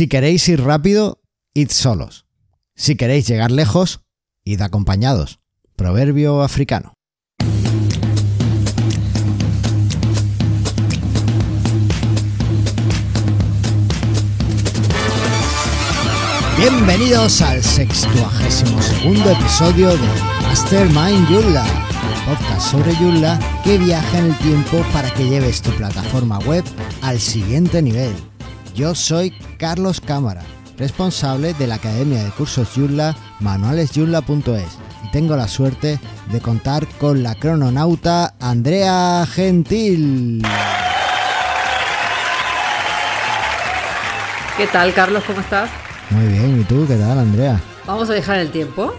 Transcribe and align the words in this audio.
Si 0.00 0.08
queréis 0.08 0.48
ir 0.48 0.62
rápido, 0.62 1.20
id 1.52 1.68
solos. 1.68 2.24
Si 2.74 2.96
queréis 2.96 3.28
llegar 3.28 3.50
lejos, 3.50 4.00
id 4.44 4.62
acompañados. 4.62 5.40
Proverbio 5.76 6.40
africano. 6.40 6.94
Bienvenidos 16.56 17.42
al 17.42 17.62
sextuagésimo 17.62 18.80
segundo 18.80 19.32
episodio 19.32 19.90
de 19.90 20.08
Mastermind 20.44 21.28
Joomla, 21.28 21.66
podcast 22.24 22.70
sobre 22.70 22.96
Joomla 22.96 23.38
que 23.62 23.76
viaja 23.76 24.18
en 24.18 24.30
el 24.30 24.38
tiempo 24.38 24.82
para 24.94 25.12
que 25.12 25.28
lleves 25.28 25.60
tu 25.60 25.70
plataforma 25.72 26.38
web 26.38 26.64
al 27.02 27.20
siguiente 27.20 27.82
nivel. 27.82 28.29
Yo 28.74 28.94
soy 28.94 29.30
Carlos 29.58 30.00
Cámara, 30.00 30.42
responsable 30.78 31.54
de 31.54 31.66
la 31.66 31.76
Academia 31.76 32.22
de 32.22 32.30
Cursos 32.30 32.68
Joomla 32.74 33.16
manualesjoomla.es 33.40 34.78
y 35.04 35.10
tengo 35.10 35.36
la 35.36 35.48
suerte 35.48 35.98
de 36.30 36.40
contar 36.40 36.86
con 36.98 37.22
la 37.22 37.34
crononauta 37.34 38.34
Andrea 38.40 39.26
Gentil. 39.26 40.42
¿Qué 44.56 44.66
tal, 44.66 44.92
Carlos? 44.94 45.24
¿Cómo 45.26 45.40
estás? 45.40 45.70
Muy 46.10 46.26
bien, 46.26 46.60
¿y 46.60 46.64
tú 46.64 46.86
qué 46.86 46.96
tal, 46.96 47.18
Andrea? 47.18 47.60
¿Vamos 47.86 48.10
a 48.10 48.12
dejar 48.12 48.38
el 48.38 48.50
tiempo? 48.50 48.92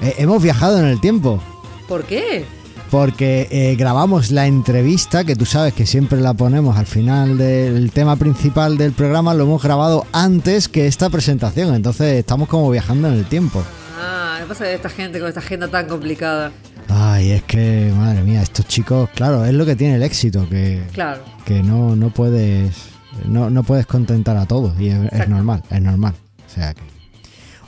Eh, 0.00 0.14
hemos 0.18 0.42
viajado 0.42 0.78
en 0.78 0.86
el 0.86 1.00
tiempo. 1.00 1.40
¿Por 1.88 2.04
qué? 2.04 2.44
Porque 2.90 3.48
eh, 3.50 3.74
grabamos 3.76 4.30
la 4.30 4.46
entrevista, 4.46 5.24
que 5.24 5.34
tú 5.34 5.46
sabes 5.46 5.74
que 5.74 5.84
siempre 5.86 6.20
la 6.20 6.34
ponemos 6.34 6.76
al 6.76 6.86
final 6.86 7.38
del 7.38 7.90
tema 7.90 8.16
principal 8.16 8.76
del 8.78 8.92
programa, 8.92 9.34
lo 9.34 9.44
hemos 9.44 9.62
grabado 9.62 10.06
antes 10.12 10.68
que 10.68 10.86
esta 10.86 11.10
presentación, 11.10 11.74
entonces 11.74 12.12
estamos 12.18 12.48
como 12.48 12.70
viajando 12.70 13.08
en 13.08 13.14
el 13.14 13.24
tiempo. 13.24 13.62
Ah, 14.00 14.36
¿qué 14.40 14.46
pasa 14.46 14.64
de 14.64 14.74
esta 14.74 14.88
gente 14.88 15.18
con 15.18 15.28
esta 15.28 15.40
agenda 15.40 15.66
tan 15.68 15.86
complicada? 15.88 16.52
Ay, 16.88 17.32
es 17.32 17.42
que, 17.42 17.92
madre 17.96 18.22
mía, 18.22 18.42
estos 18.42 18.66
chicos, 18.68 19.08
claro, 19.14 19.44
es 19.44 19.54
lo 19.54 19.66
que 19.66 19.74
tiene 19.74 19.96
el 19.96 20.02
éxito, 20.02 20.48
que, 20.48 20.82
Claro. 20.92 21.22
que 21.44 21.62
no, 21.62 21.96
no 21.96 22.10
puedes 22.10 22.94
no, 23.26 23.50
no 23.50 23.62
puedes 23.62 23.86
contentar 23.86 24.36
a 24.36 24.46
todos 24.46 24.78
y 24.78 24.88
es, 24.88 25.12
es 25.12 25.28
normal, 25.28 25.62
es 25.70 25.80
normal. 25.80 26.14
O 26.46 26.50
sea 26.54 26.74
que... 26.74 26.82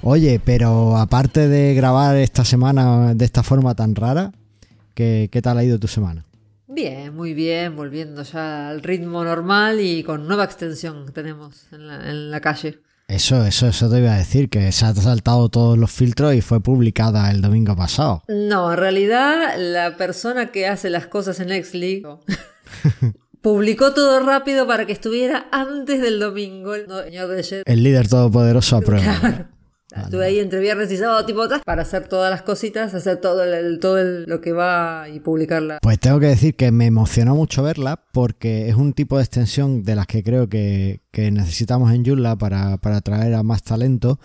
Oye, 0.02 0.40
pero 0.44 0.96
aparte 0.96 1.48
de 1.48 1.74
grabar 1.74 2.16
esta 2.16 2.44
semana 2.44 3.14
de 3.14 3.24
esta 3.24 3.42
forma 3.42 3.74
tan 3.74 3.94
rara, 3.94 4.32
¿qué, 4.96 5.28
qué 5.30 5.42
tal 5.42 5.58
ha 5.58 5.64
ido 5.64 5.78
tu 5.78 5.86
semana? 5.86 6.24
Bien, 6.66 7.14
muy 7.14 7.34
bien, 7.34 7.76
volviendo 7.76 8.24
ya 8.24 8.68
al 8.68 8.82
ritmo 8.82 9.22
normal 9.22 9.80
y 9.80 10.02
con 10.02 10.26
nueva 10.26 10.44
extensión 10.44 11.06
que 11.06 11.12
tenemos 11.12 11.68
en 11.70 11.86
la, 11.86 12.10
en 12.10 12.30
la 12.32 12.40
calle. 12.40 12.80
Eso, 13.06 13.44
eso, 13.46 13.68
eso 13.68 13.88
te 13.88 14.00
iba 14.00 14.12
a 14.12 14.18
decir, 14.18 14.48
que 14.48 14.72
se 14.72 14.84
ha 14.84 14.92
saltado 14.94 15.48
todos 15.48 15.78
los 15.78 15.92
filtros 15.92 16.34
y 16.34 16.40
fue 16.40 16.60
publicada 16.60 17.30
el 17.30 17.40
domingo 17.40 17.76
pasado. 17.76 18.24
No, 18.26 18.72
en 18.72 18.78
realidad 18.78 19.56
la 19.58 19.96
persona 19.96 20.50
que 20.50 20.66
hace 20.66 20.90
las 20.90 21.06
cosas 21.06 21.38
en 21.38 21.52
Exli 21.52 22.02
publicó 23.42 23.94
todo 23.94 24.18
rápido 24.26 24.66
para 24.66 24.86
que 24.86 24.92
estuviera 24.92 25.46
antes 25.52 26.00
del 26.02 26.18
domingo. 26.18 26.74
El 26.74 26.88
señor 27.04 27.28
de 27.28 27.42
Jet. 27.44 27.62
El 27.64 27.84
líder 27.84 28.08
todopoderoso 28.08 28.78
aprueba. 28.78 29.20
Claro. 29.20 29.55
Estuve 30.04 30.24
ahí 30.26 30.38
entre 30.40 30.60
viernes 30.60 30.90
y 30.92 30.96
sábado 30.96 31.24
tipo 31.26 31.48
tas, 31.48 31.62
para 31.64 31.82
hacer 31.82 32.08
todas 32.08 32.30
las 32.30 32.42
cositas, 32.42 32.92
hacer 32.94 33.16
todo 33.18 33.42
el, 33.44 33.54
el- 33.54 33.80
todo 33.80 33.98
el- 33.98 34.24
lo 34.24 34.40
que 34.40 34.52
va 34.52 35.08
y 35.08 35.20
publicarla. 35.20 35.78
Pues 35.82 35.98
tengo 35.98 36.20
que 36.20 36.26
decir 36.26 36.54
que 36.56 36.70
me 36.72 36.86
emocionó 36.86 37.34
mucho 37.34 37.62
verla 37.62 38.02
porque 38.12 38.68
es 38.68 38.74
un 38.76 38.92
tipo 38.92 39.16
de 39.16 39.22
extensión 39.24 39.82
de 39.82 39.94
las 39.96 40.06
que 40.06 40.22
creo 40.22 40.48
que, 40.48 41.00
que 41.10 41.30
necesitamos 41.30 41.92
en 41.92 42.04
Joomla 42.04 42.36
para, 42.36 42.76
para 42.78 42.96
atraer 42.96 43.34
a 43.34 43.42
más 43.42 43.62
talento 43.62 44.18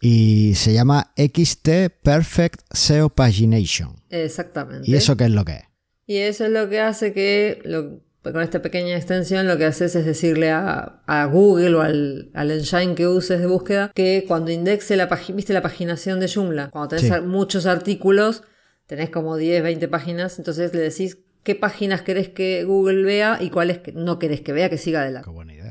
y 0.00 0.52
se 0.56 0.72
llama 0.74 1.12
XT 1.16 1.68
Perfect 2.02 2.60
SEO 2.70 3.08
Pagination. 3.08 3.96
Exactamente. 4.10 4.90
¿Y 4.90 4.94
eso 4.94 5.16
qué 5.16 5.24
es 5.24 5.30
lo 5.30 5.44
que 5.44 5.52
es? 5.52 5.62
Y 6.06 6.18
eso 6.18 6.44
es 6.44 6.50
lo 6.52 6.68
que 6.68 6.80
hace 6.80 7.12
que, 7.12 7.60
lo- 7.64 8.00
con 8.32 8.42
esta 8.42 8.62
pequeña 8.62 8.96
extensión, 8.96 9.46
lo 9.46 9.56
que 9.58 9.64
haces 9.64 9.94
es 9.96 10.04
decirle 10.04 10.50
a, 10.50 11.00
a 11.06 11.24
Google 11.26 11.74
o 11.74 11.80
al, 11.80 12.30
al 12.34 12.50
engine 12.50 12.94
que 12.94 13.06
uses 13.08 13.40
de 13.40 13.46
búsqueda 13.46 13.90
que 13.94 14.24
cuando 14.28 14.50
indexe 14.50 14.96
la 14.96 15.08
página, 15.08 15.36
viste 15.36 15.52
la 15.52 15.62
paginación 15.62 16.20
de 16.20 16.28
Joomla, 16.28 16.70
cuando 16.70 16.96
tenés 16.96 17.04
Sí. 17.12 17.20
muchos 17.22 17.66
artículos, 17.66 18.42
tenés 18.86 19.10
como 19.10 19.36
10, 19.36 19.62
20 19.62 19.88
páginas, 19.88 20.38
entonces 20.38 20.72
le 20.74 20.80
decís 20.80 21.18
qué 21.42 21.54
páginas 21.54 22.02
querés 22.02 22.28
que 22.28 22.64
Google 22.64 23.02
vea 23.04 23.38
y 23.40 23.50
cuáles 23.50 23.78
que 23.78 23.92
no 23.92 24.18
querés 24.18 24.40
que 24.42 24.52
vea, 24.52 24.68
que 24.70 24.78
siga 24.78 25.00
adelante. 25.00 25.28
Qué 25.28 25.34
buena 25.34 25.54
idea. 25.54 25.65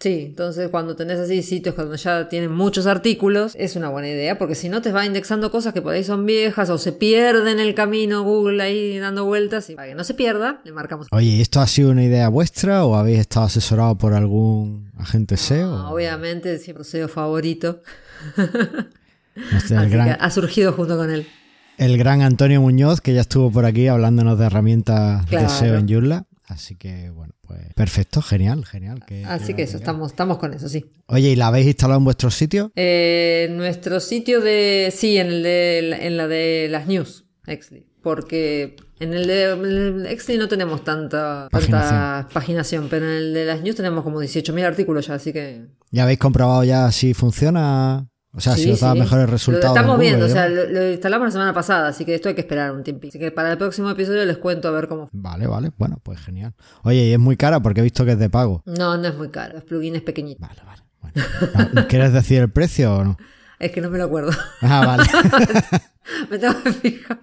Sí, 0.00 0.26
entonces 0.26 0.68
cuando 0.68 0.94
tenés 0.94 1.18
así 1.18 1.42
sitios 1.42 1.74
cuando 1.74 1.96
ya 1.96 2.28
tienen 2.28 2.52
muchos 2.52 2.86
artículos, 2.86 3.56
es 3.56 3.74
una 3.74 3.88
buena 3.88 4.08
idea, 4.08 4.38
porque 4.38 4.54
si 4.54 4.68
no 4.68 4.80
te 4.80 4.92
va 4.92 5.04
indexando 5.04 5.50
cosas 5.50 5.74
que 5.74 5.82
por 5.82 5.92
ahí 5.92 6.04
son 6.04 6.24
viejas 6.24 6.70
o 6.70 6.78
se 6.78 6.92
pierde 6.92 7.50
en 7.50 7.58
el 7.58 7.74
camino 7.74 8.22
Google 8.22 8.62
ahí 8.62 8.98
dando 8.98 9.24
vueltas 9.24 9.68
y 9.70 9.74
para 9.74 9.88
que 9.88 9.96
no 9.96 10.04
se 10.04 10.14
pierda, 10.14 10.60
le 10.64 10.70
marcamos. 10.70 11.08
Oye, 11.10 11.26
¿y 11.26 11.40
esto 11.40 11.58
ha 11.60 11.66
sido 11.66 11.90
una 11.90 12.04
idea 12.04 12.28
vuestra 12.28 12.84
o 12.84 12.94
habéis 12.94 13.18
estado 13.18 13.46
asesorado 13.46 13.98
por 13.98 14.14
algún 14.14 14.92
agente 14.96 15.36
SEO? 15.36 15.74
Ah, 15.74 15.90
obviamente, 15.90 16.58
siempre 16.58 16.84
SEO 16.84 17.08
favorito. 17.08 17.82
No 19.38 19.84
que 19.84 19.88
gran, 19.88 20.16
ha 20.20 20.30
surgido 20.30 20.72
junto 20.72 20.96
con 20.96 21.10
él. 21.10 21.24
el 21.76 21.96
gran 21.96 22.22
Antonio 22.22 22.60
Muñoz, 22.60 23.00
que 23.00 23.14
ya 23.14 23.20
estuvo 23.20 23.52
por 23.52 23.66
aquí 23.66 23.86
hablándonos 23.86 24.36
de 24.36 24.46
herramientas 24.46 25.30
de. 25.30 25.48
SEO 25.48 25.76
en 25.76 25.88
Joomla. 25.88 26.27
Así 26.48 26.76
que, 26.76 27.10
bueno, 27.10 27.34
pues 27.46 27.60
perfecto, 27.74 28.22
genial, 28.22 28.64
genial. 28.64 29.04
que- 29.06 29.22
Así 29.26 29.52
que 29.52 29.62
eso, 29.64 29.76
estamos, 29.76 30.12
estamos 30.12 30.38
con 30.38 30.54
eso, 30.54 30.66
sí. 30.68 30.86
Oye, 31.06 31.28
¿y 31.30 31.36
la 31.36 31.48
habéis 31.48 31.66
instalado 31.66 31.98
en 31.98 32.04
vuestro 32.04 32.30
sitio? 32.30 32.72
Eh, 32.74 33.48
nuestro 33.52 34.00
sitio 34.00 34.40
de. 34.40 34.90
Sí, 34.96 35.18
en, 35.18 35.26
el 35.26 35.42
de, 35.42 35.98
en 36.06 36.16
la 36.16 36.26
de 36.26 36.68
las 36.70 36.86
news, 36.86 37.26
Exli. 37.46 37.86
Porque 38.02 38.76
en 39.00 39.12
el 39.12 39.26
de 39.26 40.10
Exli 40.10 40.38
no 40.38 40.48
tenemos 40.48 40.84
tanta, 40.84 41.48
tanta 41.50 41.50
Paginación. 41.50 42.26
paginación, 42.32 42.88
pero 42.88 43.04
en 43.10 43.16
el 43.16 43.34
de 43.34 43.44
las 43.44 43.60
news 43.60 43.76
tenemos 43.76 44.02
como 44.02 44.20
18.000 44.22 44.64
artículos 44.64 45.06
ya, 45.06 45.14
así 45.14 45.32
que. 45.34 45.66
¿Ya 45.90 46.04
habéis 46.04 46.18
comprobado 46.18 46.64
ya 46.64 46.90
si 46.92 47.12
funciona? 47.12 48.07
O 48.34 48.40
sea, 48.40 48.54
si 48.54 48.64
Sí, 48.64 48.70
os 48.70 48.80
da 48.80 48.92
sí. 48.92 48.98
mejores 49.00 49.28
resultados. 49.30 49.64
Lo 49.74 49.80
estamos 49.80 49.98
viendo, 49.98 50.26
o 50.26 50.28
sea, 50.28 50.48
lo, 50.48 50.66
lo 50.68 50.90
instalamos 50.92 51.26
la 51.28 51.30
semana 51.32 51.52
pasada, 51.54 51.88
así 51.88 52.04
que 52.04 52.14
esto 52.14 52.28
hay 52.28 52.34
que 52.34 52.42
esperar 52.42 52.72
un 52.72 52.84
tiempo. 52.84 53.08
Así 53.08 53.18
que 53.18 53.30
para 53.32 53.50
el 53.50 53.58
próximo 53.58 53.88
episodio 53.90 54.24
les 54.26 54.36
cuento 54.38 54.68
a 54.68 54.70
ver 54.70 54.86
cómo. 54.86 55.08
Vale, 55.12 55.46
vale, 55.46 55.70
bueno, 55.78 55.98
pues 56.02 56.20
genial. 56.20 56.54
Oye, 56.82 57.06
y 57.06 57.12
es 57.12 57.18
muy 57.18 57.36
cara 57.36 57.60
porque 57.60 57.80
he 57.80 57.82
visto 57.84 58.04
que 58.04 58.12
es 58.12 58.18
de 58.18 58.28
pago. 58.30 58.62
No, 58.66 58.96
no 58.98 59.08
es 59.08 59.16
muy 59.16 59.30
caro, 59.30 59.54
los 59.54 59.64
plugins 59.64 60.02
pequeñitos. 60.02 60.46
Vale, 60.46 60.60
vale. 60.64 60.82
Bueno. 61.00 61.70
¿No- 61.72 61.88
¿Quieres 61.88 62.12
decir 62.12 62.40
el 62.42 62.50
precio 62.50 62.96
o 62.96 63.04
no? 63.04 63.16
Es 63.58 63.72
que 63.72 63.80
no 63.80 63.90
me 63.90 63.98
lo 63.98 64.04
acuerdo. 64.04 64.30
Ah, 64.62 64.86
vale. 64.86 65.02
me 66.30 66.38
tengo 66.38 66.62
que 66.62 66.72
fijar. 66.72 67.18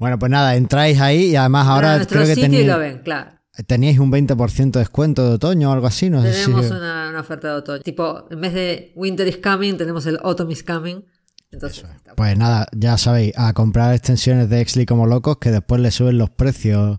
bueno, 0.00 0.18
pues 0.18 0.30
nada, 0.30 0.56
entráis 0.56 1.00
ahí 1.00 1.26
y 1.26 1.36
además 1.36 1.68
Ahora 1.68 2.04
creo 2.06 2.24
que 2.24 2.34
sitio 2.34 2.60
y 2.60 2.64
lo 2.64 2.78
ven, 2.78 2.98
claro. 3.04 3.30
Teníais 3.66 3.98
un 3.98 4.10
20% 4.10 4.70
de 4.72 4.78
descuento 4.80 5.26
de 5.28 5.34
otoño 5.34 5.70
o 5.70 5.72
algo 5.72 5.86
así, 5.86 6.10
no 6.10 6.20
sé 6.22 6.32
si... 6.34 6.44
Tenemos 6.44 6.70
una, 6.70 7.08
una 7.10 7.20
oferta 7.20 7.48
de 7.48 7.54
otoño. 7.54 7.82
Tipo, 7.82 8.26
en 8.30 8.40
vez 8.40 8.52
de 8.54 8.92
Winter 8.96 9.26
is 9.26 9.38
coming, 9.38 9.74
tenemos 9.76 10.04
el 10.06 10.18
Autumn 10.22 10.50
is 10.50 10.62
coming. 10.62 11.02
Entonces, 11.50 11.84
Pues 12.16 12.36
nada, 12.36 12.66
ya 12.76 12.98
sabéis, 12.98 13.32
a 13.36 13.52
comprar 13.52 13.94
extensiones 13.94 14.50
de 14.50 14.60
Exli 14.60 14.84
como 14.84 15.06
locos 15.06 15.38
que 15.38 15.50
después 15.50 15.80
le 15.80 15.90
suben 15.90 16.18
los 16.18 16.28
precios 16.28 16.98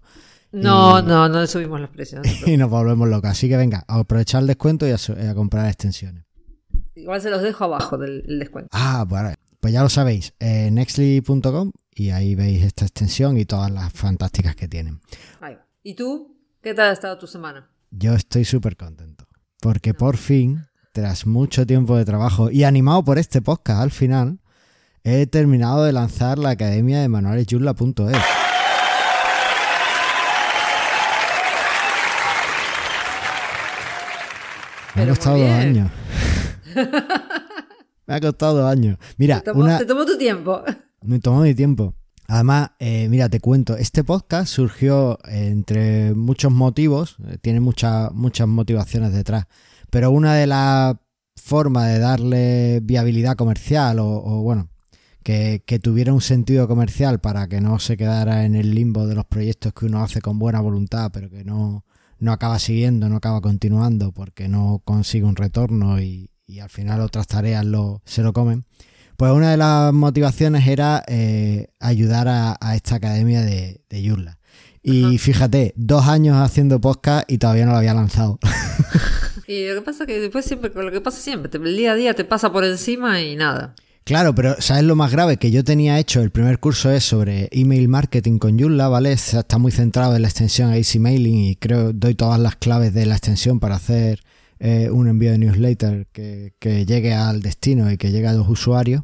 No, 0.52 1.02
no, 1.02 1.28
no 1.30 1.42
le 1.42 1.48
subimos 1.48 1.80
los 1.82 1.90
precios. 1.90 2.22
no 2.26 2.48
y 2.52 2.58
nos 2.58 2.70
volvemos 2.70 3.08
locos. 3.08 3.30
Así 3.30 3.50
que 3.50 3.58
venga, 3.58 3.84
a 3.88 4.00
aprovechar 4.00 4.42
el 4.42 4.48
descuento 4.48 4.88
y 4.88 4.92
a, 4.92 4.98
su- 4.98 5.14
a 5.14 5.36
comprar 5.36 5.68
extensiones. 5.68 6.24
Igual 6.96 7.22
se 7.22 7.30
los 7.30 7.42
dejo 7.44 7.66
abajo 7.66 7.98
del 7.98 8.24
el 8.28 8.40
descuento. 8.40 8.70
Ah, 8.72 9.06
pues, 9.08 9.36
pues 9.60 9.74
ya 9.74 9.84
lo 9.84 9.90
sabéis, 9.90 10.34
en 10.40 10.76
nextly.com 10.76 11.72
y 11.94 12.10
ahí 12.12 12.34
veis 12.34 12.64
esta 12.64 12.86
extensión 12.86 13.38
y 13.38 13.46
todas 13.46 13.70
las 13.70 13.92
fantásticas 13.94 14.56
que 14.56 14.68
tienen. 14.68 15.02
Ahí 15.42 15.56
va. 15.56 15.66
¿Y 15.84 15.94
tú? 15.96 16.37
¿Qué 16.62 16.74
tal 16.74 16.90
ha 16.90 16.94
estado 16.94 17.18
tu 17.18 17.28
semana? 17.28 17.70
Yo 17.92 18.14
estoy 18.14 18.44
súper 18.44 18.76
contento 18.76 19.28
porque 19.62 19.94
por 19.94 20.18
fin, 20.18 20.66
tras 20.92 21.26
mucho 21.26 21.66
tiempo 21.66 21.96
de 21.98 22.06
trabajo 22.06 22.50
y 22.50 22.64
animado 22.64 23.04
por 23.04 23.18
este 23.18 23.42
podcast 23.42 23.82
al 23.82 23.92
final, 23.92 24.40
he 25.04 25.28
terminado 25.28 25.84
de 25.84 25.94
lanzar 25.94 26.40
la 26.40 26.52
academia 26.52 27.00
de 27.02 27.10
manualesjoomla.es. 27.10 28.18
Me 34.96 35.04
ha 35.04 35.08
costado 35.10 35.38
dos 35.38 35.50
años. 35.52 35.92
Me 38.08 38.16
ha 38.16 38.20
costado 38.22 38.58
dos 38.58 38.72
años. 38.72 38.98
Mira, 39.18 39.42
Te 39.42 39.52
tomó, 39.52 39.64
una, 39.64 39.78
te 39.78 39.86
tu 39.86 40.18
tiempo. 40.18 40.64
me 41.02 41.20
tomó 41.20 41.42
mi 41.42 41.54
tiempo. 41.54 41.94
Además, 42.28 42.72
eh, 42.80 43.08
mira, 43.10 43.30
te 43.30 43.40
cuento, 43.40 43.78
este 43.78 44.04
podcast 44.04 44.52
surgió 44.52 45.18
entre 45.30 46.14
muchos 46.14 46.52
motivos, 46.52 47.16
eh, 47.26 47.38
tiene 47.42 47.62
muchas 47.62 48.12
muchas 48.14 48.48
motivaciones 48.50 49.14
detrás, 49.14 49.46
pero 49.90 50.12
una 50.12 50.36
de 50.36 50.46
las 50.46 50.98
formas 51.42 51.88
de 51.88 52.00
darle 52.00 52.82
viabilidad 52.84 53.38
comercial 53.38 54.00
o, 54.00 54.08
o, 54.08 54.42
bueno, 54.42 54.70
que, 55.24 55.64
que 55.66 55.80
tuviera 55.80 56.12
un 56.14 56.20
sentido 56.22 56.68
comercial 56.68 57.22
para 57.22 57.48
que 57.48 57.62
no 57.62 57.80
se 57.80 57.96
quedara 57.96 58.44
en 58.46 58.56
el 58.56 58.76
limbo 58.76 59.08
de 59.08 59.16
los 59.16 59.26
proyectos 59.26 59.74
que 59.74 59.86
uno 59.86 60.04
hace 60.04 60.20
con 60.22 60.38
buena 60.38 60.60
voluntad, 60.60 61.12
pero 61.14 61.30
que 61.30 61.46
no, 61.46 61.86
no 62.20 62.32
acaba 62.34 62.60
siguiendo, 62.60 63.08
no 63.08 63.18
acaba 63.18 63.40
continuando 63.40 64.12
porque 64.12 64.50
no 64.50 64.82
consigue 64.84 65.26
un 65.26 65.38
retorno 65.38 66.02
y, 66.02 66.30
y 66.46 66.60
al 66.60 66.70
final 66.70 67.00
otras 67.02 67.28
tareas 67.28 67.66
lo, 67.66 68.02
se 68.06 68.22
lo 68.22 68.34
comen. 68.34 68.66
Pues 69.18 69.32
una 69.32 69.52
de 69.52 69.58
las 69.58 69.94
motivaciones 69.94 70.68
era 70.68 71.04
eh, 71.08 71.68
ayudar 71.80 72.28
a, 72.30 72.58
esta 72.76 72.96
academia 72.96 73.42
de, 73.42 73.82
de 73.90 74.04
Yurla. 74.04 74.38
Y 74.84 75.18
fíjate, 75.18 75.74
dos 75.76 76.08
años 76.08 76.38
haciendo 76.38 76.80
podcast 76.80 77.30
y 77.30 77.40
todavía 77.40 77.66
no 77.66 77.72
lo 77.74 77.80
había 77.80 77.94
lanzado. 77.94 78.40
y 79.48 79.68
lo 79.68 79.76
que 79.76 79.82
pasa 79.82 80.04
es 80.04 80.08
que 80.08 80.20
después 80.22 80.46
siempre, 80.46 80.72
lo 80.74 80.92
que 80.92 81.02
pasa 81.02 81.20
siempre, 81.20 81.52
el 81.54 81.76
día 81.76 81.92
a 81.92 81.96
día 81.96 82.14
te 82.14 82.24
pasa 82.24 82.54
por 82.54 82.64
encima 82.64 83.22
y 83.22 83.36
nada. 83.36 83.76
Claro, 84.06 84.34
pero 84.34 84.56
¿sabes 84.60 84.86
lo 84.86 84.96
más 84.96 85.12
grave? 85.12 85.36
Que 85.36 85.52
yo 85.52 85.66
tenía 85.66 86.00
hecho, 86.00 86.22
el 86.22 86.32
primer 86.32 86.60
curso 86.60 86.90
es 86.90 87.04
sobre 87.04 87.50
email 87.52 87.90
marketing 87.90 88.38
con 88.38 88.58
Joomla, 88.58 88.88
¿vale? 88.88 89.12
Está 89.12 89.58
muy 89.58 89.74
centrado 89.74 90.16
en 90.16 90.22
la 90.22 90.30
extensión 90.30 90.74
Easy 90.74 91.00
Mailing 91.00 91.40
y 91.40 91.56
creo 91.58 91.92
doy 91.92 92.16
todas 92.16 92.40
las 92.40 92.56
claves 92.56 92.94
de 92.94 93.06
la 93.06 93.16
extensión 93.16 93.60
para 93.60 93.76
hacer 93.76 94.24
eh, 94.60 94.90
un 94.92 95.08
envío 95.08 95.32
de 95.32 95.38
newsletter 95.38 96.08
que, 96.12 96.54
llegue 96.86 97.14
al 97.14 97.42
destino 97.42 97.92
y 97.92 97.98
que 97.98 98.12
llegue 98.12 98.28
a 98.28 98.34
los 98.34 98.48
usuarios. 98.48 99.04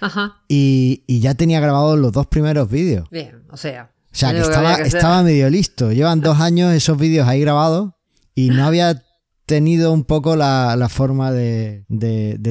Ajá. 0.00 0.42
Y, 0.48 1.02
ya 1.08 1.34
tenía 1.34 1.60
grabados 1.60 1.98
los 1.98 2.12
dos 2.12 2.26
primeros 2.26 2.70
vídeos. 2.70 3.08
Bien, 3.10 3.42
o 3.50 3.56
sea. 3.56 3.90
O 4.12 4.16
sea, 4.16 4.32
que 4.32 4.40
estaba, 4.40 4.74
estaba 4.76 5.22
medio 5.22 5.50
listo. 5.50 5.92
Llevan 5.92 6.20
dos 6.20 6.40
años 6.40 6.72
esos 6.72 6.98
vídeos 6.98 7.26
ahí 7.26 7.40
grabados 7.40 7.92
y 8.34 8.50
no 8.50 8.64
había 8.66 9.02
tenido 9.46 9.92
un 9.92 10.04
poco 10.04 10.36
la, 10.36 10.88
forma 10.90 11.32
de, 11.32 11.84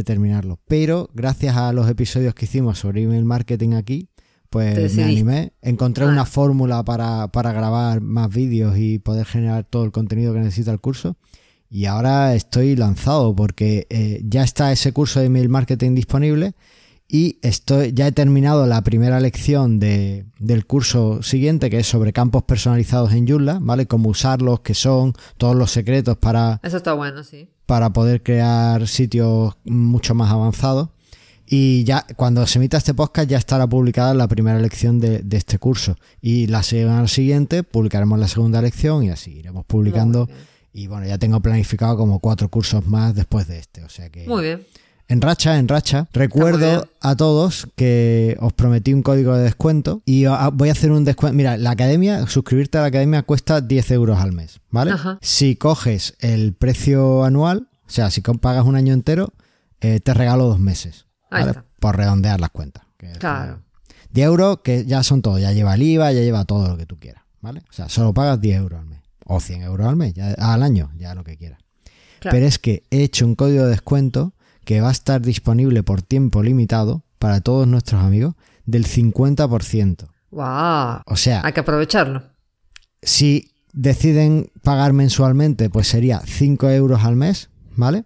terminarlo. 0.06 0.60
Pero 0.68 1.10
gracias 1.14 1.58
a 1.58 1.74
los 1.74 1.90
episodios 1.90 2.34
que 2.34 2.46
hicimos 2.46 2.80
sobre 2.80 3.04
email 3.04 3.26
marketing 3.26 3.74
aquí, 3.74 4.10
pues 4.50 4.96
me 4.96 5.04
animé. 5.04 5.54
Encontré 5.62 6.06
una 6.06 6.26
fórmula 6.26 6.84
para, 6.84 7.28
grabar 7.34 8.02
más 8.02 8.30
vídeos 8.30 8.78
y 8.78 9.00
poder 9.00 9.26
generar 9.26 9.64
todo 9.64 9.84
el 9.86 9.92
contenido 9.92 10.34
que 10.34 10.40
necesita 10.40 10.72
el 10.72 10.80
curso. 10.80 11.18
Y 11.74 11.88
ahora 11.88 12.36
estoy 12.36 12.76
lanzado 12.76 13.36
porque 13.36 13.88
eh, 13.90 14.22
ya 14.26 14.44
está 14.44 14.72
ese 14.72 14.94
curso 14.94 15.20
de 15.20 15.26
email 15.26 15.50
marketing 15.50 15.96
disponible 15.96 16.54
y 17.08 17.40
estoy, 17.42 17.94
ya 17.94 18.06
he 18.06 18.12
terminado 18.12 18.68
la 18.68 18.84
primera 18.84 19.20
lección 19.20 19.80
de, 19.80 20.28
del 20.38 20.68
curso 20.68 21.24
siguiente 21.24 21.72
que 21.72 21.80
es 21.80 21.88
sobre 21.88 22.14
campos 22.14 22.44
personalizados 22.44 23.12
en 23.14 23.28
Joomla, 23.28 23.58
¿vale? 23.60 23.88
Cómo 23.88 24.10
usarlos, 24.10 24.60
qué 24.60 24.76
son, 24.76 25.14
todos 25.38 25.56
los 25.56 25.72
secretos 25.72 26.16
para... 26.16 26.60
Eso 26.62 26.78
está 26.78 26.94
bueno, 26.94 27.24
sí. 27.24 27.50
Para 27.66 27.92
poder 27.92 28.22
crear 28.22 28.88
sitios 28.88 29.56
mucho 29.64 30.14
más 30.14 30.32
avanzados. 30.32 30.90
Y 31.48 31.86
ya 31.86 32.06
cuando 32.16 32.46
se 32.46 32.60
emita 32.60 32.78
este 32.78 32.94
podcast 32.94 33.28
ya 33.28 33.40
estará 33.40 33.66
publicada 33.66 34.14
la 34.14 34.28
primera 34.28 34.60
lección 34.60 35.00
de, 35.00 35.24
de 35.24 35.38
este 35.38 35.58
curso. 35.58 35.98
Y 36.22 36.46
la 36.46 36.62
semana 36.62 37.08
siguiente 37.08 37.64
publicaremos 37.64 38.20
la 38.20 38.28
segunda 38.28 38.62
lección 38.62 39.06
y 39.06 39.10
así 39.10 39.32
iremos 39.32 39.66
publicando 39.66 40.30
y 40.74 40.88
bueno, 40.88 41.06
ya 41.06 41.20
tengo 41.20 41.40
planificado 41.40 41.96
como 41.96 42.20
cuatro 42.20 42.50
cursos 42.50 42.86
más 42.88 43.14
después 43.14 43.48
de 43.48 43.60
este. 43.60 43.84
O 43.84 43.90
sea 43.90 44.10
que. 44.10 44.28
Muy 44.28 44.44
bien. 44.44 44.66
En 45.08 45.22
racha, 45.22 45.60
en 45.60 45.68
racha. 45.68 46.08
Recuerdo 46.14 46.88
a 47.02 47.16
todos 47.16 47.68
que 47.76 48.36
os 48.40 48.54
prometí 48.54 48.94
un 48.94 49.04
código 49.04 49.36
de 49.36 49.44
descuento 49.44 50.02
y 50.06 50.26
voy 50.54 50.70
a 50.70 50.72
hacer 50.72 50.92
un 50.92 51.04
descuento. 51.04 51.36
Mira, 51.36 51.58
la 51.58 51.72
academia, 51.72 52.26
suscribirte 52.26 52.80
a 52.80 52.82
la 52.82 52.88
academia 52.88 53.22
cuesta 53.22 53.62
10 53.62 53.92
euros 53.92 54.18
al 54.18 54.32
mes, 54.32 54.62
¿vale? 54.72 54.94
Si 55.22 55.56
coges 55.56 56.16
el 56.20 56.54
precio 56.54 57.26
anual, 57.26 57.68
o 57.86 57.90
sea, 57.90 58.10
si 58.10 58.22
pagas 58.22 58.66
un 58.66 58.76
año 58.76 58.94
entero, 58.94 59.34
eh, 59.82 60.00
te 60.00 60.14
regalo 60.14 60.46
dos 60.46 60.60
meses. 60.60 61.06
¿vale? 61.30 61.54
Por 61.80 61.98
redondear 61.98 62.40
las 62.40 62.50
cuentas. 62.50 62.84
claro. 63.20 63.60
10 64.12 64.28
euros 64.28 64.60
que 64.64 64.86
ya 64.86 65.02
son 65.02 65.22
todo, 65.24 65.40
ya 65.40 65.52
lleva 65.52 65.74
el 65.74 65.82
IVA, 65.82 66.12
ya 66.12 66.22
lleva 66.22 66.46
todo 66.46 66.68
lo 66.68 66.78
que 66.78 66.86
tú 66.86 67.00
quieras, 67.00 67.24
¿vale? 67.42 67.64
O 67.68 67.74
sea, 67.74 67.90
solo 67.90 68.14
pagas 68.14 68.40
10 68.40 68.58
euros 68.58 68.80
al 68.80 68.86
mes 68.86 69.03
o 69.26 69.40
100 69.40 69.64
euros 69.64 69.88
al 69.88 69.96
mes, 69.96 70.14
ya, 70.14 70.34
al 70.34 70.64
año, 70.64 70.92
ya 70.98 71.16
lo 71.16 71.24
que 71.24 71.38
quieras. 71.38 71.60
Pero 72.22 72.46
es 72.46 72.60
que 72.60 72.84
he 72.90 73.04
hecho 73.04 73.26
un 73.26 73.36
código 73.36 73.66
de 73.66 73.72
descuento 73.72 74.34
que 74.66 74.82
va 74.82 74.90
a 74.90 74.94
estar 74.94 75.22
disponible 75.22 75.84
por 75.84 76.02
tiempo 76.02 76.42
limitado 76.42 77.04
para 77.20 77.42
todos 77.42 77.68
nuestros 77.68 78.02
amigos 78.02 78.36
del 78.66 78.86
50%. 78.86 80.08
¡Wow! 80.32 81.02
O 81.06 81.16
sea, 81.16 81.42
hay 81.44 81.54
que 81.54 81.60
aprovecharlo. 81.60 82.24
Si 83.02 83.52
deciden 83.74 84.52
pagar 84.62 84.94
mensualmente, 84.94 85.70
pues 85.70 85.88
sería 85.88 86.22
5 86.26 86.70
euros 86.70 87.04
al 87.04 87.16
mes, 87.16 87.50
¿vale? 87.76 88.06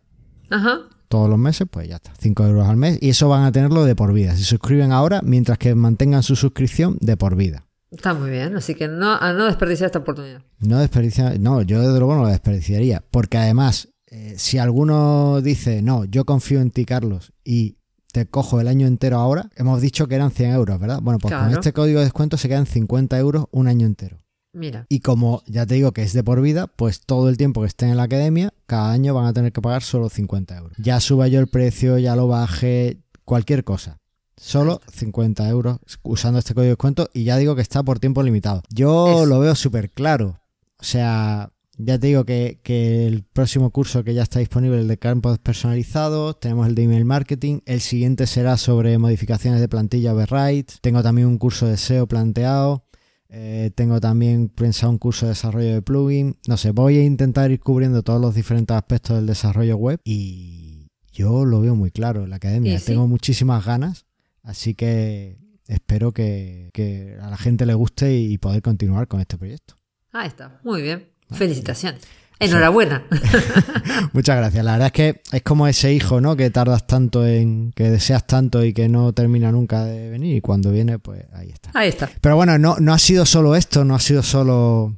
Ajá. 0.49 0.79
Todos 1.07 1.29
los 1.29 1.39
meses, 1.39 1.67
pues 1.69 1.87
ya 1.87 1.97
está, 1.97 2.13
5 2.19 2.45
euros 2.45 2.67
al 2.67 2.77
mes. 2.77 2.97
Y 3.01 3.09
eso 3.09 3.29
van 3.29 3.43
a 3.43 3.51
tenerlo 3.51 3.85
de 3.85 3.95
por 3.95 4.11
vida. 4.13 4.35
Se 4.35 4.43
suscriben 4.43 4.91
ahora 4.91 5.21
mientras 5.23 5.57
que 5.57 5.73
mantengan 5.75 6.23
su 6.23 6.35
suscripción 6.35 6.97
de 6.99 7.15
por 7.15 7.35
vida. 7.35 7.66
Está 7.91 8.13
muy 8.13 8.29
bien, 8.29 8.55
así 8.55 8.75
que 8.75 8.87
no, 8.87 9.13
a 9.13 9.33
no 9.33 9.45
desperdiciar 9.45 9.87
esta 9.87 9.99
oportunidad. 9.99 10.41
No 10.59 10.79
desperdiciar, 10.79 11.39
no, 11.39 11.61
yo 11.61 11.81
desde 11.81 11.97
luego 11.99 12.15
no 12.15 12.23
la 12.23 12.31
desperdiciaría, 12.31 13.03
porque 13.11 13.37
además, 13.37 13.89
eh, 14.07 14.35
si 14.37 14.57
alguno 14.57 15.41
dice, 15.41 15.81
no, 15.81 16.05
yo 16.05 16.25
confío 16.25 16.59
en 16.59 16.71
ti, 16.71 16.85
Carlos, 16.85 17.31
y 17.43 17.77
te 18.11 18.25
cojo 18.25 18.59
el 18.59 18.67
año 18.67 18.87
entero 18.87 19.17
ahora, 19.17 19.49
hemos 19.55 19.81
dicho 19.81 20.07
que 20.07 20.15
eran 20.15 20.31
100 20.31 20.51
euros, 20.51 20.79
¿verdad? 20.79 20.99
Bueno, 21.01 21.19
pues 21.19 21.33
con 21.33 21.49
este 21.51 21.71
código 21.71 21.99
de 21.99 22.05
descuento 22.05 22.37
se 22.37 22.49
quedan 22.49 22.65
50 22.65 23.17
euros 23.19 23.45
un 23.51 23.67
año 23.67 23.85
entero. 23.85 24.17
Mira. 24.53 24.85
Y 24.89 25.01
como 25.01 25.43
ya 25.45 25.65
te 25.65 25.75
digo 25.75 25.91
que 25.91 26.01
es 26.01 26.13
de 26.13 26.23
por 26.23 26.41
vida, 26.41 26.67
pues 26.67 27.01
todo 27.01 27.29
el 27.29 27.37
tiempo 27.37 27.61
que 27.61 27.67
estén 27.67 27.89
en 27.89 27.97
la 27.97 28.03
academia, 28.03 28.53
cada 28.65 28.91
año 28.91 29.13
van 29.13 29.25
a 29.27 29.33
tener 29.33 29.51
que 29.51 29.61
pagar 29.61 29.83
solo 29.83 30.09
50 30.09 30.57
euros. 30.57 30.77
Ya 30.77 30.99
suba 30.99 31.27
yo 31.27 31.39
el 31.39 31.47
precio, 31.47 31.99
ya 31.99 32.15
lo 32.15 32.27
baje, 32.27 32.97
cualquier 33.23 33.63
cosa. 33.63 33.99
Solo 34.39 34.81
50 34.93 35.49
euros 35.49 35.79
usando 36.03 36.39
este 36.39 36.53
código 36.53 36.65
de 36.65 36.71
descuento 36.71 37.09
y 37.13 37.23
ya 37.23 37.37
digo 37.37 37.55
que 37.55 37.61
está 37.61 37.83
por 37.83 37.99
tiempo 37.99 38.21
limitado. 38.21 38.61
Yo 38.69 39.25
lo 39.25 39.39
veo 39.39 39.55
súper 39.55 39.89
claro. 39.89 40.39
O 40.79 40.83
sea, 40.83 41.51
ya 41.77 41.99
te 41.99 42.07
digo 42.07 42.25
que, 42.25 42.59
el 43.07 43.23
próximo 43.23 43.71
curso 43.71 44.03
que 44.03 44.13
ya 44.13 44.23
está 44.23 44.39
disponible, 44.39 44.79
el 44.79 44.87
de 44.87 44.97
campos 44.97 45.37
personalizados, 45.39 46.39
tenemos 46.39 46.67
el 46.67 46.75
de 46.75 46.83
email 46.83 47.05
marketing, 47.05 47.59
el 47.65 47.81
siguiente 47.81 48.25
será 48.25 48.57
sobre 48.57 48.97
modificaciones 48.97 49.59
de 49.59 49.67
plantilla 49.67 50.13
override, 50.13 50.65
tengo 50.81 51.03
también 51.03 51.27
un 51.27 51.37
curso 51.37 51.67
de 51.67 51.77
SEO 51.77 52.07
planteado, 52.07 52.85
eh, 53.29 53.71
tengo 53.75 53.99
también 53.99 54.49
pensado 54.49 54.91
un 54.91 54.97
curso 54.97 55.25
de 55.27 55.31
desarrollo 55.31 55.73
de 55.73 55.81
plugin, 55.83 56.37
no 56.47 56.57
sé, 56.57 56.71
voy 56.71 56.97
a 56.97 57.03
intentar 57.03 57.51
ir 57.51 57.59
cubriendo 57.59 58.01
todos 58.01 58.21
los 58.21 58.33
diferentes 58.33 58.75
aspectos 58.75 59.17
del 59.17 59.27
desarrollo 59.27 59.77
web 59.77 59.99
y 60.03 60.87
yo 61.11 61.45
lo 61.45 61.61
veo 61.61 61.75
muy 61.75 61.91
claro 61.91 62.23
en 62.23 62.31
la 62.31 62.37
academia, 62.37 62.79
tengo 62.79 63.07
muchísimas 63.07 63.65
ganas 63.65 64.06
Así 64.47 64.75
que 64.75 65.37
espero 65.67 66.13
que, 66.13 67.17
a 67.21 67.29
la 67.29 67.35
gente 67.35 67.65
le 67.65 67.73
guste 67.73 68.15
y 68.15 68.37
poder 68.37 68.61
continuar 68.61 69.09
con 69.09 69.19
este 69.19 69.37
proyecto. 69.37 69.75
Ahí 70.13 70.29
está, 70.29 70.61
muy 70.63 70.81
bien. 70.81 71.09
Felicitaciones. 71.29 72.01
Enhorabuena. 72.39 73.03
Muchas 74.13 74.37
gracias. 74.37 74.63
La 74.63 74.71
verdad 74.73 74.85
es 74.85 74.91
que 74.93 75.21
es 75.33 75.41
como 75.41 75.67
ese 75.67 75.93
hijo, 75.93 76.21
¿no? 76.21 76.37
Que 76.37 76.49
tardas 76.49 76.87
tanto 76.87 77.27
en, 77.27 77.73
que 77.73 77.91
deseas 77.91 78.25
tanto 78.25 78.63
y 78.63 78.71
que 78.71 78.87
no 78.87 79.11
termina 79.11 79.51
nunca 79.51 79.83
de 79.83 80.11
venir 80.11 80.37
y 80.37 80.39
cuando 80.39 80.71
viene, 80.71 80.97
pues 80.97 81.25
ahí 81.33 81.49
está. 81.49 81.71
Ahí 81.73 81.89
está. 81.89 82.09
Pero 82.21 82.37
bueno, 82.37 82.57
no, 82.57 82.77
no 82.79 82.93
ha 82.93 82.99
sido 82.99 83.25
solo 83.25 83.53
esto, 83.53 83.83
no 83.83 83.95
ha 83.95 83.99
sido 83.99 84.23
solo 84.23 84.95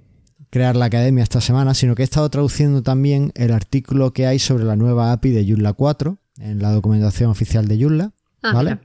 crear 0.51 0.75
la 0.75 0.85
academia 0.85 1.23
esta 1.23 1.41
semana, 1.41 1.73
sino 1.73 1.95
que 1.95 2.03
he 2.03 2.05
estado 2.05 2.29
traduciendo 2.29 2.83
también 2.83 3.31
el 3.33 3.51
artículo 3.51 4.13
que 4.13 4.27
hay 4.27 4.37
sobre 4.37 4.63
la 4.63 4.75
nueva 4.75 5.11
API 5.11 5.31
de 5.31 5.47
Joomla 5.47 5.73
4 5.73 6.19
en 6.37 6.61
la 6.61 6.71
documentación 6.71 7.31
oficial 7.31 7.67
de 7.67 7.81
Joomla, 7.81 8.11
ah, 8.43 8.53
¿vale? 8.53 8.79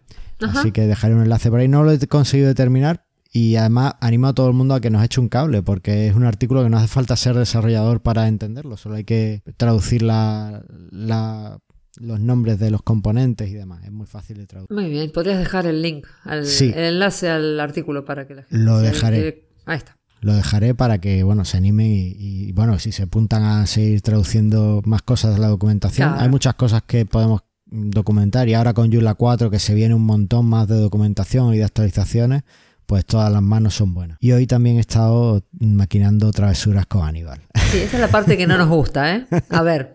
Así 0.44 0.72
que 0.72 0.86
dejaré 0.86 1.14
un 1.14 1.22
enlace 1.22 1.50
por 1.50 1.60
ahí. 1.60 1.68
No 1.68 1.82
lo 1.82 1.92
he 1.92 1.98
conseguido 2.06 2.48
determinar 2.48 3.06
y 3.32 3.56
además 3.56 3.94
animo 4.00 4.28
a 4.28 4.32
todo 4.32 4.46
el 4.48 4.54
mundo 4.54 4.74
a 4.74 4.80
que 4.80 4.90
nos 4.90 5.02
eche 5.04 5.20
un 5.20 5.28
cable 5.28 5.60
porque 5.62 6.06
es 6.06 6.14
un 6.14 6.24
artículo 6.24 6.62
que 6.62 6.70
no 6.70 6.78
hace 6.78 6.86
falta 6.86 7.16
ser 7.16 7.34
desarrollador 7.34 8.00
para 8.00 8.28
entenderlo. 8.28 8.76
Solo 8.76 8.94
hay 8.94 9.04
que 9.04 9.42
traducir 9.56 10.02
la, 10.02 10.62
los 10.92 12.20
nombres 12.20 12.60
de 12.60 12.70
los 12.70 12.82
componentes 12.82 13.48
y 13.50 13.54
demás. 13.54 13.82
Es 13.84 13.90
muy 13.90 14.06
fácil 14.06 14.38
de 14.38 14.46
traducir. 14.46 14.74
Muy 14.74 14.88
bien. 14.88 15.10
Podrías 15.10 15.38
dejar 15.38 15.66
el 15.66 15.82
link, 15.82 16.06
el 16.24 16.44
enlace 16.74 17.28
al 17.28 17.58
artículo 17.58 18.04
para 18.04 18.28
que 18.28 18.36
la 18.36 18.42
gente... 18.44 18.64
Lo 18.64 18.78
dejaré. 18.78 19.48
Ahí 19.66 19.78
está 19.78 19.96
lo 20.24 20.34
dejaré 20.34 20.74
para 20.74 21.02
que 21.02 21.22
bueno 21.22 21.44
se 21.44 21.58
anime 21.58 21.86
y, 21.86 22.50
bueno 22.52 22.78
si 22.78 22.92
se 22.92 23.02
apuntan 23.02 23.42
a 23.42 23.66
seguir 23.66 24.00
traduciendo 24.00 24.80
más 24.86 25.02
cosas 25.02 25.34
de 25.34 25.40
la 25.40 25.48
documentación 25.48 26.14
hay 26.16 26.30
muchas 26.30 26.54
cosas 26.54 26.82
que 26.84 27.04
podemos 27.04 27.42
documentar 27.75 28.49
y 28.49 28.54
ahora 28.54 28.73
con 28.73 28.93
Joomla 28.93 29.14
4 29.14 29.50
que 29.50 29.59
se 29.59 29.75
viene 29.75 29.95
un 29.95 30.07
montón 30.07 30.47
más 30.47 30.69
de 30.69 30.76
documentación 30.76 31.54
y 31.54 31.59
de 31.59 31.64
actualizaciones, 31.64 32.43
pues 32.87 33.04
todas 33.04 33.33
las 33.33 33.43
manos 33.43 33.75
son 33.75 33.95
buenas. 33.95 34.19
Y 34.21 34.33
hoy 34.33 34.47
también 34.47 34.76
he 34.76 34.81
estado 34.81 35.43
maquinando 35.59 36.31
travesuras 36.33 36.87
con 36.87 37.07
Aníbal. 37.07 37.40
Sí, 37.71 37.78
esa 37.78 37.97
es 37.97 38.00
la 38.00 38.09
parte 38.09 38.37
que 38.37 38.47
no 38.47 38.57
nos 38.59 38.69
gusta, 38.69 39.16
¿eh? 39.16 39.26
A 39.50 39.62
ver. 39.62 39.95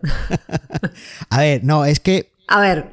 A 1.29 1.39
ver, 1.39 1.63
no, 1.63 1.85
es 1.85 1.99
que... 1.99 2.31
A 2.47 2.59
ver. 2.59 2.91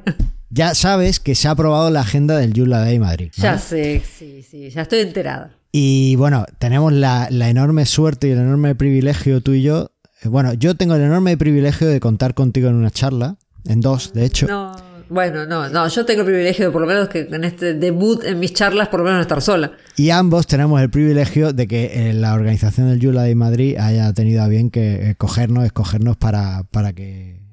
Ya 0.49 0.75
sabes 0.75 1.19
que 1.19 1.35
se 1.35 1.47
ha 1.47 1.51
aprobado 1.51 1.89
la 1.89 2.01
agenda 2.01 2.37
del 2.37 2.53
Joomla 2.55 2.79
Day 2.79 2.99
Madrid. 2.99 3.31
Ya 3.35 3.57
sé, 3.57 4.01
sí, 4.05 4.43
sí, 4.43 4.69
ya 4.69 4.83
estoy 4.83 4.99
enterada. 4.99 5.51
Y 5.71 6.15
bueno, 6.15 6.45
tenemos 6.59 6.93
la, 6.93 7.27
la 7.29 7.49
enorme 7.49 7.85
suerte 7.85 8.27
y 8.27 8.31
el 8.31 8.39
enorme 8.39 8.73
privilegio 8.75 9.41
tú 9.41 9.51
y 9.51 9.63
yo. 9.63 9.91
Eh, 10.21 10.29
bueno, 10.29 10.53
yo 10.53 10.75
tengo 10.75 10.95
el 10.95 11.01
enorme 11.01 11.35
privilegio 11.37 11.87
de 11.87 11.99
contar 11.99 12.33
contigo 12.33 12.69
en 12.69 12.75
una 12.75 12.91
charla 12.91 13.37
en 13.67 13.81
dos, 13.81 14.13
de 14.13 14.25
hecho. 14.25 14.47
No, 14.47 14.75
bueno, 15.09 15.45
no, 15.45 15.69
no, 15.69 15.87
yo 15.87 16.05
tengo 16.05 16.21
el 16.21 16.25
privilegio 16.25 16.65
de 16.65 16.71
por 16.71 16.81
lo 16.81 16.87
menos 16.87 17.07
que 17.07 17.19
en 17.19 17.43
este 17.43 17.73
debut 17.73 18.23
en 18.25 18.39
mis 18.39 18.53
charlas 18.53 18.89
por 18.89 18.99
lo 18.99 19.05
menos 19.05 19.21
estar 19.21 19.41
sola. 19.41 19.71
Y 19.95 20.09
ambos 20.09 20.47
tenemos 20.47 20.81
el 20.81 20.89
privilegio 20.89 21.53
de 21.53 21.67
que 21.67 22.09
eh, 22.09 22.13
la 22.13 22.33
organización 22.33 22.89
del 22.89 22.99
Yula 22.99 23.23
de 23.23 23.35
Madrid 23.35 23.77
haya 23.77 24.11
tenido 24.13 24.43
a 24.43 24.47
bien 24.47 24.69
que 24.69 25.09
eh, 25.09 25.15
cogernos, 25.15 25.65
escogernos 25.65 26.17
para, 26.17 26.63
para 26.71 26.93
que 26.93 27.46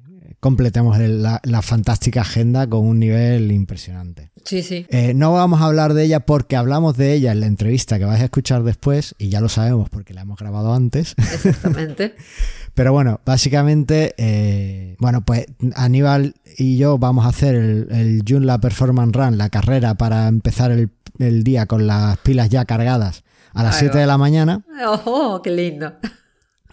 completemos 0.45 0.99
la, 0.99 1.41
la 1.43 1.61
fantástica 1.63 2.21
agenda 2.21 2.69
con 2.69 2.85
un 2.85 2.99
nivel 2.99 3.51
impresionante. 3.51 4.29
Sí, 4.43 4.61
sí. 4.61 4.85
Eh, 4.89 5.15
no 5.15 5.33
vamos 5.33 5.59
a 5.59 5.65
hablar 5.65 5.95
de 5.95 6.03
ella 6.03 6.19
porque 6.19 6.55
hablamos 6.55 6.95
de 6.97 7.13
ella 7.13 7.31
en 7.31 7.39
la 7.39 7.47
entrevista 7.47 7.97
que 7.97 8.05
vais 8.05 8.21
a 8.21 8.25
escuchar 8.25 8.61
después 8.61 9.15
y 9.17 9.29
ya 9.29 9.41
lo 9.41 9.49
sabemos 9.49 9.89
porque 9.89 10.13
la 10.13 10.21
hemos 10.21 10.37
grabado 10.37 10.71
antes. 10.75 11.15
Exactamente. 11.17 12.15
Pero 12.75 12.93
bueno, 12.93 13.21
básicamente, 13.25 14.13
eh, 14.19 14.95
bueno, 14.99 15.25
pues 15.25 15.47
Aníbal 15.73 16.35
y 16.59 16.77
yo 16.77 16.99
vamos 16.99 17.25
a 17.25 17.29
hacer 17.29 17.55
el, 17.55 17.87
el 17.89 18.21
Joomla 18.23 18.59
Performance 18.59 19.15
Run, 19.15 19.39
la 19.39 19.49
carrera 19.49 19.95
para 19.95 20.27
empezar 20.27 20.69
el, 20.69 20.91
el 21.17 21.43
día 21.43 21.65
con 21.65 21.87
las 21.87 22.19
pilas 22.19 22.49
ya 22.49 22.65
cargadas 22.65 23.23
a 23.55 23.63
las 23.63 23.77
Ahí 23.77 23.79
7 23.79 23.95
va. 23.95 24.01
de 24.01 24.05
la 24.05 24.17
mañana. 24.19 24.63
Oh, 25.05 25.41
qué 25.43 25.49
lindo. 25.49 25.91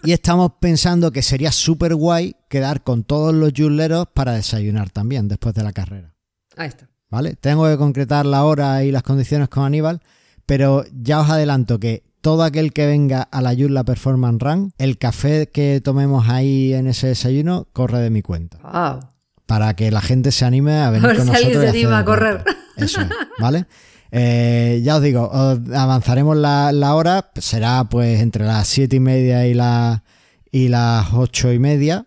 Y 0.03 0.11
estamos 0.11 0.51
pensando 0.59 1.11
que 1.11 1.21
sería 1.21 1.51
súper 1.51 1.95
guay 1.95 2.35
quedar 2.49 2.83
con 2.83 3.03
todos 3.03 3.33
los 3.33 3.53
Joomleros 3.55 4.07
para 4.13 4.33
desayunar 4.33 4.89
también 4.89 5.27
después 5.27 5.55
de 5.55 5.63
la 5.63 5.71
carrera. 5.71 6.13
Ahí 6.57 6.67
está. 6.67 6.89
¿Vale? 7.09 7.35
Tengo 7.35 7.67
que 7.69 7.77
concretar 7.77 8.25
la 8.25 8.43
hora 8.43 8.83
y 8.83 8.91
las 8.91 9.03
condiciones 9.03 9.47
con 9.47 9.63
Aníbal, 9.63 10.01
pero 10.45 10.83
ya 10.91 11.21
os 11.21 11.29
adelanto 11.29 11.79
que 11.79 12.03
todo 12.21 12.43
aquel 12.43 12.73
que 12.73 12.85
venga 12.85 13.21
a 13.21 13.41
la 13.41 13.53
Joomla 13.55 13.83
Performance 13.83 14.41
Run, 14.41 14.73
el 14.77 14.97
café 14.97 15.47
que 15.47 15.79
tomemos 15.81 16.27
ahí 16.27 16.73
en 16.73 16.87
ese 16.87 17.07
desayuno 17.07 17.67
corre 17.71 17.99
de 17.99 18.09
mi 18.09 18.21
cuenta. 18.21 18.57
Wow. 18.63 19.09
Para 19.45 19.73
que 19.75 19.91
la 19.91 20.01
gente 20.01 20.31
se 20.31 20.45
anime 20.45 20.81
a 20.81 20.89
venir 20.89 21.05
A 21.05 21.07
ver 21.09 21.17
con 21.17 21.25
si 21.27 21.31
nosotros. 21.31 21.55
alguien 21.55 21.71
se 21.73 21.79
anima 21.79 21.99
a 21.99 22.05
correr. 22.05 22.43
Eso 22.77 23.01
es, 23.01 23.07
¿vale? 23.39 23.67
Eh, 24.15 24.81
ya 24.83 24.97
os 24.97 25.01
digo, 25.01 25.27
os 25.27 25.57
avanzaremos 25.73 26.37
la, 26.37 26.71
la 26.71 26.93
hora, 26.93 27.31
será 27.35 27.83
pues 27.85 28.21
entre 28.21 28.45
las 28.45 28.67
siete 28.67 28.97
y 28.97 28.99
media 28.99 29.47
y, 29.47 29.55
la, 29.55 30.03
y 30.51 30.67
las 30.67 31.11
ocho 31.13 31.51
y 31.51 31.57
media 31.57 32.05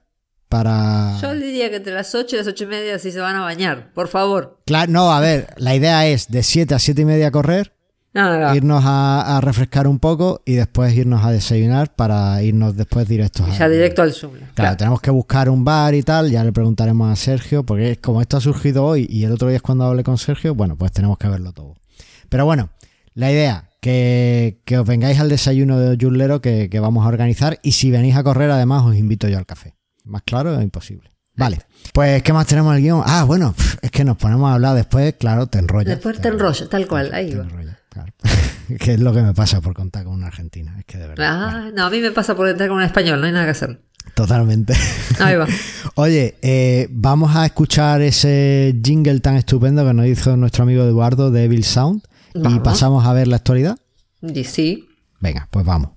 para... 0.49 1.19
Yo 1.21 1.35
le 1.35 1.47
diría 1.47 1.69
que 1.69 1.77
entre 1.77 1.93
las 1.93 2.15
8 2.15 2.37
y 2.37 2.39
las 2.39 2.47
8 2.47 2.63
y 2.63 2.67
media 2.69 2.99
sí 3.01 3.11
se 3.11 3.19
van 3.19 3.35
a 3.35 3.41
bañar. 3.41 3.91
Por 3.93 4.07
favor. 4.07 4.61
Claro, 4.67 4.93
no, 4.93 5.13
a 5.13 5.19
ver, 5.19 5.49
la 5.57 5.75
idea 5.75 6.07
es 6.07 6.29
de 6.29 6.45
7 6.45 6.73
a 6.77 6.79
7 6.79 7.03
y 7.03 7.05
media 7.05 7.33
correr, 7.33 7.73
No, 8.15 8.31
no, 8.31 8.39
no. 8.39 8.55
irnos 8.55 8.85
a, 8.87 9.37
a 9.37 9.41
refrescar 9.41 9.89
un 9.89 9.99
poco 9.99 10.43
y 10.47 10.53
después 10.55 10.95
irnos 10.95 11.25
a 11.25 11.33
desayunar 11.33 11.97
para 11.97 12.41
irnos 12.45 12.77
después 12.77 13.09
directos 13.09 13.49
a... 13.49 13.59
Ya 13.59 13.69
directo 13.69 14.03
al 14.03 14.13
Zoom. 14.13 14.35
Claro, 14.55 14.77
tenemos 14.77 15.01
que 15.01 15.11
buscar 15.11 15.51
un 15.51 15.65
bar 15.65 15.93
y 15.97 16.05
tal, 16.05 16.31
ya 16.31 16.45
le 16.45 16.53
preguntaremos 16.53 17.13
a 17.13 17.17
Sergio, 17.17 17.65
porque 17.65 17.97
como 17.97 18.21
esto 18.23 18.37
ha 18.37 18.41
surgido 18.41 18.85
hoy 18.85 19.09
y 19.11 19.25
el 19.25 19.33
otro 19.33 19.49
día 19.49 19.57
es 19.57 19.63
cuando 19.63 19.85
hablé 19.87 20.05
con 20.05 20.17
Sergio, 20.19 20.55
bueno, 20.55 20.77
pues 20.77 20.93
tenemos 20.93 21.19
que 21.19 21.27
verlo 21.27 21.51
todo. 21.53 21.75
Pero 22.29 22.45
bueno, 22.45 22.71
la 23.15 23.31
idea, 23.31 23.71
que, 23.81 24.61
que 24.65 24.79
os 24.79 24.87
vengáis 24.87 25.21
al 25.21 25.29
desayuno 25.29 25.79
de 25.79 25.97
Julero 26.01 26.41
que, 26.41 26.69
que 26.69 26.81
vamos 26.81 27.05
a 27.05 27.09
organizar 27.09 27.59
y 27.63 27.73
si 27.73 27.91
venís 27.91 28.17
a 28.17 28.25
correr 28.25 28.51
además 28.51 28.85
os 28.85 28.97
invito 28.97 29.29
yo 29.29 29.39
al 29.39 29.47
café. 29.47 29.75
Más 30.05 30.23
claro, 30.23 30.55
es 30.57 30.63
imposible. 30.63 31.11
Vale, 31.37 31.61
pues 31.93 32.23
¿qué 32.23 32.33
más 32.33 32.47
tenemos 32.47 32.73
en 32.73 32.77
el 32.79 32.83
guion? 32.83 33.03
Ah, 33.05 33.25
bueno, 33.25 33.55
es 33.83 33.91
que 33.91 34.05
nos 34.05 34.17
ponemos 34.17 34.51
a 34.51 34.55
hablar 34.55 34.75
después, 34.75 35.15
claro, 35.19 35.47
te 35.47 35.59
enrollas. 35.59 35.97
Después 35.97 36.21
te 36.21 36.29
enrollas, 36.29 36.69
tal 36.69 36.87
cual. 36.87 37.11
Ahí 37.13 37.31
Te 37.31 37.37
va. 37.37 37.45
enrollas, 37.45 37.77
claro. 37.91 38.13
que 38.81 38.95
es 38.95 39.01
lo 39.01 39.13
que 39.13 39.21
me 39.23 39.35
pasa 39.35 39.61
por 39.61 39.75
contar 39.75 40.05
con 40.05 40.15
una 40.15 40.29
argentina, 40.29 40.75
es 40.79 40.87
que 40.87 40.97
de 40.97 41.09
verdad. 41.09 41.27
Ah, 41.29 41.71
no, 41.75 41.85
a 41.85 41.91
mí 41.91 42.01
me 42.01 42.11
pasa 42.11 42.35
por 42.35 42.49
entrar 42.49 42.69
con 42.71 42.79
un 42.79 42.85
español, 42.85 43.21
no 43.21 43.27
hay 43.27 43.33
nada 43.33 43.45
que 43.45 43.51
hacer. 43.51 43.81
Totalmente. 44.15 44.73
Ahí 45.21 45.37
va. 45.37 45.47
Oye, 45.97 46.37
eh, 46.41 46.89
vamos 46.91 47.37
a 47.37 47.45
escuchar 47.45 48.01
ese 48.01 48.75
jingle 48.83 49.21
tan 49.21 49.37
estupendo 49.37 49.87
que 49.87 49.93
nos 49.93 50.07
hizo 50.07 50.37
nuestro 50.37 50.63
amigo 50.63 50.85
Eduardo 50.85 51.31
de 51.31 51.45
Evil 51.45 51.65
Sound 51.65 52.03
y 52.45 52.61
pasamos 52.61 53.07
a 53.07 53.13
ver 53.13 53.29
la 53.29 53.37
actualidad. 53.37 53.79
Y 54.23 54.45
sí. 54.45 54.89
Venga, 55.21 55.49
pues 55.51 55.65
vamos. 55.65 55.91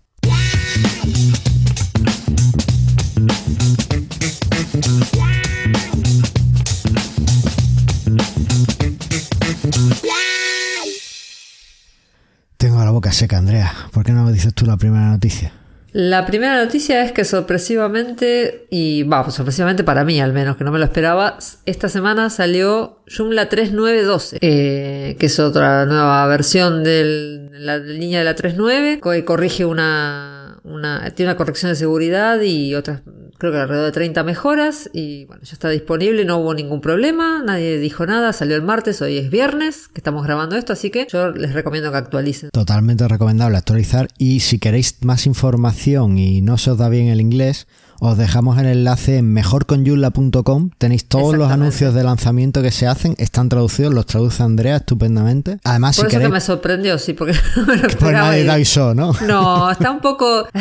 Tengo 12.58 12.84
la 12.84 12.92
boca 12.92 13.12
seca, 13.12 13.38
Andrea. 13.38 13.74
¿Por 13.92 14.04
qué 14.04 14.12
no 14.12 14.24
me 14.24 14.34
dices 14.34 14.54
tú 14.54 14.66
la 14.66 14.78
primera 14.78 15.10
noticia? 15.10 15.59
La 15.92 16.26
primera 16.26 16.64
noticia 16.64 17.04
es 17.04 17.12
que 17.12 17.26
sorpresivamente, 17.26 18.68
y 18.70 19.04
va, 19.04 19.24
pues 19.24 19.36
sorpresivamente 19.36 19.84
para 19.84 20.04
mí 20.04 20.20
al 20.22 20.34
menos, 20.34 20.56
que 20.56 20.64
no 20.64 20.72
me 20.72 20.78
lo 20.78 20.86
esperaba, 20.86 21.40
esta 21.66 21.90
semana 21.90 22.30
salió 22.30 23.00
Joomla 23.08 23.50
3.9.12, 23.50 24.38
eh, 24.42 25.16
que 25.20 25.26
es 25.26 25.40
otra 25.40 25.86
nueva 25.86 26.28
versión 26.28 26.84
de 26.84 27.50
la 27.54 27.78
línea 27.78 28.20
de 28.20 28.26
la 28.26 28.36
3.9, 28.36 29.00
que 29.02 29.26
corrige 29.26 29.66
una, 29.66 30.60
una, 30.64 31.10
tiene 31.16 31.32
una 31.32 31.38
corrección 31.38 31.72
de 31.72 31.76
seguridad 31.76 32.40
y 32.42 32.76
otras, 32.76 33.02
creo 33.40 33.52
que 33.52 33.58
alrededor 33.58 33.88
de 33.88 33.92
30 33.94 34.24
mejoras, 34.24 34.90
y 34.94 35.26
bueno, 35.26 35.42
ya 35.44 35.54
está 35.54 35.70
disponible, 35.70 36.26
no 36.26 36.38
hubo 36.38 36.54
ningún 36.54 36.82
problema, 36.82 37.42
nadie 37.44 37.80
dijo 37.80 38.06
nada, 38.06 38.32
salió 38.34 38.56
el 38.56 38.62
martes, 38.62 39.02
hoy 39.02 39.18
es 39.18 39.32
viernes, 39.32 39.88
que 39.88 40.00
estamos 40.00 40.24
grabando 40.26 40.56
esto, 40.56 40.74
así 40.74 40.92
que 40.92 41.08
yo 41.12 41.32
les 41.32 41.54
recomiendo 41.54 41.90
que 41.92 41.98
actualicen. 41.98 42.50
Totalmente 42.52 43.08
recomendable 43.08 43.58
actualizar 43.58 44.10
y 44.18 44.42
si 44.42 44.60
queréis 44.60 44.98
más 45.02 45.26
información 45.26 46.18
y 46.20 46.42
no 46.42 46.58
se 46.58 46.72
os 46.72 46.78
da 46.78 46.90
bien 46.90 47.08
el 47.08 47.22
inglés, 47.22 47.66
os 48.02 48.18
dejamos 48.18 48.58
el 48.58 48.66
enlace 48.68 49.18
en 49.18 49.34
mejorconyula.com. 49.34 50.70
Tenéis 50.78 51.06
todos 51.06 51.36
los 51.36 51.52
anuncios 51.52 51.94
de 51.94 52.04
lanzamiento 52.04 52.62
que 52.62 52.72
se 52.72 52.88
hacen, 52.88 53.16
están 53.18 53.50
traducidos, 53.50 53.94
los 53.94 54.06
traduce 54.06 54.42
Andrea 54.44 54.78
estupendamente. 54.78 55.60
Además, 55.64 55.96
Por 55.98 56.06
si 56.06 56.08
eso 56.08 56.10
que 56.10 56.16
queréis, 56.18 56.34
me 56.34 56.42
sorprendió, 56.42 56.98
sí, 56.98 57.14
porque 57.14 57.34
no 57.58 57.66
me 57.66 57.76
lo 57.78 57.88
pues 57.90 58.14
nadie 58.14 58.46
y- 58.46 58.50
avisó, 58.50 58.94
¿no? 58.96 59.12
No, 59.28 59.70
está 59.72 59.92
un 59.92 60.00
poco. 60.00 60.48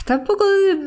Está 0.00 0.16
un 0.16 0.24
poco 0.24 0.44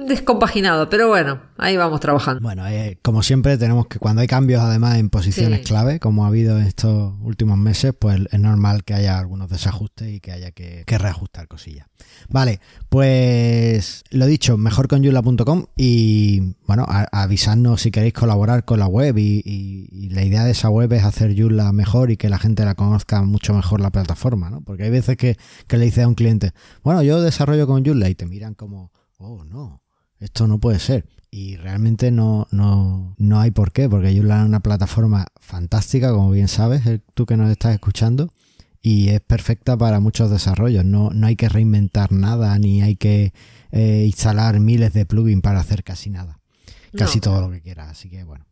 descompaginado, 0.07 0.89
pero 0.89 1.07
bueno, 1.07 1.39
ahí 1.57 1.77
vamos 1.77 1.99
trabajando. 2.01 2.41
Bueno, 2.41 2.67
eh, 2.67 2.97
como 3.01 3.23
siempre 3.23 3.57
tenemos 3.57 3.87
que 3.87 3.99
cuando 3.99 4.21
hay 4.21 4.27
cambios 4.27 4.61
además 4.61 4.97
en 4.97 5.09
posiciones 5.09 5.59
Sí. 5.59 5.65
clave, 5.65 5.99
como 5.99 6.25
ha 6.25 6.27
habido 6.27 6.57
en 6.59 6.65
estos 6.65 7.13
últimos 7.21 7.57
meses, 7.57 7.93
pues 7.97 8.19
es 8.31 8.39
normal 8.39 8.83
que 8.83 8.95
haya 8.95 9.17
algunos 9.19 9.49
desajustes 9.49 10.09
y 10.11 10.19
que 10.19 10.31
haya 10.33 10.51
que, 10.51 10.83
que 10.85 10.97
reajustar 10.97 11.47
cosillas. 11.47 11.87
Vale, 12.27 12.59
pues 12.89 14.03
lo 14.09 14.25
dicho, 14.25 14.57
mejorconyula.com 14.57 15.65
y 15.77 16.55
bueno, 16.67 16.85
a- 16.87 17.07
avisadnos 17.11 17.81
si 17.81 17.91
queréis 17.91 18.13
colaborar 18.13 18.65
con 18.65 18.79
la 18.79 18.87
web 18.87 19.17
y, 19.17 19.41
y- 19.45 19.87
y 19.91 20.09
la 20.09 20.23
idea 20.23 20.43
de 20.43 20.51
esa 20.51 20.69
web 20.69 20.91
es 20.91 21.03
hacer 21.03 21.33
Joomla 21.39 21.71
mejor 21.71 22.11
y 22.11 22.17
que 22.17 22.29
la 22.29 22.39
gente 22.39 22.65
la 22.65 22.75
conozca 22.75 23.21
mucho 23.21 23.53
mejor 23.53 23.79
la 23.79 23.91
plataforma, 23.91 24.49
¿no? 24.49 24.61
Porque 24.61 24.83
hay 24.83 24.89
veces 24.89 25.17
que, 25.17 25.37
que 25.67 25.77
le 25.77 25.85
dices 25.85 26.03
a 26.03 26.07
un 26.07 26.15
cliente, 26.15 26.51
bueno, 26.83 27.03
yo 27.03 27.21
desarrollo 27.21 27.67
con 27.67 27.85
Joomla 27.85 28.09
y 28.09 28.15
te 28.15 28.25
miran 28.25 28.53
como, 28.53 28.91
oh, 29.23 29.43
no, 29.45 29.81
esto 30.19 30.47
no 30.47 30.59
puede 30.59 30.79
ser. 30.79 31.05
Y 31.31 31.55
realmente 31.57 32.11
no, 32.11 32.47
no, 32.51 33.15
no 33.17 33.39
hay 33.39 33.49
por 33.51 33.71
qué, 33.71 33.89
porque 33.89 34.13
Joomla 34.15 34.41
es 34.41 34.45
una 34.45 34.59
plataforma 34.59 35.25
fantástica, 35.41 36.11
como 36.11 36.29
bien 36.29 36.47
sabes, 36.47 36.83
tú 37.15 37.25
que 37.25 37.37
nos 37.37 37.49
estás 37.49 37.73
escuchando, 37.73 38.31
y 38.83 39.09
es 39.09 39.21
perfecta 39.21 39.75
para 39.75 39.99
muchos 39.99 40.29
desarrollos. 40.29 40.85
No, 40.85 41.09
no 41.09 41.25
hay 41.25 41.35
que 41.35 41.49
reinventar 41.49 42.11
nada, 42.11 42.57
ni 42.59 42.81
hay 42.83 42.95
que 42.95 43.33
eh, 43.71 44.03
instalar 44.05 44.59
miles 44.59 44.93
de 44.93 45.05
plugins 45.07 45.41
para 45.41 45.59
hacer 45.59 45.83
casi 45.83 46.09
nada. 46.11 46.39
Casi 46.95 47.17
No. 47.17 47.21
todo 47.23 47.41
lo 47.41 47.49
que 47.49 47.61
quieras, 47.61 47.89
así 47.89 48.09
que 48.09 48.23
bueno. 48.23 48.45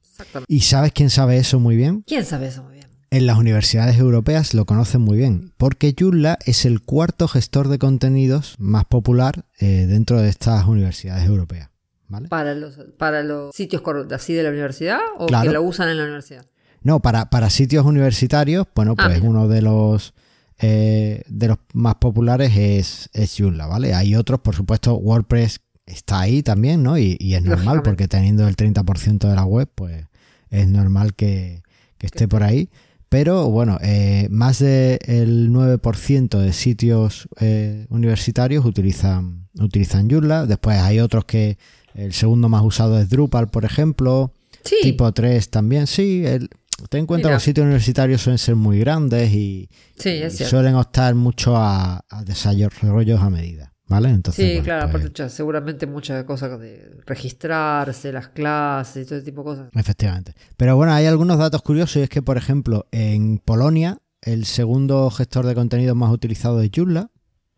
¿Y 0.48 0.62
sabes 0.62 0.92
quién 0.94 1.10
sabe 1.12 1.38
eso 1.38 1.60
muy 1.60 1.75
bien? 1.75 2.04
¿Quién 2.08 2.25
sabe 2.25 2.48
eso 2.48 2.63
muy 2.63 2.74
bien? 2.75 2.88
En 3.13 3.27
las 3.27 3.38
universidades 3.38 3.98
europeas 3.98 4.53
lo 4.53 4.65
conocen 4.65 5.01
muy 5.01 5.18
bien, 5.18 5.51
porque 5.58 5.94
Joomla 6.00 6.39
es 6.46 6.63
el 6.65 6.82
cuarto 6.82 7.27
gestor 7.27 7.68
de 7.68 7.77
contenidos 7.77 8.56
más 8.58 8.86
popular 8.86 9.44
eh, 9.60 9.86
dentro 9.86 10.22
de 10.22 10.30
estas 10.30 10.65
universidades 10.65 11.25
europeas. 11.27 11.70
¿Vale? 12.08 12.30
¿Para 12.30 12.56
los, 12.56 12.80
para 12.98 13.22
los 13.22 13.53
sitios 13.53 13.82
así 14.13 14.34
de 14.34 14.44
la 14.44 14.50
universidad 14.50 15.00
o 15.18 15.25
Claro. 15.25 15.50
que 15.50 15.53
lo 15.53 15.62
usan 15.62 15.89
en 15.89 15.98
la 15.98 16.03
universidad? 16.03 16.46
No, 16.84 17.01
para, 17.01 17.30
para 17.30 17.50
sitios 17.50 17.86
universitarios, 17.86 18.65
bueno, 18.74 18.96
Ah, 18.98 19.08
pues 19.08 19.20
uno 19.22 19.50
de 19.50 19.62
los 19.62 20.13
eh, 20.60 21.24
de 21.27 21.48
los 21.50 21.58
más 21.74 21.96
populares 21.96 22.56
es, 22.56 23.10
es 23.12 23.36
Joomla, 23.38 23.68
¿vale? 23.68 23.94
Hay 23.94 24.15
otros, 24.15 24.39
por 24.39 24.56
supuesto, 24.56 24.96
WordPress 24.96 25.60
está 25.86 26.22
ahí 26.22 26.44
también, 26.44 26.82
¿no? 26.82 26.98
Y, 26.98 27.18
y 27.20 27.34
es 27.36 27.44
normal, 27.44 27.82
porque 27.84 28.08
teniendo 28.08 28.48
el 28.48 28.56
30% 28.56 29.27
de 29.27 29.36
la 29.36 29.44
web, 29.44 29.70
pues 29.75 30.06
es 30.50 30.68
normal 30.70 31.13
que, 31.13 31.62
que 31.98 32.06
esté 32.06 32.27
por 32.30 32.44
ahí. 32.44 32.70
Pero 33.12 33.50
bueno, 33.50 33.77
eh, 33.82 34.30
más 34.32 34.60
del 34.60 35.50
9% 35.51 36.39
de 36.39 36.53
sitios 36.53 37.27
eh, 37.41 37.86
universitarios 37.89 38.63
utilizan, 38.63 39.50
utilizan 39.60 40.10
Joomla. 40.10 40.46
Después 40.46 40.77
hay 40.77 41.01
otros 41.01 41.25
que 41.25 41.58
el 41.94 42.13
segundo 42.13 42.48
más 42.48 42.63
usado 42.63 42.98
es 42.98 43.10
Drupal, 43.10 43.50
por 43.50 43.65
ejemplo. 43.65 44.32
Sí. 44.63 44.77
Tipo 44.82 45.12
3 45.12 45.50
también, 45.50 45.88
sí. 45.88 46.24
El, 46.25 46.48
ten 46.89 47.01
en 47.01 47.06
cuenta 47.06 47.27
que 47.27 47.34
los 47.34 47.44
sitios 47.44 47.65
universitarios 47.65 48.22
suelen 48.22 48.38
ser 48.38 48.56
muy 48.56 48.80
grandes 48.80 49.30
y, 49.34 49.68
Sí, 49.98 50.22
suelen 50.46 50.75
optar 50.75 51.13
mucho 51.13 51.58
a, 51.58 52.06
a 52.10 52.24
desarrollos 52.24 53.20
a 53.20 53.30
medida. 53.30 53.71
¿Vale? 53.92 54.10
Entonces, 54.10 54.46
Sí, 54.46 54.52
bueno, 54.52 54.64
claro, 54.64 54.86
aparte 54.88 55.12
ya, 55.14 55.30
seguramente 55.30 55.86
muchas 55.86 56.24
cosas 56.24 56.60
de 56.60 56.98
registrarse, 57.06 58.12
las 58.12 58.30
clases 58.30 59.04
y 59.04 59.06
todo 59.08 59.18
ese 59.18 59.26
tipo 59.26 59.42
de 59.42 59.46
cosas. 59.46 59.70
Efectivamente. 59.74 60.34
Pero 60.58 60.76
bueno, 60.76 60.94
hay 60.94 61.06
algunos 61.06 61.38
datos 61.38 61.62
curiosos 61.62 61.98
y 61.98 62.02
es 62.02 62.10
que, 62.10 62.22
por 62.22 62.38
ejemplo, 62.38 62.88
en 62.92 63.38
Polonia 63.40 64.00
el 64.22 64.46
segundo 64.46 65.10
gestor 65.10 65.46
de 65.46 65.56
contenidos 65.56 65.96
más 65.96 66.12
utilizado 66.12 66.62
es 66.62 66.70
Joomla. 66.74 67.10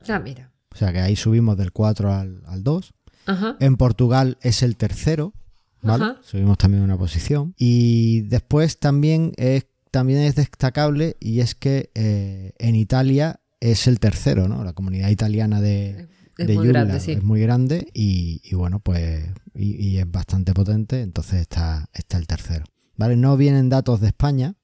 Ah, 0.08 0.20
mira. 0.20 0.52
O 0.74 0.76
sea 0.76 0.92
que 0.92 1.00
ahí 1.00 1.16
subimos 1.16 1.58
del 1.58 1.72
4 1.72 2.14
al, 2.14 2.42
al 2.48 2.64
2. 2.64 2.94
Ajá. 3.26 3.58
En 3.60 3.78
Portugal 3.78 4.38
es 4.42 4.64
el 4.64 4.76
tercero, 4.76 5.34
¿vale? 5.82 6.04
Ajá. 6.04 6.18
Subimos 6.24 6.58
también 6.58 6.84
una 6.84 6.98
posición. 6.98 7.54
Y 7.58 8.22
después 8.22 8.80
también 8.80 9.34
es, 9.38 9.68
también 9.92 10.20
es 10.20 10.36
destacable 10.36 11.16
y 11.20 11.42
es 11.42 11.54
que 11.56 11.92
eh, 11.94 12.54
en 12.58 12.76
Italia 12.76 13.40
es 13.60 13.88
el 13.88 14.00
tercero, 14.00 14.48
¿no? 14.48 14.64
La 14.64 14.74
comunidad 14.74 15.10
italiana 15.10 15.62
de, 15.62 16.08
Es 16.38 16.48
de 16.48 16.56
muy 16.56 16.66
Joomla 16.66 16.84
grande, 16.84 17.00
sí. 17.00 17.12
es 17.12 17.24
muy 17.24 17.42
grande 17.42 17.88
y, 17.94 18.42
y 18.44 18.56
bueno, 18.56 18.80
pues 18.80 19.26
y, 19.54 19.76
y 19.76 19.98
es 20.00 20.10
bastante 20.10 20.54
potente, 20.54 21.02
entonces 21.02 21.42
está, 21.42 21.90
está 21.94 22.18
el 22.18 22.28
tercero. 22.28 22.66
¿Vale? 22.96 23.16
No 23.16 23.38
vienen 23.38 23.70
datos 23.70 24.02
de 24.02 24.08
España. 24.08 24.56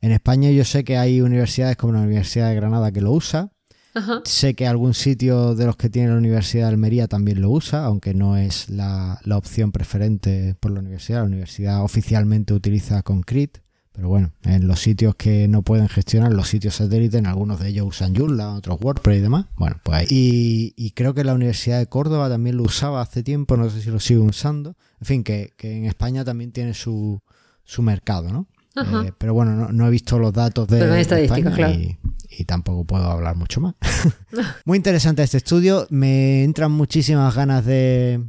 En 0.00 0.12
España 0.12 0.50
yo 0.50 0.64
sé 0.64 0.84
que 0.84 0.96
hay 0.96 1.20
universidades 1.20 1.76
como 1.76 1.94
la 1.94 2.00
Universidad 2.00 2.48
de 2.48 2.56
Granada 2.56 2.92
que 2.92 3.00
lo 3.00 3.12
usa. 3.12 3.50
Ajá. 3.94 4.22
Sé 4.24 4.54
que 4.54 4.66
algún 4.66 4.92
sitio 4.92 5.54
de 5.54 5.66
los 5.66 5.76
que 5.76 5.88
tiene 5.88 6.08
la 6.08 6.16
Universidad 6.16 6.64
de 6.64 6.70
Almería 6.70 7.06
también 7.06 7.40
lo 7.40 7.50
usa, 7.50 7.84
aunque 7.84 8.12
no 8.12 8.36
es 8.36 8.68
la, 8.68 9.20
la 9.24 9.38
opción 9.38 9.72
preferente 9.72 10.56
por 10.58 10.72
la 10.72 10.80
universidad. 10.80 11.20
La 11.20 11.26
universidad 11.26 11.82
oficialmente 11.82 12.54
utiliza 12.54 13.02
Concrete, 13.02 13.62
pero 13.94 14.08
bueno, 14.08 14.32
en 14.42 14.66
los 14.66 14.80
sitios 14.80 15.14
que 15.14 15.46
no 15.46 15.62
pueden 15.62 15.88
gestionar, 15.88 16.32
los 16.32 16.48
sitios 16.48 16.74
satélites, 16.74 17.16
en 17.16 17.26
algunos 17.26 17.60
de 17.60 17.68
ellos 17.68 17.86
usan 17.86 18.14
Joomla, 18.14 18.54
otros 18.54 18.80
WordPress 18.80 19.18
y 19.18 19.20
demás. 19.20 19.46
Bueno, 19.56 19.80
pues 19.84 19.98
ahí. 19.98 20.06
Y, 20.10 20.74
y 20.76 20.90
creo 20.90 21.14
que 21.14 21.22
la 21.22 21.32
Universidad 21.32 21.78
de 21.78 21.86
Córdoba 21.86 22.28
también 22.28 22.56
lo 22.56 22.64
usaba 22.64 23.00
hace 23.00 23.22
tiempo, 23.22 23.56
no 23.56 23.70
sé 23.70 23.80
si 23.80 23.90
lo 23.90 24.00
sigue 24.00 24.18
usando. 24.18 24.74
En 25.00 25.06
fin, 25.06 25.22
que, 25.22 25.52
que 25.56 25.76
en 25.76 25.84
España 25.84 26.24
también 26.24 26.50
tiene 26.50 26.74
su, 26.74 27.20
su 27.62 27.82
mercado, 27.82 28.32
¿no? 28.32 28.48
Eh, 28.76 29.12
pero 29.16 29.32
bueno, 29.34 29.54
no, 29.54 29.68
no 29.70 29.86
he 29.86 29.90
visto 29.90 30.18
los 30.18 30.32
datos 30.32 30.66
de, 30.66 30.84
no 30.84 30.94
España 30.96 31.52
claro. 31.52 31.72
y, 31.72 31.96
y 32.28 32.44
tampoco 32.44 32.84
puedo 32.84 33.04
hablar 33.04 33.36
mucho 33.36 33.60
más. 33.60 33.74
Muy 34.64 34.76
interesante 34.76 35.22
este 35.22 35.36
estudio. 35.36 35.86
Me 35.90 36.42
entran 36.42 36.72
muchísimas 36.72 37.34
ganas 37.36 37.64
de. 37.64 38.20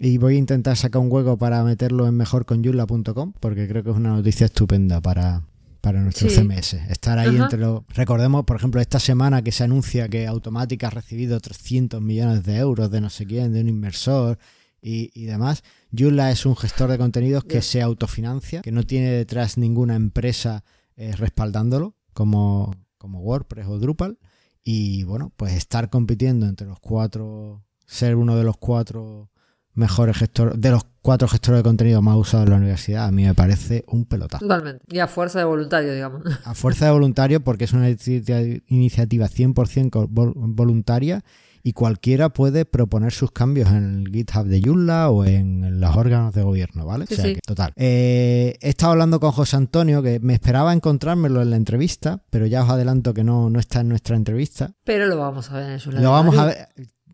Y 0.00 0.18
voy 0.18 0.36
a 0.36 0.38
intentar 0.38 0.76
sacar 0.76 1.02
un 1.02 1.10
hueco 1.10 1.36
para 1.36 1.62
meterlo 1.64 2.06
en 2.06 2.14
mejorconyula.com 2.16 3.32
porque 3.40 3.66
creo 3.68 3.82
que 3.82 3.90
es 3.90 3.96
una 3.96 4.10
noticia 4.10 4.46
estupenda 4.46 5.00
para, 5.00 5.42
para 5.80 6.00
nuestro 6.00 6.28
Sí. 6.30 6.36
CMS. 6.36 6.74
Estar 6.88 7.18
ahí 7.18 7.34
Ajá. 7.34 7.44
entre 7.44 7.58
los. 7.58 7.82
Recordemos, 7.88 8.44
por 8.44 8.56
ejemplo, 8.56 8.80
esta 8.80 9.00
semana 9.00 9.42
que 9.42 9.50
se 9.52 9.64
anuncia 9.64 10.08
que 10.08 10.26
Automatic 10.26 10.84
ha 10.84 10.90
recibido 10.90 11.40
300 11.40 12.00
millones 12.00 12.44
de 12.44 12.56
euros 12.58 12.90
de 12.90 13.00
no 13.00 13.10
sé 13.10 13.26
quién, 13.26 13.52
de 13.52 13.60
un 13.60 13.68
inversor 13.68 14.38
y, 14.80 15.10
y 15.20 15.24
demás. 15.24 15.64
Joomla 15.96 16.30
es 16.30 16.46
un 16.46 16.54
gestor 16.54 16.90
de 16.90 16.98
contenidos 16.98 17.42
que 17.44 17.62
se 17.62 17.82
autofinancia, 17.82 18.62
que 18.62 18.70
no 18.72 18.84
tiene 18.84 19.10
detrás 19.10 19.58
ninguna 19.58 19.96
empresa 19.96 20.62
eh, 20.96 21.12
respaldándolo, 21.16 21.96
como, 22.12 22.72
como 22.98 23.20
WordPress 23.20 23.66
o 23.66 23.78
Drupal. 23.78 24.18
Y 24.62 25.02
bueno, 25.04 25.32
pues 25.36 25.54
estar 25.54 25.90
compitiendo 25.90 26.46
entre 26.46 26.66
los 26.68 26.78
cuatro, 26.78 27.64
ser 27.86 28.16
uno 28.16 28.36
de 28.36 28.44
los 28.44 28.58
cuatro 28.58 29.30
mejores 29.78 30.16
gestores, 30.16 30.60
de 30.60 30.70
los 30.70 30.82
cuatro 31.00 31.28
gestores 31.28 31.60
de 31.60 31.62
contenido 31.62 32.02
más 32.02 32.16
usados 32.16 32.44
en 32.46 32.50
la 32.50 32.56
universidad, 32.58 33.06
a 33.06 33.10
mí 33.12 33.24
me 33.24 33.34
parece 33.34 33.84
un 33.88 34.04
pelotazo. 34.04 34.44
Totalmente. 34.44 34.84
Y 34.90 34.98
a 34.98 35.06
fuerza 35.06 35.38
de 35.38 35.44
voluntario, 35.46 35.94
digamos. 35.94 36.22
A 36.44 36.54
fuerza 36.54 36.86
de 36.86 36.90
voluntario, 36.92 37.40
porque 37.42 37.64
es 37.64 37.72
una 37.72 37.88
inici- 37.88 38.62
iniciativa 38.66 39.26
100% 39.28 39.90
co- 39.90 40.08
vol- 40.08 40.32
voluntaria 40.36 41.24
y 41.62 41.72
cualquiera 41.72 42.28
puede 42.30 42.64
proponer 42.64 43.12
sus 43.12 43.30
cambios 43.32 43.68
en 43.70 44.04
el 44.06 44.12
GitHub 44.12 44.44
de 44.46 44.62
Joomla 44.62 45.10
o 45.10 45.24
en 45.24 45.80
los 45.80 45.96
órganos 45.96 46.32
de 46.34 46.42
gobierno, 46.42 46.86
¿vale? 46.86 47.06
Sí, 47.06 47.14
o 47.14 47.16
sea 47.16 47.24
sí. 47.26 47.34
que, 47.34 47.40
total. 47.46 47.72
Eh, 47.76 48.56
he 48.60 48.68
estado 48.68 48.92
hablando 48.92 49.18
con 49.20 49.32
José 49.32 49.56
Antonio, 49.56 50.02
que 50.02 50.18
me 50.20 50.34
esperaba 50.34 50.72
encontrármelo 50.72 51.42
en 51.42 51.50
la 51.50 51.56
entrevista, 51.56 52.22
pero 52.30 52.46
ya 52.46 52.62
os 52.62 52.70
adelanto 52.70 53.12
que 53.12 53.24
no, 53.24 53.50
no 53.50 53.58
está 53.58 53.80
en 53.80 53.88
nuestra 53.88 54.16
entrevista. 54.16 54.72
Pero 54.84 55.06
lo 55.06 55.16
vamos 55.18 55.50
a 55.50 55.54
ver 55.58 55.72
en 55.72 55.78
Joomla 55.80 56.00
Lo 56.00 56.10
vamos 56.12 56.38
a 56.38 56.46
ver. 56.46 56.68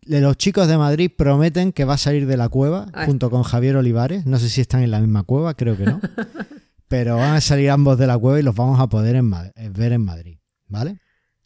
De 0.05 0.21
Los 0.21 0.37
chicos 0.37 0.67
de 0.67 0.77
Madrid 0.77 1.11
prometen 1.15 1.71
que 1.71 1.83
va 1.83 1.95
a 1.95 1.97
salir 1.97 2.27
de 2.27 2.37
la 2.37 2.47
cueva 2.49 2.87
Ay. 2.93 3.07
junto 3.07 3.31
con 3.31 3.43
Javier 3.43 3.75
Olivares. 3.75 4.25
No 4.25 4.37
sé 4.37 4.49
si 4.49 4.61
están 4.61 4.83
en 4.83 4.91
la 4.91 4.99
misma 4.99 5.23
cueva, 5.23 5.55
creo 5.55 5.75
que 5.75 5.85
no. 5.85 5.99
pero 6.87 7.17
van 7.17 7.35
a 7.35 7.41
salir 7.41 7.69
ambos 7.69 7.97
de 7.97 8.07
la 8.07 8.17
cueva 8.17 8.39
y 8.39 8.43
los 8.43 8.55
vamos 8.55 8.79
a 8.79 8.87
poder 8.87 9.15
en 9.15 9.33
eh, 9.33 9.69
ver 9.69 9.91
en 9.91 10.01
Madrid, 10.01 10.37
¿vale? 10.67 10.99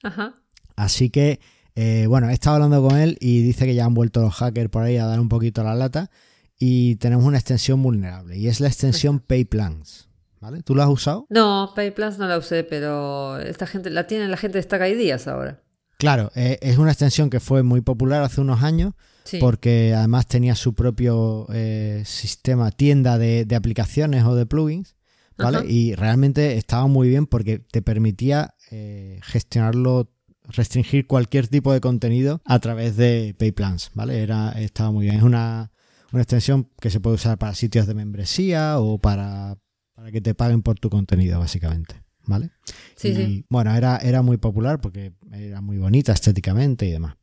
Ajá. 0.03 0.35
Así 0.75 1.09
que, 1.09 1.39
eh, 1.75 2.05
bueno, 2.07 2.29
he 2.29 2.33
estado 2.33 2.55
hablando 2.55 2.85
con 2.87 2.97
él 2.97 3.17
y 3.19 3.41
dice 3.41 3.65
que 3.65 3.75
ya 3.75 3.85
han 3.85 3.93
vuelto 3.93 4.21
los 4.21 4.35
hackers 4.35 4.69
por 4.69 4.83
ahí 4.83 4.97
a 4.97 5.05
dar 5.05 5.19
un 5.19 5.29
poquito 5.29 5.63
la 5.63 5.75
lata 5.75 6.09
y 6.57 6.97
tenemos 6.97 7.25
una 7.25 7.37
extensión 7.37 7.81
vulnerable 7.81 8.37
y 8.37 8.47
es 8.47 8.59
la 8.59 8.67
extensión 8.67 9.19
PayPlans, 9.19 10.09
¿vale? 10.41 10.61
¿Tú 10.63 10.75
la 10.75 10.83
has 10.83 10.89
usado? 10.89 11.25
No, 11.29 11.71
PayPlus 11.75 12.17
no 12.17 12.27
la 12.27 12.37
usé, 12.37 12.63
pero 12.63 13.39
esta 13.39 13.65
gente 13.65 13.89
la 13.89 14.07
tiene 14.07 14.27
la 14.27 14.37
gente 14.37 14.57
de 14.57 14.63
Stack 14.63 14.81
Ideas 14.89 15.27
ahora. 15.27 15.61
Claro, 15.99 16.31
eh, 16.33 16.57
es 16.61 16.77
una 16.77 16.91
extensión 16.91 17.29
que 17.29 17.39
fue 17.39 17.61
muy 17.61 17.81
popular 17.81 18.23
hace 18.23 18.41
unos 18.41 18.63
años 18.63 18.93
Sí. 19.25 19.37
porque 19.39 19.93
además 19.95 20.25
tenía 20.25 20.55
su 20.55 20.73
propio 20.73 21.45
eh, 21.53 22.01
sistema, 22.05 22.71
tienda 22.71 23.17
de, 23.19 23.45
de 23.45 23.55
aplicaciones 23.55 24.23
o 24.23 24.33
de 24.33 24.47
plugins, 24.47 24.95
¿vale? 25.37 25.57
Ajá. 25.57 25.67
Y 25.67 25.93
realmente 25.93 26.57
estaba 26.57 26.87
muy 26.87 27.09
bien 27.09 27.27
porque 27.27 27.59
te 27.59 27.81
permitía 27.83 28.55
eh, 28.71 29.19
gestionarlo, 29.21 30.09
restringir 30.47 31.05
cualquier 31.05 31.47
tipo 31.47 31.73
de 31.73 31.81
contenido 31.81 32.41
a 32.45 32.57
través 32.59 32.95
de 32.95 33.35
PayPlans, 33.37 33.91
¿vale? 33.93 34.23
Era, 34.23 34.51
estaba 34.53 34.89
muy 34.91 35.05
bien. 35.05 35.17
Es 35.17 35.23
una, 35.23 35.69
una 36.11 36.23
extensión 36.23 36.69
que 36.81 36.89
se 36.89 36.99
puede 37.01 37.17
usar 37.17 37.37
para 37.37 37.53
sitios 37.53 37.85
de 37.87 37.93
membresía 37.93 38.79
o 38.79 38.97
para, 38.97 39.57
para 39.93 40.11
que 40.11 40.21
te 40.21 40.33
paguen 40.33 40.63
por 40.63 40.79
tu 40.79 40.89
contenido, 40.89 41.39
básicamente, 41.39 42.01
¿vale? 42.29 42.51
Sí, 42.95 43.09
y, 43.09 43.15
sí. 43.15 43.45
Bueno, 43.49 43.75
era, 43.75 43.97
era 43.97 44.21
muy 44.21 44.37
popular 44.37 44.79
porque 44.79 45.11
era 45.33 45.59
muy 45.61 45.77
bonita 45.77 46.13
estéticamente 46.13 46.85
y 46.85 46.91
demás. 46.91 47.15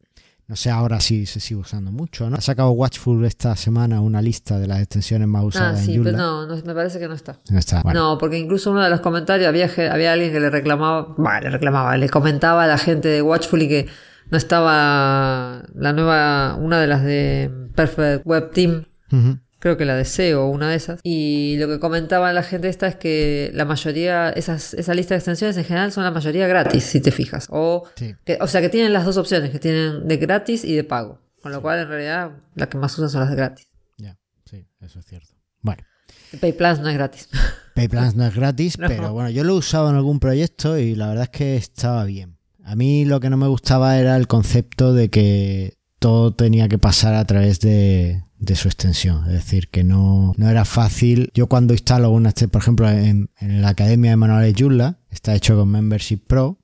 No 0.49 0.55
sé 0.55 0.71
ahora 0.71 1.01
si 1.01 1.27
se 1.27 1.41
sigue 1.41 1.59
usando 1.61 1.91
mucho, 1.91 2.31
¿no? 2.31 2.37
Ha 2.37 2.41
sacado 2.41 2.71
Watchful 2.71 3.25
esta 3.25 3.57
semana 3.57 4.01
una 4.01 4.23
lista 4.23 4.61
de 4.61 4.69
las 4.69 4.79
extensiones 4.79 5.27
más 5.27 5.43
Ah, 5.43 5.47
usadas 5.47 5.81
sí, 5.81 5.95
en 5.97 6.05
pero 6.05 6.19
Joomla. 6.19 6.47
no, 6.47 6.57
no, 6.57 6.63
me 6.65 6.73
parece 6.75 7.01
que 7.01 7.09
no 7.09 7.15
está. 7.15 7.41
No 7.51 7.59
está. 7.59 7.83
Bueno, 7.83 8.13
No, 8.13 8.19
porque 8.19 8.39
incluso 8.39 8.71
uno 8.71 8.81
de 8.83 8.89
los 8.91 9.01
comentarios 9.01 9.49
había, 9.49 9.69
había 9.93 10.13
alguien 10.13 10.31
que 10.33 10.39
le 10.39 10.49
reclamaba, 10.51 11.15
bueno, 11.19 11.41
le 11.41 11.51
reclamaba, 11.51 11.97
le 11.97 12.09
comentaba 12.09 12.63
a 12.63 12.67
la 12.69 12.79
gente 12.79 13.09
de 13.09 13.23
Watchfully 13.23 13.67
que 13.69 13.87
no 14.31 14.39
estaba 14.39 15.65
la 15.75 15.93
nueva, 15.93 16.55
una 16.61 16.81
de 16.81 16.87
las 16.87 17.03
de 17.03 17.51
Perfect 17.75 18.25
Web 18.25 18.53
Team, 18.53 18.85
Ujú. 19.13 19.39
Creo 19.67 19.77
que 19.77 19.85
la 19.85 19.97
de 19.97 20.05
SEO, 20.05 20.47
una 20.49 20.71
de 20.71 20.77
esas. 20.77 21.01
Y 21.03 21.57
lo 21.59 21.67
que 21.67 21.81
comentaba 21.81 22.33
la 22.33 22.45
gente 22.45 22.69
esta 22.69 22.87
es 22.87 22.95
que 22.95 23.51
la 23.53 23.65
mayoría, 23.65 24.31
esas, 24.31 24.75
esa 24.75 24.95
lista 24.95 25.15
de 25.15 25.19
extensiones 25.19 25.57
en 25.57 25.65
general 25.65 25.91
son 25.91 26.05
la 26.05 26.13
mayoría 26.13 26.47
gratis, 26.47 26.85
si 26.85 27.01
te 27.01 27.11
fijas. 27.11 27.49
O, 27.51 27.83
Sí. 27.97 28.15
que- 28.25 28.39
o 28.41 28.47
sea 28.47 28.61
que 28.61 28.69
tienen 28.69 28.93
las 28.93 29.05
dos 29.05 29.17
opciones, 29.17 29.51
que 29.51 29.59
tienen 29.59 30.07
de 30.07 30.17
gratis 30.19 30.65
y 30.65 30.77
de 30.77 30.85
pago. 30.85 31.21
Con 31.43 31.51
lo 31.51 31.61
cual 31.63 31.81
en 31.81 31.89
realidad 31.89 32.31
las 32.55 32.69
que 32.69 32.79
más 32.79 32.97
usan 32.97 33.11
son 33.11 33.21
las 33.23 33.31
de 33.31 33.37
gratis. 33.37 33.67
Ya, 33.99 34.17
sí, 34.49 34.67
eso 34.81 35.01
es 35.01 35.07
cierto. 35.07 35.35
Bueno, 35.63 35.83
PayPlus 36.41 36.79
no 36.79 36.89
es 36.89 36.95
gratis. 36.95 37.29
PayPlans 37.75 38.15
no 38.15 38.25
es 38.25 38.35
gratis, 38.37 38.79
No. 38.79 38.87
pero 38.87 39.13
bueno, 39.13 39.31
yo 39.31 39.43
lo 39.43 39.55
he 39.55 39.57
usado 39.57 39.91
en 39.91 39.97
algún 39.97 40.21
proyecto 40.21 40.79
y 40.79 40.95
la 40.95 41.09
verdad 41.09 41.25
es 41.25 41.31
que 41.31 41.57
estaba 41.57 42.05
bien. 42.05 42.39
A 42.65 42.77
mí 42.77 43.05
lo 43.05 43.19
que 43.19 43.31
no 43.31 43.37
me 43.37 43.49
gustaba 43.49 43.99
era 43.99 44.17
el 44.17 44.29
concepto 44.29 44.93
de 44.95 45.09
que 45.11 45.75
todo 45.99 46.35
tenía 46.35 46.69
que 46.69 46.79
pasar 46.79 47.15
a 47.15 47.25
través 47.25 47.59
de, 47.61 48.23
de 48.39 48.55
su 48.57 48.69
extensión. 48.69 49.25
Es 49.27 49.33
decir, 49.33 49.69
que 49.69 49.83
no, 49.85 50.35
no 50.37 50.49
era 50.51 50.65
fácil. 50.65 51.31
Yo 51.35 51.47
cuando 51.47 51.73
instalo 51.75 52.11
una, 52.11 52.31
este- 52.31 52.49
por 52.49 52.61
ejemplo, 52.63 52.89
en, 52.91 53.31
en 53.39 53.63
la 53.63 53.69
Academia 53.71 54.11
de 54.11 54.17
Manuales 54.17 54.55
Joomla, 54.59 54.99
está 55.11 55.35
hecho 55.35 55.57
con 55.57 55.69
Membership 55.71 56.19
Pro, 56.27 56.59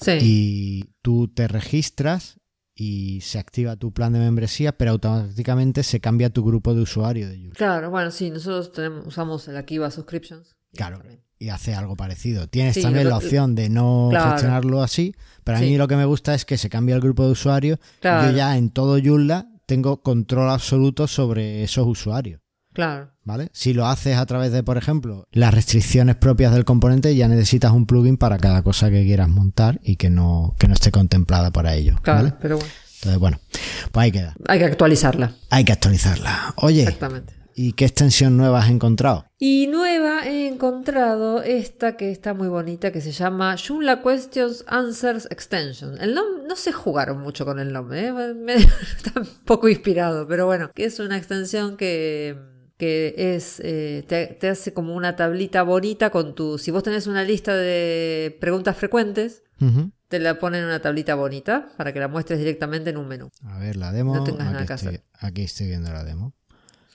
Sí. 0.00 0.12
y 0.22 0.84
tú 1.02 1.28
te 1.28 1.48
registras 1.48 2.38
y 2.74 3.20
se 3.22 3.38
activa 3.40 3.74
tu 3.76 3.92
plan 3.92 4.12
de 4.12 4.20
membresía, 4.20 4.76
pero 4.78 4.92
automáticamente 4.92 5.82
se 5.82 5.98
cambia 6.00 6.30
tu 6.30 6.44
grupo 6.44 6.74
de 6.74 6.82
usuario 6.82 7.28
de 7.28 7.36
Joomla. 7.36 7.54
Claro, 7.56 7.90
bueno, 7.90 8.10
sí, 8.12 8.30
nosotros 8.30 8.72
tenemos, 8.72 9.06
usamos 9.06 9.48
el 9.48 9.56
Akiva 9.56 9.90
Subscriptions. 9.90 10.56
Claro. 10.74 10.98
También. 10.98 11.20
y 11.40 11.50
hace 11.50 11.72
algo 11.72 11.94
parecido. 11.96 12.48
Tienes 12.48 12.74
Sí, 12.74 12.82
también 12.82 13.04
lo- 13.04 13.10
la 13.10 13.18
opción 13.18 13.54
de 13.54 13.68
no 13.68 14.08
Claro. 14.10 14.32
gestionarlo 14.32 14.82
así, 14.82 15.14
pero 15.44 15.56
a 15.58 15.60
Sí. 15.60 15.66
mí 15.66 15.76
lo 15.76 15.86
que 15.86 15.94
me 15.94 16.04
gusta 16.04 16.34
es 16.34 16.44
que 16.44 16.58
se 16.58 16.68
cambia 16.68 16.96
el 16.96 17.00
grupo 17.00 17.24
de 17.24 17.30
usuarios. 17.30 17.78
Claro. 18.00 18.28
Yo 18.32 18.36
ya 18.36 18.56
en 18.58 18.70
todo 18.70 18.98
Joomla 19.00 19.46
tengo 19.68 20.00
control 20.02 20.48
absoluto 20.48 21.06
sobre 21.06 21.62
esos 21.62 21.86
usuarios. 21.86 22.40
Claro. 22.72 23.10
¿Vale? 23.24 23.50
Si 23.52 23.74
lo 23.74 23.86
haces 23.86 24.16
a 24.16 24.24
través 24.24 24.50
de, 24.50 24.62
por 24.62 24.78
ejemplo, 24.78 25.26
las 25.30 25.52
restricciones 25.52 26.16
propias 26.16 26.54
del 26.54 26.64
componente, 26.64 27.14
ya 27.14 27.28
necesitas 27.28 27.72
un 27.72 27.84
plugin 27.84 28.16
para 28.16 28.38
cada 28.38 28.62
cosa 28.62 28.88
que 28.88 29.04
quieras 29.04 29.28
montar 29.28 29.78
y 29.82 29.96
que 29.96 30.08
no, 30.08 30.54
que 30.58 30.68
no 30.68 30.74
esté 30.74 30.90
contemplada 30.90 31.50
para 31.50 31.74
ello. 31.74 31.96
Claro, 32.02 32.22
¿vale? 32.24 32.34
pero 32.40 32.56
bueno, 32.56 32.72
Entonces, 32.94 33.18
bueno, 33.20 33.38
pues 33.92 34.04
ahí 34.04 34.12
queda. 34.12 34.34
hay 34.46 34.58
que 34.58 34.64
actualizarla. 34.64 35.32
Hay 35.50 35.64
que 35.64 35.72
actualizarla. 35.72 36.54
Oye, 36.56 36.82
Exactamente. 36.84 37.34
¿Y 37.60 37.72
qué 37.72 37.84
extensión 37.86 38.36
nueva 38.36 38.60
has 38.60 38.70
encontrado? 38.70 39.26
Y 39.38 39.66
nueva 39.66 40.26
he 40.26 40.46
encontrado 40.48 41.42
esta 41.42 41.96
que 41.96 42.10
está 42.12 42.32
muy 42.34 42.48
bonita 42.48 42.92
que 42.92 43.00
se 43.00 43.12
llama 43.12 43.56
Joomla 43.56 44.02
Questions 44.02 44.64
Answers 44.68 45.26
Extension. 45.30 46.00
El 46.00 46.14
nombre, 46.14 46.44
no 46.48 46.54
se 46.56 46.72
jugaron 46.72 47.18
mucho 47.20 47.44
con 47.44 47.58
el 47.58 47.72
nombre, 47.72 48.06
¿eh? 48.06 48.12
Me- 48.34 48.54
está 48.54 49.20
un 49.20 49.26
poco 49.44 49.68
inspirado, 49.68 50.26
pero 50.28 50.46
bueno, 50.46 50.70
que 50.74 50.84
es 50.84 50.98
una 51.00 51.16
extensión 51.16 51.76
que, 51.76 52.36
que 52.76 53.14
es, 53.34 53.60
eh, 53.64 54.04
te, 54.06 54.26
te 54.28 54.48
hace 54.48 54.72
como 54.72 54.94
una 54.94 55.16
tablita 55.16 55.62
bonita 55.62 56.10
con 56.10 56.34
tu, 56.34 56.58
si 56.58 56.70
vos 56.70 56.82
tenés 56.84 57.06
una 57.08 57.24
lista 57.24 57.54
de 57.56 58.36
preguntas 58.40 58.76
frecuentes, 58.76 59.42
te 60.06 60.20
la 60.20 60.38
ponen 60.38 60.60
en 60.60 60.66
una 60.66 60.80
tablita 60.80 61.16
bonita 61.16 61.68
para 61.76 61.92
que 61.92 61.98
la 61.98 62.06
muestres 62.06 62.38
directamente 62.38 62.90
en 62.90 62.96
un 62.96 63.08
menú. 63.08 63.28
A 63.44 63.58
ver, 63.58 63.74
la 63.76 63.90
demo. 63.90 64.14
No 64.14 64.22
tengas 64.24 64.52
nada 64.52 64.64
que 64.64 64.72
hacer. 64.72 65.02
aquí 65.18 65.42
estoy 65.42 65.66
viendo 65.66 65.92
la 65.92 66.04
demo. 66.04 66.32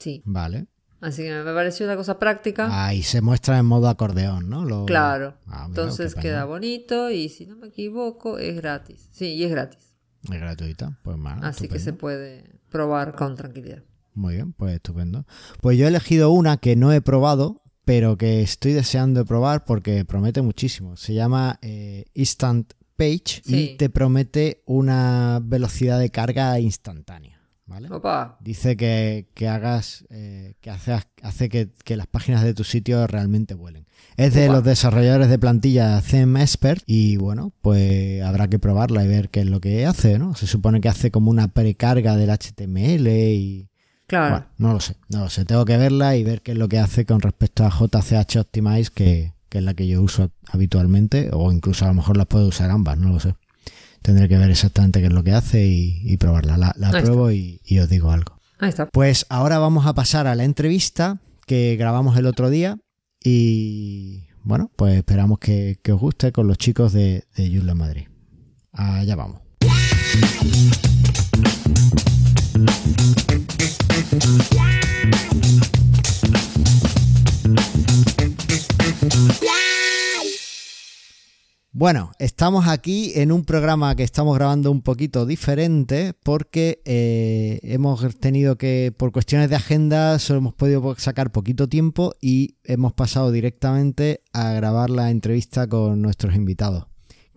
Sí. 0.03 0.21
Vale. 0.25 0.67
Así 1.01 1.23
que 1.23 1.33
me 1.43 1.53
pareció 1.53 1.85
una 1.85 1.95
cosa 1.97 2.17
práctica. 2.17 2.67
Ah, 2.71 2.93
y 2.93 3.03
se 3.03 3.19
muestra 3.21 3.57
en 3.59 3.65
modo 3.65 3.89
acordeón, 3.89 4.49
¿no? 4.49 4.63
Lo- 4.63 4.85
Claro. 4.85 5.35
Ah, 5.47 5.67
mira, 5.67 5.81
Entonces 5.83 6.15
queda 6.15 6.45
bonito 6.45 7.09
y 7.11 7.27
si 7.29 7.45
no 7.45 7.57
me 7.57 7.67
equivoco 7.67 8.37
es 8.39 8.55
gratis. 8.55 9.09
Sí, 9.11 9.33
y 9.33 9.43
es 9.43 9.51
gratis. 9.51 9.95
Es 10.31 10.39
gratuita, 10.39 10.97
pues 11.03 11.17
mal. 11.17 11.39
Así 11.43 11.67
que 11.67 11.79
se 11.79 11.91
puede 11.93 12.59
probar 12.69 13.15
con 13.15 13.35
tranquilidad. 13.35 13.83
Muy 14.13 14.35
bien, 14.35 14.53
pues 14.53 14.75
estupendo. 14.75 15.25
Pues 15.61 15.77
yo 15.77 15.85
he 15.85 15.89
elegido 15.89 16.31
una 16.31 16.55
que 16.57 16.75
no 16.77 16.93
he 16.93 17.01
probado, 17.01 17.61
pero 17.83 18.15
que 18.17 18.41
estoy 18.41 18.71
deseando 18.71 19.25
probar 19.25 19.65
porque 19.65 20.05
promete 20.05 20.41
muchísimo. 20.41 20.95
Se 20.95 21.13
llama 21.13 21.59
eh, 21.61 22.05
Instant 22.13 22.71
Page 22.95 23.41
Sí. 23.43 23.71
y 23.73 23.77
te 23.77 23.89
promete 23.89 24.61
una 24.65 25.41
velocidad 25.43 25.99
de 25.99 26.09
carga 26.11 26.57
instantánea. 26.61 27.41
¿Vale? 27.65 27.87
Opa. 27.89 28.37
Dice 28.41 28.75
que, 28.75 29.27
que 29.33 29.47
hagas, 29.47 30.05
eh, 30.09 30.55
que 30.59 30.69
hace, 30.69 30.99
hace 31.21 31.49
que, 31.49 31.69
que 31.85 31.95
las 31.95 32.07
páginas 32.07 32.43
de 32.43 32.53
tu 32.53 32.63
sitio 32.63 33.07
realmente 33.07 33.53
vuelen. 33.53 33.85
Es 34.17 34.33
de 34.33 34.47
los 34.49 34.63
desarrolladores 34.63 35.29
de 35.29 35.39
plantilla 35.39 36.01
Theme 36.01 36.41
Expert 36.41 36.83
y 36.85 37.17
bueno, 37.17 37.53
pues 37.61 38.21
habrá 38.21 38.47
que 38.47 38.59
probarla 38.59 39.03
y 39.03 39.07
ver 39.07 39.29
qué 39.29 39.41
es 39.41 39.47
lo 39.47 39.61
que 39.61 39.85
hace, 39.85 40.19
¿no? 40.19 40.35
Se 40.35 40.45
supone 40.45 40.81
que 40.81 40.89
hace 40.89 41.09
como 41.09 41.31
una 41.31 41.47
precarga 41.47 42.15
del 42.17 42.29
HTML 42.29 43.07
y... 43.07 43.69
Claro. 44.07 44.29
Bueno, 44.29 44.45
no 44.57 44.73
lo 44.73 44.79
sé, 44.81 44.97
no 45.09 45.19
lo 45.21 45.29
sé. 45.29 45.45
Tengo 45.45 45.63
que 45.63 45.77
verla 45.77 46.17
y 46.17 46.23
ver 46.23 46.41
qué 46.41 46.51
es 46.51 46.57
lo 46.57 46.67
que 46.67 46.79
hace 46.79 47.05
con 47.05 47.21
respecto 47.21 47.65
a 47.65 47.69
JCH 47.69 48.35
Optimize, 48.37 48.91
que, 48.93 49.33
que 49.49 49.59
es 49.59 49.63
la 49.63 49.73
que 49.73 49.87
yo 49.87 50.01
uso 50.01 50.31
habitualmente, 50.51 51.29
o 51.31 51.51
incluso 51.51 51.85
a 51.85 51.87
lo 51.87 51.93
mejor 51.95 52.17
las 52.17 52.27
puedo 52.27 52.47
usar 52.47 52.69
ambas, 52.69 52.97
no 52.97 53.09
lo 53.09 53.19
sé. 53.19 53.35
Tendré 54.03 54.29
que 54.29 54.37
ver 54.37 54.51
exactamente 54.51 54.99
qué 54.99 55.07
es 55.07 55.13
lo 55.13 55.23
que 55.23 55.31
hace 55.33 55.65
y, 55.65 56.01
y 56.03 56.17
probarla. 56.17 56.57
La, 56.57 56.73
pruebo 57.01 57.31
y- 57.31 57.59
y 57.65 57.79
os 57.79 57.89
digo 57.89 58.11
algo. 58.11 58.37
Ahí 58.59 58.69
está. 58.69 58.85
Pues 58.87 59.25
ahora 59.29 59.57
vamos 59.57 59.87
a 59.87 59.93
pasar 59.93 60.27
a 60.27 60.35
la 60.35 60.43
entrevista 60.43 61.19
que 61.47 61.75
grabamos 61.77 62.15
el 62.17 62.25
otro 62.27 62.49
día 62.49 62.77
y 63.23 64.25
bueno, 64.43 64.69
pues 64.75 64.95
esperamos 64.97 65.39
que, 65.39 65.79
que 65.81 65.91
os 65.93 65.99
guste 65.99 66.31
con 66.31 66.47
los 66.47 66.57
chicos 66.57 66.93
de, 66.93 67.23
de 67.35 67.49
Madrid. 67.75 68.07
Allá 68.73 69.15
vamos. 69.15 69.41
Bueno, 81.75 82.11
estamos 82.19 82.67
aquí 82.67 83.13
en 83.15 83.31
un 83.31 83.45
programa 83.45 83.95
que 83.95 84.03
estamos 84.03 84.35
grabando 84.37 84.69
un 84.69 84.83
poquito 84.83 85.25
diferente 85.25 86.13
porque 86.21 86.83
eh, 86.85 87.59
hemos 87.63 88.05
tenido 88.19 88.59
que, 88.59 88.93
por 88.95 89.11
cuestiones 89.11 89.49
de 89.49 89.55
agenda, 89.55 90.19
solo 90.19 90.37
hemos 90.37 90.53
podido 90.53 90.95
sacar 90.99 91.31
poquito 91.31 91.67
tiempo 91.67 92.13
y 92.21 92.57
hemos 92.63 92.93
pasado 92.93 93.31
directamente 93.31 94.21
a 94.33 94.51
grabar 94.51 94.91
la 94.91 95.09
entrevista 95.09 95.65
con 95.65 95.99
nuestros 96.03 96.35
invitados, 96.35 96.85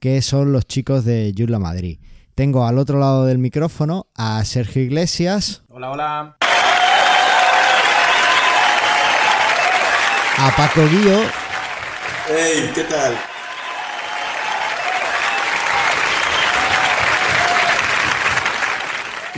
que 0.01 0.20
son 0.20 0.53
los 0.53 0.66
chicos 0.66 1.07
de 1.07 1.33
Yula 1.33 1.59
Madrid. 1.59 1.99
Tengo 2.35 2.66
al 2.66 2.77
otro 2.77 2.99
lado 2.99 3.25
del 3.25 3.38
micrófono 3.38 4.09
a 4.14 4.44
Sergio 4.44 4.83
Iglesias, 4.83 5.62
Hola, 5.70 5.90
hola. 5.92 6.37
a 10.38 10.55
Paco 10.55 10.83
Guío 10.87 11.22
Hey, 12.29 12.70
¿qué 12.75 12.83
tal? 12.85 13.16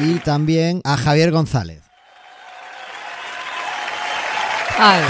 Y 0.01 0.19
también 0.21 0.81
a 0.85 0.97
Javier 0.97 1.31
González. 1.31 1.83
Ay, 4.79 5.03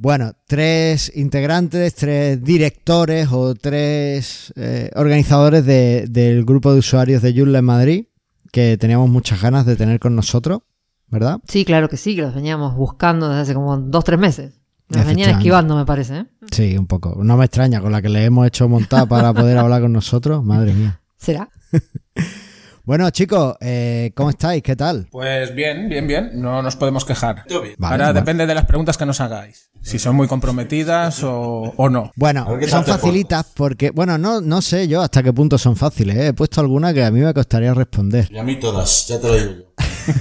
Bueno, 0.00 0.32
tres 0.46 1.10
integrantes, 1.16 1.94
tres 1.96 2.42
directores 2.42 3.28
o 3.32 3.56
tres 3.56 4.52
eh, 4.56 4.90
organizadores 4.94 5.64
de- 5.66 6.06
del 6.08 6.44
grupo 6.44 6.72
de 6.72 6.78
usuarios 6.78 7.20
de 7.20 7.34
Joomla 7.36 7.58
en 7.58 7.64
Madrid 7.64 8.04
que 8.52 8.76
teníamos 8.78 9.10
muchas 9.10 9.42
ganas 9.42 9.66
de 9.66 9.74
tener 9.76 9.98
con 9.98 10.14
nosotros, 10.14 10.60
¿verdad? 11.08 11.38
Sí, 11.48 11.64
claro 11.64 11.88
que 11.88 11.96
sí, 11.96 12.14
que 12.14 12.22
los 12.22 12.34
veníamos 12.34 12.76
buscando 12.76 13.28
desde 13.28 13.42
hace 13.42 13.54
como 13.54 13.76
dos, 13.76 14.04
tres 14.04 14.18
meses. 14.20 14.57
Nos 14.88 15.06
venían 15.06 15.30
esquivando, 15.30 15.76
me 15.76 15.84
parece. 15.84 16.18
¿eh? 16.18 16.26
Sí, 16.50 16.76
un 16.78 16.86
poco. 16.86 17.18
No 17.22 17.36
me 17.36 17.44
extraña 17.44 17.80
con 17.80 17.92
la 17.92 18.00
que 18.00 18.08
le 18.08 18.24
hemos 18.24 18.46
hecho 18.46 18.68
montar 18.68 19.06
para 19.08 19.32
poder 19.34 19.58
hablar 19.58 19.82
con 19.82 19.92
nosotros. 19.92 20.42
Madre 20.44 20.72
mía. 20.72 21.00
¿Será? 21.16 21.48
Bueno, 22.88 23.10
chicos, 23.10 23.54
eh, 23.60 24.12
¿cómo 24.14 24.30
estáis? 24.30 24.62
¿Qué 24.62 24.74
tal? 24.74 25.08
Pues 25.10 25.54
bien, 25.54 25.90
bien, 25.90 26.06
bien. 26.06 26.30
No 26.32 26.62
nos 26.62 26.74
podemos 26.74 27.04
quejar. 27.04 27.44
Todo 27.46 27.60
bien. 27.60 27.74
Vale, 27.76 27.92
Ahora 27.92 28.06
vale. 28.06 28.20
depende 28.20 28.46
de 28.46 28.54
las 28.54 28.64
preguntas 28.64 28.96
que 28.96 29.04
nos 29.04 29.20
hagáis. 29.20 29.68
Si 29.82 29.98
son 29.98 30.16
muy 30.16 30.26
comprometidas 30.26 31.22
o, 31.22 31.74
o 31.76 31.90
no. 31.90 32.10
Bueno, 32.16 32.46
son 32.66 32.86
facilitas 32.86 33.44
porque, 33.54 33.90
bueno, 33.90 34.16
no, 34.16 34.40
no 34.40 34.62
sé 34.62 34.88
yo 34.88 35.02
hasta 35.02 35.22
qué 35.22 35.34
punto 35.34 35.58
son 35.58 35.76
fáciles. 35.76 36.16
¿eh? 36.16 36.26
He 36.28 36.32
puesto 36.32 36.62
alguna 36.62 36.94
que 36.94 37.04
a 37.04 37.10
mí 37.10 37.20
me 37.20 37.34
costaría 37.34 37.74
responder. 37.74 38.26
Y 38.30 38.38
a 38.38 38.42
mí 38.42 38.58
todas, 38.58 39.06
ya 39.06 39.20
te 39.20 39.28
lo 39.28 39.34
digo 39.34 39.52
yo. 39.52 39.64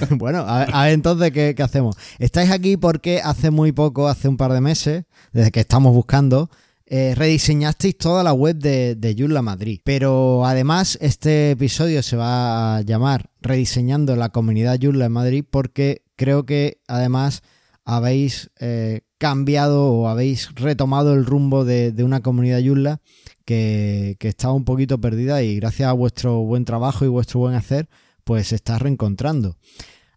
bueno, 0.17 0.39
a 0.39 0.59
ver, 0.59 0.69
a 0.73 0.83
ver, 0.83 0.91
entonces, 0.91 1.31
¿qué, 1.31 1.55
qué 1.55 1.63
hacemos? 1.63 1.95
Estáis 2.19 2.51
aquí 2.51 2.75
porque 2.75 3.21
hace 3.23 3.49
muy 3.49 3.71
poco, 3.71 4.09
hace 4.09 4.27
un 4.27 4.35
par 4.35 4.51
de 4.51 4.59
meses, 4.59 5.05
desde 5.31 5.51
que 5.51 5.61
estamos 5.61 5.93
buscando, 5.93 6.49
eh, 6.89 7.13
rediseñasteis 7.15 7.97
toda 7.97 8.23
la 8.23 8.31
web 8.31 8.55
de, 8.55 8.95
de 8.95 9.15
Joomla 9.17 9.41
Madrid. 9.41 9.81
Pero 9.83 10.45
además, 10.45 10.97
este 11.01 11.51
episodio 11.51 12.01
se 12.01 12.15
va 12.15 12.77
a 12.77 12.81
llamar 12.81 13.29
Rediseñando 13.41 14.15
la 14.15 14.29
comunidad 14.29 14.79
Joomla 14.81 15.05
en 15.05 15.11
Madrid 15.11 15.45
porque 15.49 16.03
creo 16.15 16.45
que 16.45 16.81
además 16.87 17.43
habéis 17.83 18.51
eh, 18.59 19.01
cambiado 19.17 19.91
o 19.91 20.07
habéis 20.07 20.53
retomado 20.55 21.13
el 21.13 21.25
rumbo 21.25 21.65
de, 21.65 21.91
de 21.91 22.03
una 22.03 22.21
comunidad 22.21 22.61
Joomla 22.65 23.01
que, 23.45 24.15
que 24.19 24.29
estaba 24.29 24.53
un 24.53 24.65
poquito 24.65 24.99
perdida 24.99 25.43
y 25.43 25.57
gracias 25.57 25.89
a 25.89 25.93
vuestro 25.93 26.39
buen 26.39 26.65
trabajo 26.65 27.03
y 27.03 27.09
vuestro 27.09 27.41
buen 27.41 27.55
hacer, 27.55 27.89
pues 28.23 28.47
se 28.47 28.55
está 28.55 28.79
reencontrando. 28.79 29.57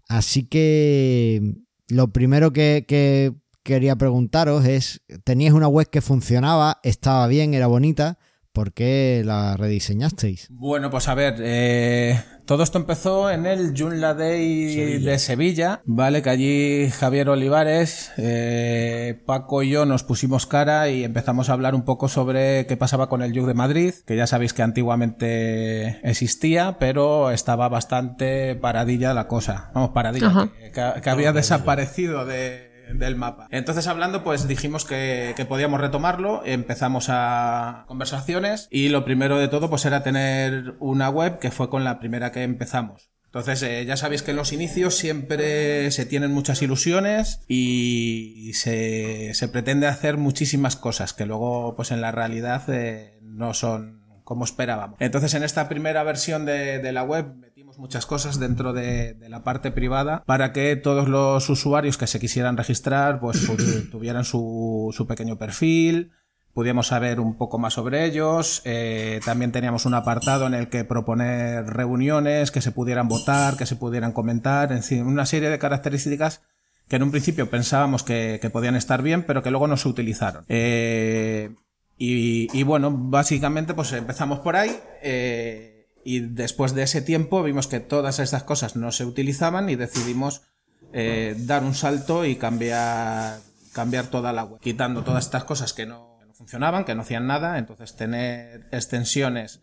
Así 0.08 0.44
que 0.44 1.54
lo 1.88 2.12
primero 2.12 2.52
que, 2.52 2.84
que 2.86 3.32
quería 3.62 3.96
preguntaros 3.96 4.64
es, 4.64 5.02
teníais 5.24 5.52
una 5.54 5.68
web 5.68 5.88
que 5.90 6.00
funcionaba, 6.00 6.78
estaba 6.82 7.26
bien, 7.26 7.54
era 7.54 7.66
bonita, 7.66 8.18
¿por 8.52 8.72
qué 8.72 9.22
la 9.24 9.56
rediseñasteis? 9.56 10.48
Bueno, 10.50 10.90
pues 10.90 11.06
a 11.08 11.14
ver, 11.14 11.36
eh, 11.40 12.20
todo 12.46 12.64
esto 12.64 12.78
empezó 12.78 13.30
en 13.30 13.46
el 13.46 13.74
Joomla 13.78 14.14
Day 14.14 14.74
Sevilla. 14.74 15.10
de 15.12 15.18
Sevilla, 15.20 15.82
¿vale? 15.84 16.20
Que 16.22 16.30
allí 16.30 16.90
Javier 16.90 17.28
Olivares, 17.28 18.10
eh, 18.16 19.22
Paco 19.24 19.62
y 19.62 19.70
yo 19.70 19.86
nos 19.86 20.02
pusimos 20.02 20.46
cara 20.46 20.88
y 20.88 21.04
empezamos 21.04 21.48
a 21.48 21.52
hablar 21.52 21.76
un 21.76 21.82
poco 21.84 22.08
sobre 22.08 22.66
qué 22.66 22.76
pasaba 22.76 23.08
con 23.08 23.22
el 23.22 23.32
Yug 23.32 23.46
de 23.46 23.54
Madrid, 23.54 23.94
que 24.04 24.16
ya 24.16 24.26
sabéis 24.26 24.52
que 24.52 24.62
antiguamente 24.62 26.00
existía, 26.08 26.76
pero 26.80 27.30
estaba 27.30 27.68
bastante 27.68 28.56
paradilla 28.56 29.14
la 29.14 29.28
cosa. 29.28 29.70
Vamos, 29.74 29.90
paradilla, 29.90 30.26
Ajá. 30.28 30.50
que, 30.58 30.70
que- 30.72 31.00
que 31.02 31.10
había 31.10 31.32
desaparecido 31.32 32.24
de 32.26 32.69
del 32.98 33.16
mapa. 33.16 33.48
Entonces 33.50 33.86
hablando 33.86 34.24
pues 34.24 34.48
dijimos 34.48 34.84
que, 34.84 35.34
que 35.36 35.44
podíamos 35.44 35.80
retomarlo, 35.80 36.42
empezamos 36.44 37.06
a 37.08 37.84
conversaciones 37.86 38.68
y 38.70 38.88
lo 38.88 39.04
primero 39.04 39.38
de 39.38 39.48
todo 39.48 39.70
pues 39.70 39.84
era 39.84 40.02
tener 40.02 40.74
una 40.80 41.08
web 41.08 41.38
que 41.38 41.50
fue 41.50 41.70
con 41.70 41.84
la 41.84 41.98
primera 41.98 42.32
que 42.32 42.42
empezamos. 42.42 43.10
Entonces 43.30 43.62
eh, 43.62 43.84
ya 43.86 43.96
sabéis 43.96 44.22
que 44.22 44.32
en 44.32 44.36
los 44.36 44.52
inicios 44.52 44.96
siempre 44.96 45.88
se 45.92 46.04
tienen 46.04 46.32
muchas 46.32 46.62
ilusiones 46.62 47.42
y 47.46 48.50
se, 48.54 49.34
se 49.34 49.46
pretende 49.46 49.86
hacer 49.86 50.16
muchísimas 50.16 50.74
cosas 50.74 51.12
que 51.12 51.26
luego 51.26 51.76
pues 51.76 51.92
en 51.92 52.00
la 52.00 52.10
realidad 52.10 52.68
eh, 52.68 53.20
no 53.22 53.54
son 53.54 53.99
como 54.30 54.44
esperábamos. 54.44 54.96
Entonces 55.00 55.34
en 55.34 55.42
esta 55.42 55.68
primera 55.68 56.04
versión 56.04 56.44
de, 56.44 56.78
de 56.78 56.92
la 56.92 57.02
web 57.02 57.34
metimos 57.34 57.78
muchas 57.80 58.06
cosas 58.06 58.38
dentro 58.38 58.72
de, 58.72 59.14
de 59.14 59.28
la 59.28 59.42
parte 59.42 59.72
privada 59.72 60.22
para 60.24 60.52
que 60.52 60.76
todos 60.76 61.08
los 61.08 61.50
usuarios 61.50 61.98
que 61.98 62.06
se 62.06 62.20
quisieran 62.20 62.56
registrar 62.56 63.18
pues 63.18 63.48
pu- 63.48 63.90
tuvieran 63.90 64.24
su, 64.24 64.94
su 64.96 65.08
pequeño 65.08 65.36
perfil, 65.36 66.12
pudiéramos 66.54 66.86
saber 66.86 67.18
un 67.18 67.36
poco 67.36 67.58
más 67.58 67.74
sobre 67.74 68.04
ellos. 68.04 68.62
eh, 68.64 69.18
también 69.24 69.50
teníamos 69.50 69.84
un 69.84 69.94
apartado 69.94 70.46
en 70.46 70.54
el 70.54 70.68
que 70.68 70.84
proponer 70.84 71.64
reuniones, 71.66 72.52
que 72.52 72.60
se 72.60 72.70
pudieran 72.70 73.08
votar, 73.08 73.56
que 73.56 73.66
se 73.66 73.74
pudieran 73.74 74.12
comentar, 74.12 74.70
en 74.70 74.84
fin, 74.84 75.04
una 75.06 75.26
serie 75.26 75.50
de 75.50 75.58
características 75.58 76.42
que 76.88 76.96
en 76.96 77.02
un 77.02 77.10
principio 77.10 77.50
pensábamos 77.50 78.04
que, 78.04 78.38
que 78.40 78.48
podían 78.50 78.76
estar 78.76 79.02
bien, 79.02 79.24
pero 79.24 79.42
que 79.42 79.50
luego 79.50 79.66
no 79.66 79.76
se 79.76 79.88
utilizaron. 79.88 80.44
Eh, 80.48 81.50
y, 82.02 82.62
bueno, 82.62 82.90
básicamente 82.90 83.74
pues 83.74 83.92
empezamos 83.92 84.38
por 84.40 84.56
ahí. 84.56 84.74
eh, 85.02 85.86
y 86.02 86.20
después 86.20 86.74
de 86.74 86.82
ese 86.82 87.02
tiempo 87.02 87.42
vimos 87.42 87.66
que 87.66 87.78
todas 87.78 88.20
estas 88.20 88.42
cosas 88.42 88.74
no 88.74 88.90
se 88.90 89.04
utilizaban 89.04 89.68
y 89.68 89.76
decidimos 89.76 90.40
eh, 90.94 91.34
dar 91.40 91.62
un 91.62 91.74
salto 91.74 92.24
y 92.24 92.36
cambiar, 92.36 93.38
cambiar 93.74 94.06
toda 94.06 94.32
la 94.32 94.44
web, 94.44 94.60
quitando 94.60 95.04
todas 95.04 95.26
estas 95.26 95.44
cosas 95.44 95.74
que 95.74 95.84
no, 95.84 96.18
funcionaban, 96.32 96.86
que 96.86 96.94
no 96.94 97.02
hacían 97.02 97.26
nada, 97.26 97.58
entonces 97.58 97.96
tener 97.96 98.66
extensiones 98.72 99.60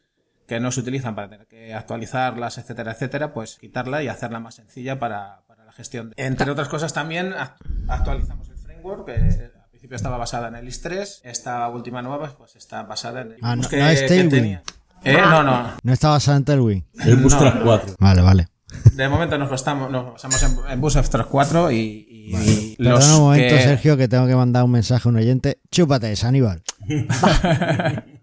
que 0.48 0.60
no 0.60 0.72
se 0.72 0.82
utilizan 0.82 1.16
para 1.16 1.28
tener 1.28 1.48
que 1.48 1.74
actualizarlas, 1.74 2.60
etcétera, 2.60 2.92
etcétera, 2.92 3.34
pues 3.34 3.58
quitarla 3.58 4.04
y 4.04 4.08
hacerla 4.08 4.40
más 4.40 4.56
sencilla 4.56 5.00
para, 5.00 5.42
para 5.48 5.66
la 5.66 5.72
gestión. 5.74 6.14
Entre 6.18 6.52
otras 6.52 6.70
cosas 6.70 6.94
también 6.94 7.34
act- 7.34 7.58
actualizamos 7.88 8.48
el 8.50 8.58
framework, 8.58 9.10
al 9.10 9.52
principio 9.88 9.96
estaba 9.96 10.18
basada 10.18 10.48
en 10.50 10.56
el 10.56 10.68
IS3, 10.68 11.22
esta 11.24 11.68
última 11.70 12.02
nueva 12.02 12.34
pues 12.38 12.56
está 12.56 12.84
basada 12.84 13.22
en 13.22 13.32
el 13.34 13.38
Ah, 13.42 13.56
no- 13.56 13.62
no 13.64 13.88
es 13.88 14.06
Tailwind. 14.06 14.30
tenía. 14.32 14.64
Eh, 15.04 15.14
no, 15.14 15.44
no. 15.44 15.72
No 15.84 15.94
está 15.94 16.10
basado 16.10 16.38
en 16.38 16.44
Tailwind. 16.46 16.84
El 17.06 17.16
Bus 17.18 17.34
No. 17.34 17.40
Track 17.40 17.64
4. 17.64 17.96
Vale, 18.00 18.22
vale. 18.22 18.48
De 18.94 19.08
momento 19.08 19.38
nos, 19.38 19.50
basamos, 19.50 19.90
nos 19.90 20.14
basamos 20.14 20.44
en, 20.44 20.58
en 20.72 20.82
Bus 20.82 20.98
F34 20.98 21.72
y, 21.72 21.78
y 22.10 22.76
los 22.80 23.00
Perdona 23.00 23.16
un 23.18 23.22
momento, 23.24 23.56
que- 23.56 23.62
Sergio, 23.64 23.96
que 23.96 24.08
tengo 24.10 24.28
que 24.28 24.36
mandar 24.36 24.64
un 24.66 24.72
mensaje 24.72 25.08
a 25.08 25.10
un 25.10 25.16
oyente. 25.18 25.62
Chúpate, 25.72 26.14
Aníbal. 26.24 26.62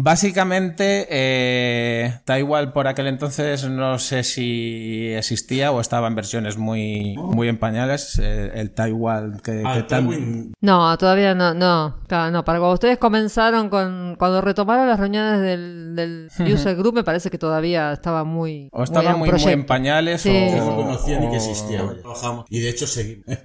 Básicamente, 0.00 1.06
eh, 1.10 2.20
da 2.24 2.38
igual 2.38 2.72
por 2.72 2.86
aquel 2.86 3.08
entonces, 3.08 3.68
no 3.68 3.98
sé 3.98 4.22
si 4.22 5.08
existía 5.14 5.72
o 5.72 5.80
estaba 5.80 6.06
en 6.08 6.14
versiones 6.14 6.56
muy, 6.56 7.16
muy 7.16 7.48
en 7.48 7.58
pañales, 7.58 8.18
eh, 8.22 8.52
el 8.54 8.70
Taiwan 8.70 9.40
que, 9.40 9.62
Ah, 9.66 9.74
que 9.74 9.82
tan-. 9.82 10.52
No, 10.60 10.96
todavía 10.98 11.34
no, 11.34 11.52
no, 11.52 11.98
claro, 12.06 12.30
no. 12.30 12.44
Para 12.44 12.58
cuando 12.58 12.74
ustedes 12.74 12.98
comenzaron 12.98 13.68
con, 13.68 14.14
cuando 14.18 14.40
retomaron 14.40 14.86
las 14.88 15.00
reuniones 15.00 15.40
del, 15.40 15.96
del 15.96 16.52
user 16.54 16.76
group, 16.76 16.94
me 16.94 17.04
parece 17.04 17.28
que 17.30 17.38
todavía 17.38 17.92
estaba 17.92 18.24
muy, 18.24 18.68
o 18.72 18.84
estaba 18.84 19.16
muy, 19.16 19.28
muy, 19.28 19.28
en 19.28 19.34
muy 19.34 19.38
en 19.40 19.44
proyecto. 19.44 19.66
pañales 19.66 20.22
Sí. 20.22 20.30
o, 20.60 20.64
no 20.64 20.76
conocía 20.76 21.18
ni 21.18 21.28
que 21.28 21.36
existía, 21.36 21.82
vaya. 21.82 22.44
Y 22.48 22.60
de 22.60 22.68
hecho 22.70 22.86
seguimos. 22.86 23.24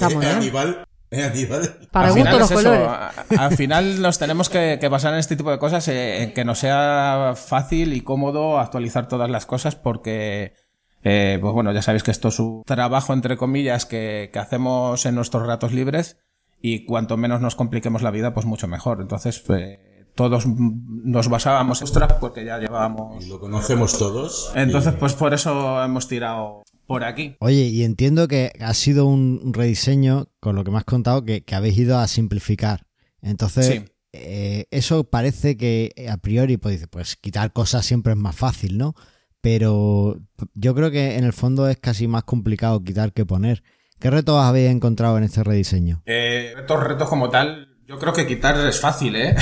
Eh, 0.00 0.26
Aníbal. 0.26 0.82
Para 1.90 2.08
al 2.08 2.14
gusto 2.14 2.24
final 2.24 2.38
los 2.38 2.50
es 2.50 2.56
colores. 2.56 2.88
Al 3.36 3.56
final 3.56 4.00
nos 4.00 4.18
tenemos 4.18 4.48
que, 4.48 4.78
que 4.80 4.88
basar 4.88 5.12
en 5.12 5.18
este 5.18 5.36
tipo 5.36 5.50
de 5.50 5.58
cosas, 5.58 5.88
eh, 5.88 6.22
en 6.22 6.32
que 6.32 6.44
nos 6.44 6.58
sea 6.60 7.34
fácil 7.34 7.94
y 7.94 8.02
cómodo 8.02 8.60
actualizar 8.60 9.08
todas 9.08 9.28
las 9.28 9.44
cosas 9.44 9.74
porque, 9.74 10.54
eh, 11.02 11.38
pues 11.40 11.52
bueno, 11.52 11.72
ya 11.72 11.82
sabéis 11.82 12.04
que 12.04 12.12
esto 12.12 12.28
es 12.28 12.38
un 12.38 12.62
trabajo, 12.64 13.12
entre 13.12 13.36
comillas, 13.36 13.86
que, 13.86 14.30
que 14.32 14.38
hacemos 14.38 15.04
en 15.04 15.16
nuestros 15.16 15.46
ratos 15.46 15.72
libres 15.72 16.18
y 16.62 16.84
cuanto 16.84 17.16
menos 17.16 17.40
nos 17.40 17.56
compliquemos 17.56 18.02
la 18.02 18.12
vida, 18.12 18.32
pues 18.32 18.46
mucho 18.46 18.68
mejor. 18.68 19.00
Entonces, 19.00 19.40
pues, 19.40 19.78
todos 20.14 20.46
nos 20.46 21.28
basábamos 21.28 21.80
en 21.80 21.86
Bootstrap 21.86 22.20
porque 22.20 22.44
ya 22.44 22.58
llevábamos... 22.58 23.24
Y 23.24 23.28
lo 23.28 23.40
conocemos 23.40 23.98
todos. 23.98 24.52
Entonces, 24.54 24.94
pues 24.94 25.14
por 25.14 25.34
eso 25.34 25.82
hemos 25.82 26.06
tirado 26.06 26.62
por 26.90 27.04
aquí. 27.04 27.36
Oye, 27.38 27.66
y 27.68 27.84
entiendo 27.84 28.26
que 28.26 28.50
ha 28.58 28.74
sido 28.74 29.06
un 29.06 29.52
rediseño, 29.54 30.26
con 30.40 30.56
lo 30.56 30.64
que 30.64 30.72
me 30.72 30.78
has 30.78 30.84
contado, 30.84 31.24
que, 31.24 31.42
que 31.42 31.54
habéis 31.54 31.78
ido 31.78 31.96
a 31.96 32.08
simplificar. 32.08 32.84
Entonces, 33.22 33.66
Sí. 33.66 33.84
eh, 34.12 34.64
eso 34.72 35.04
parece 35.04 35.56
que 35.56 35.92
a 36.10 36.16
priori, 36.16 36.56
pues, 36.56 36.88
pues 36.90 37.14
quitar 37.14 37.52
cosas 37.52 37.86
siempre 37.86 38.14
es 38.14 38.18
más 38.18 38.34
fácil, 38.34 38.76
¿no? 38.76 38.96
Pero 39.40 40.18
yo 40.54 40.74
creo 40.74 40.90
que 40.90 41.14
en 41.16 41.22
el 41.22 41.32
fondo 41.32 41.68
es 41.68 41.76
casi 41.76 42.08
más 42.08 42.24
complicado 42.24 42.82
quitar 42.82 43.12
que 43.12 43.24
poner. 43.24 43.62
¿Qué 44.00 44.10
retos 44.10 44.42
habéis 44.42 44.70
encontrado 44.70 45.16
en 45.16 45.22
este 45.22 45.44
rediseño? 45.44 46.02
Eh, 46.06 46.54
retos, 46.56 46.82
retos 46.82 47.08
como 47.08 47.30
tal, 47.30 47.69
yo 47.90 47.98
creo 47.98 48.12
que 48.12 48.24
quitar 48.24 48.56
es 48.60 48.80
fácil, 48.80 49.16
¿eh? 49.16 49.34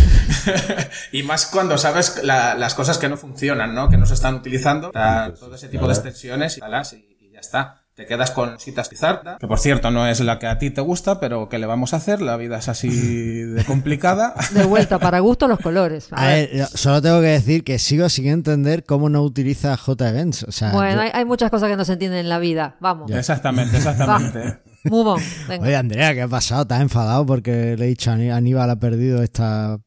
y 1.12 1.22
más 1.22 1.46
cuando 1.46 1.76
sabes 1.78 2.20
la- 2.22 2.54
las 2.54 2.74
cosas 2.74 2.96
que 2.98 3.08
no 3.08 3.16
funcionan, 3.18 3.74
¿no? 3.74 3.88
Que 3.90 3.96
no 3.98 4.06
se 4.06 4.14
están 4.14 4.34
utilizando, 4.34 4.90
todo 4.90 5.54
ese 5.54 5.68
tipo 5.68 5.86
de 5.86 5.92
extensiones 5.92 6.56
y 6.56 6.60
talas 6.60 6.94
y, 6.94 7.06
y 7.20 7.32
ya 7.32 7.40
está. 7.40 7.82
Te 7.94 8.04
quedas 8.06 8.30
con 8.30 8.58
citas 8.60 8.90
Pizarra, 8.90 9.38
que 9.40 9.46
por 9.46 9.58
cierto 9.58 9.90
no 9.90 10.06
es 10.06 10.20
la 10.20 10.38
que 10.38 10.46
a 10.46 10.58
ti 10.58 10.70
te 10.70 10.82
gusta, 10.82 11.18
pero 11.18 11.48
¿qué 11.48 11.58
le 11.58 11.64
vamos 11.66 11.94
a 11.94 11.96
hacer? 11.96 12.20
La 12.20 12.36
vida 12.36 12.58
es 12.58 12.68
así 12.68 12.88
de 12.90 13.64
complicada. 13.66 14.34
De 14.52 14.64
vuelta, 14.64 14.98
para 14.98 15.20
gusto 15.20 15.48
los 15.48 15.58
colores. 15.60 16.08
A 16.12 16.22
A 16.22 16.28
ver. 16.28 16.66
solo 16.66 17.00
tengo 17.00 17.20
que 17.22 17.28
decir 17.28 17.64
que 17.64 17.78
sigo 17.78 18.08
sin 18.10 18.26
entender 18.26 18.84
cómo 18.84 19.08
no 19.08 19.22
utiliza 19.22 19.76
JEvents. 19.78 20.42
O 20.42 20.52
sea, 20.52 20.72
Bueno, 20.72 20.96
yo- 20.96 21.00
hay, 21.00 21.10
hay 21.14 21.24
muchas 21.24 21.50
cosas 21.50 21.70
que 21.70 21.76
no 21.76 21.84
se 21.86 21.94
entienden 21.94 22.20
en 22.20 22.28
la 22.28 22.38
vida. 22.38 22.76
Vamos. 22.80 23.10
exactamente, 23.10 23.76
exactamente. 23.78 24.58
Move 24.90 25.08
on. 25.10 25.20
Venga. 25.48 25.66
Oye, 25.66 25.76
Andrea, 25.76 26.14
¿qué 26.14 26.22
ha 26.22 26.28
pasado? 26.28 26.62
¿Estás 26.62 26.80
enfadado 26.80 27.24
porque 27.26 27.76
le 27.76 27.84
he 27.84 27.88
dicho 27.88 28.10
a 28.10 28.14
Aní- 28.14 28.30
Aníbal 28.32 28.70
ha 28.70 28.76
perdido 28.76 29.22
esta, 29.22 29.78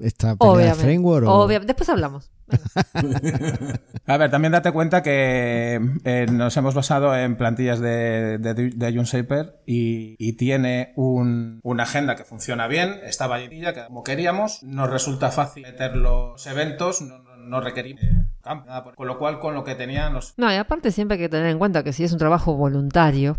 esta 0.00 0.36
pelea 0.36 0.52
de 0.52 0.56
Obviamente. 0.58 0.82
framework? 0.84 1.26
o- 1.28 1.32
Obviamente. 1.44 1.72
Después 1.72 1.88
hablamos. 1.88 2.30
A 4.06 4.16
ver, 4.18 4.30
también 4.30 4.52
date 4.52 4.70
cuenta 4.72 5.02
que 5.02 5.80
eh, 6.04 6.26
nos 6.30 6.56
hemos 6.56 6.74
basado 6.74 7.16
en 7.16 7.36
plantillas 7.36 7.80
de, 7.80 8.38
de, 8.38 8.54
de 8.70 8.92
Junesaper 8.92 9.56
y, 9.66 10.14
y 10.18 10.34
tiene 10.34 10.92
un, 10.96 11.58
una 11.64 11.82
agenda 11.82 12.14
que 12.14 12.24
funciona 12.24 12.68
bien, 12.68 13.00
está 13.04 13.26
validilla, 13.26 13.74
que 13.74 13.84
como 13.86 14.04
queríamos, 14.04 14.62
nos 14.62 14.88
resulta 14.90 15.30
fácil 15.32 15.64
meter 15.64 15.96
los 15.96 16.46
eventos, 16.46 17.02
no, 17.02 17.18
no, 17.18 17.36
no 17.36 17.60
requerimos 17.60 18.04
eh, 18.04 18.10
campo, 18.42 18.66
nada 18.66 18.84
por- 18.84 18.94
con 18.94 19.08
lo 19.08 19.18
cual 19.18 19.40
con 19.40 19.54
lo 19.54 19.64
que 19.64 19.74
tenía 19.74 20.08
nos... 20.08 20.34
No, 20.36 20.52
y 20.52 20.56
aparte 20.56 20.92
siempre 20.92 21.16
hay 21.16 21.22
que 21.22 21.28
tener 21.28 21.48
en 21.48 21.58
cuenta 21.58 21.82
que 21.82 21.92
si 21.92 22.04
es 22.04 22.12
un 22.12 22.18
trabajo 22.18 22.54
voluntario, 22.54 23.36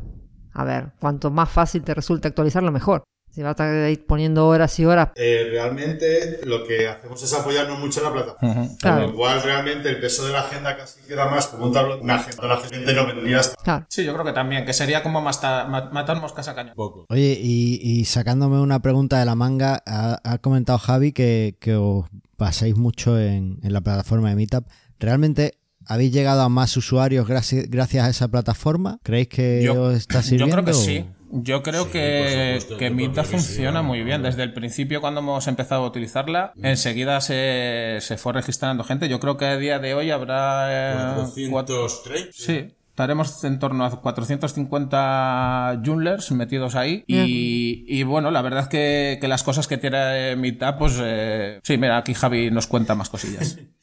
a 0.57 0.63
ver, 0.65 0.87
cuanto 0.99 1.29
más 1.31 1.49
fácil 1.49 1.83
te 1.83 1.93
resulta 1.93 2.27
actualizarlo, 2.27 2.71
mejor. 2.71 3.03
Si 3.29 3.43
vas 3.43 3.59
a 3.59 3.87
estar 3.87 4.05
poniendo 4.07 4.47
horas 4.47 4.79
y 4.79 4.85
horas, 4.85 5.09
Eh, 5.15 5.47
realmente 5.51 6.39
lo 6.45 6.65
que 6.65 6.87
hacemos 6.87 7.21
es 7.21 7.31
apoyarnos 7.35 7.77
mucho 7.79 7.99
en 7.99 8.05
la 8.05 8.11
plataforma. 8.13 8.67
Claro. 8.81 9.01
Con 9.03 9.11
lo 9.11 9.15
cual 9.15 9.43
realmente 9.43 9.89
el 9.89 9.99
peso 9.99 10.25
de 10.25 10.33
la 10.33 10.39
agenda 10.39 10.75
casi 10.75 11.01
queda 11.07 11.29
más 11.29 11.45
como 11.45 11.67
un 11.67 11.71
tablón. 11.73 11.99
Una 12.01 12.15
agenda 12.15 12.47
la 12.47 12.57
gente 12.57 12.93
no 12.95 13.05
vendría 13.05 13.39
hasta 13.41 13.55
claro. 13.63 13.85
Sí, 13.89 14.03
yo 14.03 14.13
creo 14.13 14.25
que 14.25 14.33
también, 14.33 14.65
que 14.65 14.73
sería 14.73 15.03
como 15.03 15.21
masta- 15.21 15.65
ma- 15.67 15.89
matar 15.91 16.19
moscas 16.19 16.47
a 16.47 16.55
cañón. 16.55 16.73
Poco. 16.75 17.05
Oye, 17.09 17.37
y, 17.39 17.79
y 17.83 18.05
sacándome 18.05 18.59
una 18.59 18.79
pregunta 18.81 19.19
de 19.19 19.25
la 19.25 19.35
manga, 19.35 19.83
ha, 19.85 20.19
ha 20.23 20.37
comentado 20.39 20.79
Javi 20.79 21.11
que, 21.11 21.57
que 21.59 21.75
os 21.75 22.05
basáis 22.39 22.75
mucho 22.75 23.19
en, 23.19 23.59
en 23.61 23.71
la 23.73 23.81
plataforma 23.81 24.29
de 24.29 24.35
Meetup. 24.35 24.65
¿Realmente 24.99 25.56
habéis 25.87 26.11
llegado 26.13 26.41
a 26.41 26.49
más 26.49 26.75
usuarios 26.77 27.27
gracias, 27.27 27.69
gracias 27.69 28.05
a 28.05 28.09
esa 28.09 28.27
plataforma? 28.29 28.99
¿Creéis 29.03 29.27
que 29.29 29.61
Yo- 29.63 29.81
os 29.83 29.95
está 29.95 30.15
Yo 30.15 30.21
sirviendo? 30.23 30.55
creo 30.55 30.65
que 30.65 30.71
o- 30.71 30.73
sí. 30.73 31.05
Yo 31.29 31.61
creo 31.61 31.83
Sí, 31.83 31.89
que, 31.91 32.55
supuesto, 32.55 32.77
que 32.77 32.89
yo 32.89 32.95
creo 32.95 33.11
que 33.13 33.23
sí, 33.25 33.27
funciona 33.31 33.81
muy 33.81 34.01
bien. 34.01 34.23
Desde 34.23 34.43
el 34.43 34.53
principio, 34.53 35.01
cuando 35.01 35.19
hemos 35.19 35.45
empezado 35.47 35.83
a 35.83 35.87
utilizarla, 35.87 36.53
enseguida 36.63 37.19
se, 37.19 37.97
se 37.99 38.15
fue 38.17 38.31
registrando 38.31 38.85
gente. 38.85 39.09
Yo 39.09 39.19
creo 39.19 39.35
que 39.35 39.43
a 39.43 39.57
día 39.57 39.77
de 39.79 39.93
hoy 39.93 40.09
habrá... 40.09 40.67
eh, 40.69 41.25
cuatro- 41.51 41.85
430. 41.85 42.31
Sí, 42.33 42.73
estaremos 42.91 43.43
en 43.43 43.59
torno 43.59 43.83
a 43.83 44.01
450 44.01 45.81
Joomlers 45.85 46.31
metidos 46.31 46.75
ahí. 46.75 47.03
Y, 47.07 47.83
y 47.87 48.03
bueno, 48.03 48.31
la 48.31 48.41
verdad 48.41 48.61
es 48.63 48.67
que, 48.69 49.17
que 49.19 49.27
las 49.27 49.43
cosas 49.43 49.67
que 49.67 49.77
tiene 49.77 50.35
Meetup, 50.37 50.77
pues... 50.79 50.97
eh, 51.01 51.59
sí, 51.63 51.77
mira, 51.77 51.97
aquí 51.97 52.13
Javi 52.13 52.51
nos 52.51 52.67
cuenta 52.67 52.95
más 52.95 53.09
cosillas. 53.09 53.57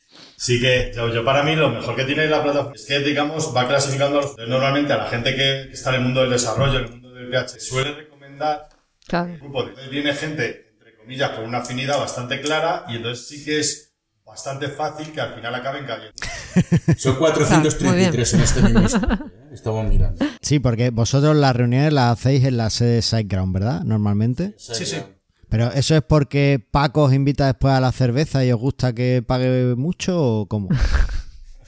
Sí 0.44 0.60
que 0.60 0.92
yo, 0.94 1.08
yo 1.08 1.24
para 1.24 1.42
mí 1.42 1.56
lo 1.56 1.70
mejor 1.70 1.96
que 1.96 2.04
tiene 2.04 2.26
la 2.26 2.42
plataforma 2.42 2.74
es 2.74 2.84
que, 2.84 2.98
digamos, 2.98 3.56
va 3.56 3.66
clasificando 3.66 4.20
normalmente 4.46 4.92
a 4.92 4.98
la 4.98 5.06
gente 5.06 5.34
que, 5.34 5.70
está 5.72 5.88
en 5.88 5.96
el 5.96 6.02
mundo 6.02 6.20
del 6.20 6.32
desarrollo, 6.32 6.80
en 6.80 6.84
el 6.84 6.90
mundo 6.90 7.14
del 7.14 7.30
PH, 7.30 7.60
suele 7.60 7.94
recomendar 7.94 8.68
Claro. 9.06 9.32
un 9.32 9.38
grupo. 9.38 9.62
Entonces 9.62 9.90
viene 9.90 10.12
gente, 10.12 10.74
entre 10.74 10.98
comillas, 10.98 11.30
con 11.30 11.46
una 11.46 11.58
afinidad 11.58 11.98
bastante 11.98 12.42
clara 12.42 12.84
y 12.90 12.96
entonces 12.96 13.26
sí 13.26 13.42
que 13.42 13.58
es 13.58 13.94
bastante 14.22 14.68
fácil 14.68 15.12
que 15.12 15.22
al 15.22 15.34
final 15.34 15.54
acaben 15.54 15.86
cayendo. 15.86 16.12
Son 16.98 17.16
433 17.16 18.34
en 18.34 18.40
este. 18.40 18.60
¿eh? 18.60 19.20
Estamos 19.50 19.88
mirando. 19.88 20.26
Sí, 20.42 20.58
porque 20.58 20.90
vosotros 20.90 21.34
las 21.36 21.56
reuniones 21.56 21.90
las 21.90 22.18
hacéis 22.18 22.44
en 22.44 22.58
la 22.58 22.68
sede 22.68 22.96
de 22.96 23.02
SiteGround, 23.02 23.54
¿verdad? 23.54 23.80
Normalmente. 23.80 24.54
Sí, 24.58 24.84
sí. 24.84 24.96
Pero 25.48 25.70
eso 25.72 25.94
es 25.96 26.02
porque 26.02 26.64
Paco 26.70 27.04
os 27.04 27.12
invita 27.14 27.46
después 27.46 27.74
a 27.74 27.80
la 27.80 27.92
cerveza 27.92 28.44
y 28.44 28.52
os 28.52 28.58
gusta 28.60 28.92
que 28.92 29.22
pague 29.26 29.74
mucho 29.76 30.20
o 30.40 30.46
cómo? 30.46 30.68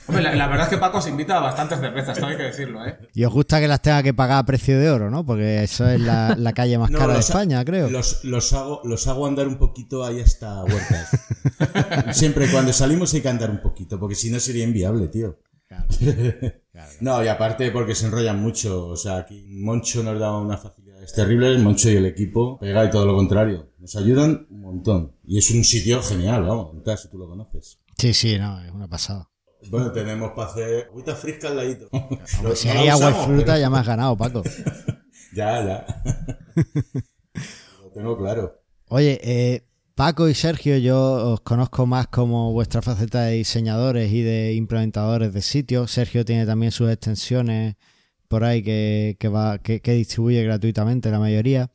Hombre, 0.09 0.23
la, 0.23 0.37
la 0.37 0.47
verdad 0.47 0.67
es 0.67 0.71
que 0.71 0.79
Paco 0.79 1.01
se 1.01 1.11
invita 1.11 1.37
a 1.37 1.41
bastantes 1.41 1.81
cervezas, 1.81 2.17
tengo 2.17 2.29
que 2.37 2.45
decirlo, 2.45 2.87
¿eh? 2.87 2.97
Y 3.13 3.25
os 3.25 3.33
gusta 3.33 3.59
que 3.59 3.67
las 3.67 3.83
tenga 3.83 4.05
que 4.05 4.15
pagar 4.15 4.39
a 4.39 4.45
precio 4.47 4.79
de 4.79 4.89
oro, 4.89 5.11
¿no? 5.11 5.27
Porque 5.27 5.65
eso 5.65 5.89
es 5.89 6.01
la, 6.01 6.37
la 6.39 6.53
calle 6.53 6.79
más 6.79 6.93
No, 6.93 6.99
cara 7.01 7.15
de 7.15 7.19
ha- 7.19 7.21
España, 7.23 7.65
creo. 7.65 7.91
Los, 7.91 8.23
los 8.25 8.53
hago, 8.53 8.83
los 8.85 9.09
hago 9.09 9.27
andar 9.27 9.49
un 9.49 9.57
poquito 9.59 10.05
ahí 10.05 10.21
hasta 10.21 10.63
huertas. 10.63 11.11
Siempre 12.17 12.49
cuando 12.53 12.73
salimos 12.73 13.13
hay 13.15 13.21
que 13.21 13.29
andar 13.29 13.51
un 13.51 13.61
poquito, 13.61 13.99
porque 13.99 14.15
si 14.15 14.31
no 14.31 14.39
sería 14.39 14.63
inviable, 14.63 15.09
tío. 15.09 15.41
No, 17.01 17.25
y 17.25 17.29
aparte 17.29 17.71
porque 17.71 17.95
se 17.95 18.07
enrollan 18.07 18.41
mucho. 18.41 18.89
O 18.89 18.97
sea, 18.97 19.17
aquí 19.17 19.45
Moncho 19.49 20.03
nos 20.03 20.21
da 20.21 20.37
unas 20.37 20.61
facilidades 21.07 21.13
terribles, 21.13 21.63
Moncho 21.63 21.91
y 21.91 21.97
el 21.97 22.07
equipo 22.07 22.59
pega 22.59 22.85
y 22.85 22.91
todo 22.91 23.07
lo 23.07 23.15
contrario. 23.15 23.71
Nos 23.79 23.95
ayudan 23.97 24.47
un 24.51 24.61
montón. 24.61 25.13
Y 25.25 25.39
es 25.39 25.51
un 25.51 25.65
sitio 25.65 26.03
genial, 26.03 26.43
vamos, 26.45 26.75
nunca 26.75 26.97
si 26.97 27.09
tú 27.09 27.19
lo 27.19 27.29
conoces. 27.29 27.79
Sí, 27.99 28.13
sí, 28.13 28.39
no, 28.39 28.63
es 28.63 28.71
una 28.71 28.89
pasada. 28.89 29.29
Bueno, 29.71 29.91
tenemos 29.91 30.33
para 30.37 30.51
hacer 30.51 30.87
agüita 30.91 31.15
fresca 31.15 31.49
al 31.49 31.57
ladito. 31.57 31.89
Si 32.55 32.69
hay 32.69 32.89
agua 32.89 33.11
y 33.11 33.25
fruta, 33.25 33.45
pero- 33.47 33.59
ya 33.59 33.71
me 33.71 33.79
has 33.79 33.87
ganado, 33.87 34.17
Paco. 34.17 34.43
Ya, 35.35 35.63
ya. 35.63 35.87
lo 37.83 37.91
tengo 37.91 38.17
claro. 38.17 38.63
Oye, 38.89 39.21
eh, 39.23 39.67
Paco 39.95 40.29
y 40.31 40.35
Sergio, 40.35 40.79
yo 40.79 41.33
os 41.33 41.41
conozco 41.43 41.85
más 41.85 42.07
como 42.07 42.53
vuestra 42.53 42.81
faceta 42.81 43.23
de 43.23 43.35
diseñadores 43.35 44.11
y 44.13 44.23
de 44.23 44.55
implementadores 44.55 45.35
de 45.35 45.43
sitios. 45.43 45.91
Sergio 45.91 46.25
tiene 46.25 46.47
también 46.47 46.73
sus 46.73 46.91
extensiones 46.91 47.77
por 48.29 48.45
ahí 48.45 48.63
que, 48.63 49.17
que 49.19 49.29
va, 49.29 49.59
que, 49.59 49.81
que 49.81 49.93
distribuye 49.93 50.43
gratuitamente 50.45 51.11
la 51.11 51.19
mayoría. 51.19 51.71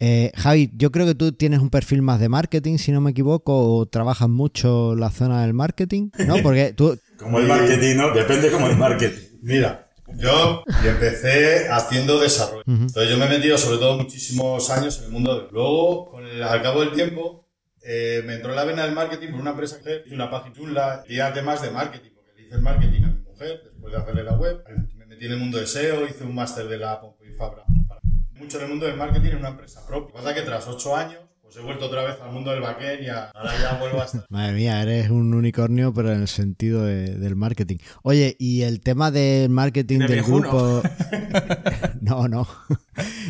Eh, 0.00 0.32
Javi, 0.36 0.70
yo 0.76 0.90
creo 0.90 1.06
que 1.06 1.14
tú 1.14 1.32
tienes 1.32 1.60
un 1.60 1.70
perfil 1.70 2.02
más 2.02 2.18
de 2.20 2.28
marketing, 2.28 2.78
si 2.78 2.92
no 2.92 3.00
me 3.00 3.12
equivoco, 3.12 3.76
o 3.78 3.86
trabajas 3.86 4.28
mucho 4.28 4.94
la 4.96 5.10
zona 5.10 5.42
del 5.42 5.54
marketing, 5.54 6.10
¿no? 6.26 6.36
Porque 6.42 6.72
tú... 6.76 6.98
Como 7.18 7.38
el 7.38 7.46
marketing, 7.46 7.96
¿no? 7.96 8.12
Depende 8.12 8.50
como 8.50 8.66
el 8.66 8.76
marketing. 8.76 9.38
Mira, 9.42 9.88
yo 10.18 10.64
empecé 10.84 11.68
haciendo 11.70 12.20
desarrollo. 12.20 12.64
Entonces 12.66 13.08
yo 13.08 13.16
me 13.18 13.26
he 13.26 13.28
metido 13.28 13.56
sobre 13.56 13.78
todo 13.78 13.96
muchísimos 13.96 14.68
años 14.70 14.98
en 14.98 15.04
el 15.06 15.10
mundo 15.12 15.40
de... 15.42 15.46
Luego, 15.52 16.10
con 16.10 16.26
el- 16.26 16.42
al 16.42 16.60
cabo 16.62 16.80
del 16.80 16.92
tiempo, 16.92 17.48
eh, 17.86 18.22
me 18.26 18.34
entró 18.34 18.54
la 18.54 18.64
vena 18.64 18.84
del 18.84 18.94
marketing 18.94 19.30
por 19.30 19.40
una 19.40 19.50
empresa 19.50 19.78
que 19.82 20.02
hice 20.06 20.14
una 20.14 20.30
página 20.30 20.54
chula, 20.54 21.04
y 21.08 21.16
temas 21.32 21.62
de 21.62 21.70
marketing, 21.70 22.10
porque 22.14 22.30
le 22.36 22.46
hice 22.46 22.54
el 22.56 22.62
marketing 22.62 23.02
a 23.04 23.06
mi 23.08 23.22
mujer 23.22 23.60
después 23.64 23.92
de 23.92 23.98
hacerle 24.00 24.24
la 24.24 24.36
web. 24.36 24.62
Me 24.96 25.03
metí 25.24 25.26
en 25.26 25.32
el 25.32 25.38
mundo 25.38 25.58
de 25.58 25.66
SEO, 25.66 26.06
hice 26.06 26.24
un 26.24 26.34
máster 26.34 26.68
de 26.68 26.78
la 26.78 27.00
Pompeu 27.00 27.26
y 27.28 27.32
Fabra. 27.32 27.64
Mucho 28.38 28.58
en 28.58 28.64
el 28.64 28.70
mundo 28.70 28.86
del 28.86 28.96
marketing 28.96 29.30
en 29.30 29.36
una 29.38 29.48
empresa 29.48 29.80
propia. 29.86 30.00
Lo 30.02 30.06
que 30.08 30.12
pasa 30.14 30.30
es 30.30 30.36
que 30.36 30.42
tras 30.42 30.66
ocho 30.68 30.94
años, 30.96 31.20
pues 31.40 31.56
he 31.56 31.60
vuelto 31.60 31.86
otra 31.86 32.02
vez 32.04 32.16
al 32.20 32.32
mundo 32.32 32.50
del 32.50 32.60
backend 32.60 33.02
y 33.02 33.08
ahora 33.08 33.52
ya 33.60 33.78
vuelvo 33.78 34.02
a 34.02 34.04
estar. 34.04 34.24
Madre 34.30 34.52
mía, 34.52 34.82
eres 34.82 35.08
un 35.10 35.32
unicornio, 35.34 35.94
pero 35.94 36.12
en 36.12 36.22
el 36.22 36.28
sentido 36.28 36.82
de- 36.84 37.14
del 37.16 37.36
marketing. 37.36 37.76
Oye, 38.02 38.36
y 38.38 38.62
el 38.62 38.80
tema 38.80 39.10
del 39.10 39.48
marketing 39.50 40.00
De 40.00 40.06
del 40.08 40.14
viejuno. 40.16 40.50
grupo. 40.50 40.82
no, 42.00 42.28
no. 42.28 42.46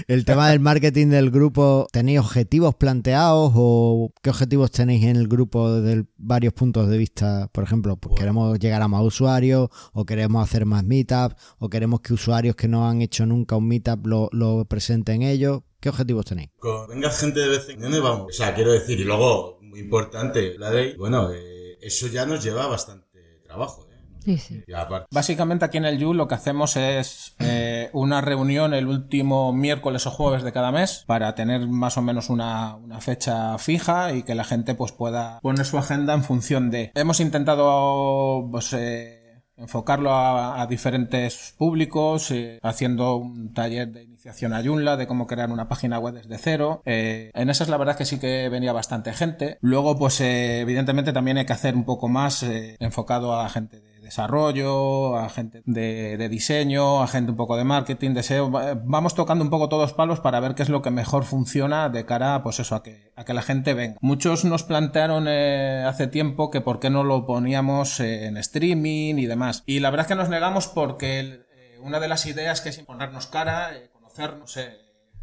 El 0.09 0.25
tema 0.25 0.51
del 0.51 0.61
marketing 0.61 1.09
del 1.09 1.31
grupo, 1.31 1.87
¿tenéis 1.93 2.21
objetivos 2.21 2.75
planteados 2.75 3.53
o 3.55 4.13
qué 4.23 4.31
objetivos 4.31 4.71
tenéis 4.71 5.05
en 5.05 5.17
el 5.17 5.29
grupo 5.29 5.73
de 5.81 6.05
varios 6.17 6.53
puntos 6.53 6.89
de 6.89 6.99
vista? 6.99 7.49
Por 7.53 7.65
ejemplo, 7.65 7.97
pues 7.97 8.15
queremos 8.17 8.59
llegar 8.59 8.83
a 8.83 8.89
más 8.89 9.03
usuarios, 9.03 9.69
o 9.93 10.05
queremos 10.05 10.43
hacer 10.43 10.67
más 10.67 10.85
meetups, 10.85 11.35
o 11.59 11.69
queremos 11.69 12.01
que 12.01 12.13
usuarios 12.15 12.57
que 12.57 12.69
no 12.69 12.89
han 12.89 13.01
hecho 13.03 13.27
nunca 13.27 13.57
un 13.57 13.69
meetup 13.69 14.07
lo, 14.07 14.29
lo 14.33 14.65
presenten 14.67 15.23
ellos. 15.23 15.63
¿Qué 15.81 15.89
objetivos 15.91 16.25
tenéis? 16.25 16.49
Con- 16.59 16.89
venga 16.89 17.11
gente 17.11 17.41
de 17.41 17.49
vez 17.49 17.69
en 17.69 17.79
cuando 17.79 18.03
vamos. 18.03 18.27
O 18.29 18.33
sea, 18.33 18.55
quiero 18.55 18.73
decir, 18.73 18.99
y 19.01 19.05
luego, 19.05 19.59
muy 19.63 19.81
importante, 19.81 20.57
la 20.59 20.71
ley, 20.71 20.97
bueno, 20.97 21.31
eh, 21.33 21.77
eso 21.81 22.07
ya 22.07 22.25
nos 22.25 22.43
lleva 22.43 22.67
bastante 22.67 23.41
trabajo, 23.45 23.87
¿eh? 23.91 23.94
Sí, 24.25 24.39
sí. 24.39 24.63
Y 24.67 24.73
aparte, 24.73 25.07
Básicamente 25.11 25.65
aquí 25.65 25.79
en 25.79 25.85
el 25.85 25.99
You 25.99 26.15
lo 26.15 26.29
que 26.29 26.35
hacemos 26.35 26.77
es 26.77 27.35
eh, 27.39 27.91
una 27.93 28.21
reunión 28.21 28.75
el 28.75 28.87
último 28.87 29.53
miércoles 29.53 30.07
o 30.07 30.11
jueves 30.11 30.43
de 30.43 30.53
cada 30.53 30.73
mes 30.73 31.05
para 31.07 31.35
tener 31.35 31.67
más 31.67 31.97
o 31.99 32.03
menos 32.03 32.31
una, 32.31 32.77
una 32.77 33.01
fecha 33.01 33.59
fija 33.59 34.13
y 34.13 34.23
que 34.23 34.35
la 34.35 34.45
gente 34.45 34.75
pues 34.75 34.93
pueda 34.93 35.39
poner 35.41 35.67
su 35.67 35.79
agenda 35.79 36.15
en 36.15 36.25
función 36.25 36.71
de... 36.71 36.91
Hemos 36.95 37.21
intentado 37.21 38.49
pues, 38.51 38.73
eh, 38.73 39.43
enfocarlo 39.57 40.13
a, 40.13 40.61
a 40.61 40.67
diferentes 40.67 41.55
públicos, 41.57 42.31
eh, 42.31 42.59
haciendo 42.63 43.17
un 43.17 43.53
taller 43.53 43.93
de 43.93 44.03
iniciación 44.03 44.53
a 44.53 44.63
Joomla, 44.63 44.97
de 44.97 45.07
cómo 45.07 45.27
crear 45.27 45.51
una 45.51 45.69
página 45.69 45.99
web 45.99 46.15
desde 46.15 46.39
cero. 46.39 46.83
Eh, 46.85 47.31
en 47.35 47.51
esas 47.51 47.69
la 47.69 47.77
verdad 47.77 47.97
que 47.97 48.05
sí 48.05 48.19
que 48.19 48.49
venía 48.49 48.73
bastante 48.73 49.13
gente. 49.13 49.59
Luego 49.61 49.99
pues 49.99 50.21
eh, 50.21 50.61
evidentemente 50.61 51.13
también 51.13 51.39
hay 51.39 51.47
que 51.47 51.53
hacer 51.53 51.77
un 51.77 51.85
poco 51.85 52.09
más 52.09 52.43
eh, 52.43 52.77
enfocado 52.81 53.39
a 53.39 53.49
gente 53.49 53.81
de 53.81 53.94
desarrollo, 54.05 55.17
a 55.17 55.29
gente 55.29 55.63
de, 55.67 56.29
diseño, 56.29 57.03
a 57.03 57.07
gente 57.09 57.31
un 57.33 57.37
poco 57.37 57.57
de 57.57 57.65
marketing, 57.65 58.13
de 58.15 58.23
SEO. 58.23 58.51
Va- 58.51 58.75
Vamos 58.85 59.15
tocando 59.15 59.43
un 59.45 59.51
poco 59.51 59.69
todos 59.69 59.93
palos 59.93 60.21
para 60.21 60.41
ver 60.41 60.55
qué 60.55 60.63
es 60.63 60.69
lo 60.69 60.83
que 60.83 60.91
mejor 60.91 61.25
funciona 61.25 61.89
de 61.89 62.05
cara, 62.07 62.43
pues 62.43 62.61
eso, 62.61 62.75
a 62.77 62.83
que, 62.83 63.13
a 63.17 63.25
que 63.25 63.35
la 63.35 63.43
gente 63.43 63.75
venga. 63.75 63.97
Muchos 64.01 64.45
nos 64.45 64.63
plantearon 64.63 65.27
eh, 65.29 65.85
hace 65.87 66.07
tiempo 66.07 66.51
que 66.51 66.61
por 66.61 66.79
qué 66.81 66.91
no 66.91 67.03
lo 67.05 67.27
poníamos 67.27 68.01
en 68.01 68.37
streaming 68.37 69.17
y 69.17 69.27
demás. 69.27 69.63
Y 69.67 69.81
la 69.81 69.91
verdad 69.91 70.05
es 70.05 70.09
que 70.09 70.15
nos 70.15 70.29
negamos 70.29 70.69
porque 70.69 71.19
el- 71.21 71.47
eh, 71.57 71.79
una 71.83 72.01
de 72.01 72.09
las 72.09 72.27
ideas 72.27 72.61
que 72.61 72.69
es 72.69 72.79
ponernos 72.81 73.27
cara, 73.27 73.75
eh, 73.77 73.91
conocernos, 73.93 74.57
eh, 74.57 74.77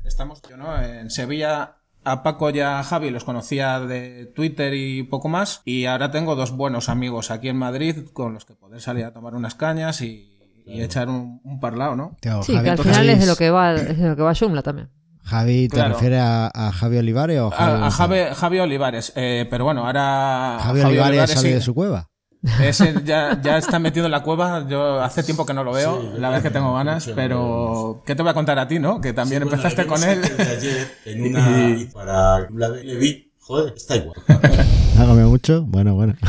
estamos, 0.04 0.42
yo 0.50 0.58
no, 0.58 0.82
en 0.82 1.10
Sevilla 1.10 1.78
a 2.04 2.24
Paco 2.24 2.50
y 2.50 2.60
a 2.60 2.84
Javi 2.84 3.10
los 3.12 3.24
conocía 3.24 3.80
de 3.80 4.26
Twitter 4.36 4.74
y 4.74 5.04
poco 5.04 5.30
más. 5.30 5.62
Y 5.66 5.86
ahora 5.86 6.12
tengo 6.12 6.36
dos 6.36 6.52
buenos 6.52 6.90
amigos 6.90 7.32
aquí 7.32 7.50
en 7.50 7.58
Madrid 7.58 8.08
con 8.14 8.34
los 8.34 8.46
que 8.46 8.54
poder 8.56 8.82
salir 8.82 9.06
a 9.06 9.14
tomar 9.14 9.36
unas 9.36 9.56
cañas 9.56 10.02
y, 10.02 10.32
y 10.66 10.82
echar 10.82 11.10
un, 11.10 11.42
un 11.44 11.60
parlado, 11.60 11.96
¿no? 11.96 12.18
Tío, 12.20 12.42
Sí, 12.44 12.54
Javi, 12.54 12.64
que 12.66 12.70
al 12.72 12.78
final 12.80 13.10
es 13.10 13.20
de 13.20 13.26
lo 13.26 13.36
que 13.36 13.50
va, 13.52 13.74
es 13.76 13.98
de 13.98 14.10
lo 14.10 14.16
que 14.16 14.22
va 14.24 14.34
Joomla 14.34 14.62
también. 14.64 14.90
Javi, 15.24 15.68
¿te 15.68 15.76
Claro. 15.76 15.94
refieres 15.94 16.20
a, 16.22 16.48
a 16.54 16.72
Javi 16.72 16.98
Olivares 16.98 17.40
o 17.40 17.52
Javi 17.52 17.84
A, 17.84 17.86
a? 17.88 17.92
Javi, 17.92 18.16
Javi 18.34 18.60
Olivares. 18.60 19.14
Eh, 19.16 19.46
pero 19.50 19.66
bueno, 19.66 19.86
ahora... 19.86 20.58
Javi 20.60 20.82
Olivares 20.82 21.30
sale 21.32 21.50
sí. 21.50 21.54
de 21.54 21.62
su 21.62 21.76
cueva. 21.76 22.08
Ese 22.62 22.96
ya, 23.06 23.40
ya 23.42 23.58
está 23.58 23.78
metido 23.80 24.06
en 24.08 24.12
la 24.12 24.24
cueva. 24.24 24.68
Yo 24.68 25.02
hace 25.02 25.22
tiempo 25.24 25.46
que 25.46 25.54
no 25.54 25.64
lo 25.64 25.74
veo, 25.74 26.02
Sí, 26.02 26.20
la 26.20 26.30
vez 26.30 26.42
que 26.42 26.50
tengo 26.50 26.74
ganas, 26.74 27.10
pero 27.16 28.02
¿qué 28.06 28.16
te 28.16 28.22
voy 28.24 28.32
a 28.32 28.34
contar 28.34 28.58
a 28.58 28.68
ti, 28.68 28.80
no? 28.80 29.00
Que 29.00 29.14
también 29.14 29.44
Sí, 29.44 29.50
bueno, 29.50 29.62
empezaste 29.62 29.84
le 29.84 29.88
con 29.88 30.04
él. 30.04 30.22
ayer 30.40 30.88
en 31.06 31.24
una 31.28 31.70
y 31.80 31.86
para 31.86 32.50
la 32.50 32.70
de 32.72 32.84
Levi, 32.84 33.32
joder, 33.40 33.74
está 33.76 33.96
igual. 33.96 34.16
¿Ha 34.28 35.06
comido 35.06 35.30
mucho? 35.30 35.64
Bueno, 35.64 35.94
bueno. 35.96 36.16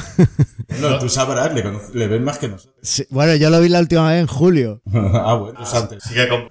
No, 0.80 0.98
tú 0.98 1.06
sabrás, 1.10 1.52
le, 1.52 1.62
le 1.92 2.08
ves 2.08 2.20
más 2.22 2.38
que 2.38 2.48
nosotros. 2.48 2.74
Sí, 2.82 3.04
bueno, 3.10 3.34
yo 3.34 3.50
lo 3.50 3.60
vi 3.60 3.68
la 3.68 3.78
última 3.78 4.08
vez 4.08 4.20
en 4.22 4.26
julio. 4.26 4.80
ah, 4.94 5.34
bueno, 5.34 5.58
pues 5.58 5.74
antes. 5.74 6.02
Sigue 6.02 6.26
con... 6.28 6.48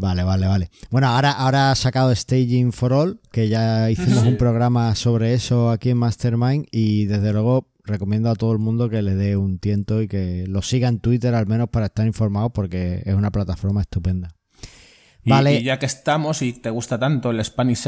Vale, 0.00 0.22
vale, 0.24 0.46
vale. 0.46 0.70
Bueno, 0.90 1.08
ahora, 1.08 1.30
ahora 1.32 1.70
ha 1.70 1.74
sacado 1.74 2.14
Staging 2.14 2.72
for 2.72 2.92
All, 2.92 3.20
que 3.30 3.48
ya 3.48 3.90
hicimos 3.90 4.24
un 4.24 4.36
programa 4.38 4.94
sobre 4.94 5.34
eso 5.34 5.70
aquí 5.70 5.90
en 5.90 5.98
Mastermind 5.98 6.66
y 6.70 7.04
desde 7.04 7.32
luego 7.32 7.68
recomiendo 7.84 8.30
a 8.30 8.34
todo 8.34 8.52
el 8.52 8.58
mundo 8.58 8.88
que 8.88 9.02
le 9.02 9.14
dé 9.14 9.36
un 9.36 9.58
tiento 9.58 10.00
y 10.00 10.08
que 10.08 10.46
lo 10.48 10.62
siga 10.62 10.88
en 10.88 11.00
Twitter 11.00 11.34
al 11.34 11.46
menos 11.46 11.68
para 11.68 11.86
estar 11.86 12.06
informado 12.06 12.50
porque 12.50 13.02
es 13.04 13.14
una 13.14 13.30
plataforma 13.30 13.82
estupenda. 13.82 14.34
Y- 15.22 15.30
Vale. 15.30 15.54
Y, 15.56 15.64
ya 15.64 15.78
que 15.78 15.86
estamos 15.86 16.40
y 16.40 16.54
te 16.54 16.70
gusta 16.70 16.98
tanto 16.98 17.30
el 17.30 17.44
Spanish 17.44 17.82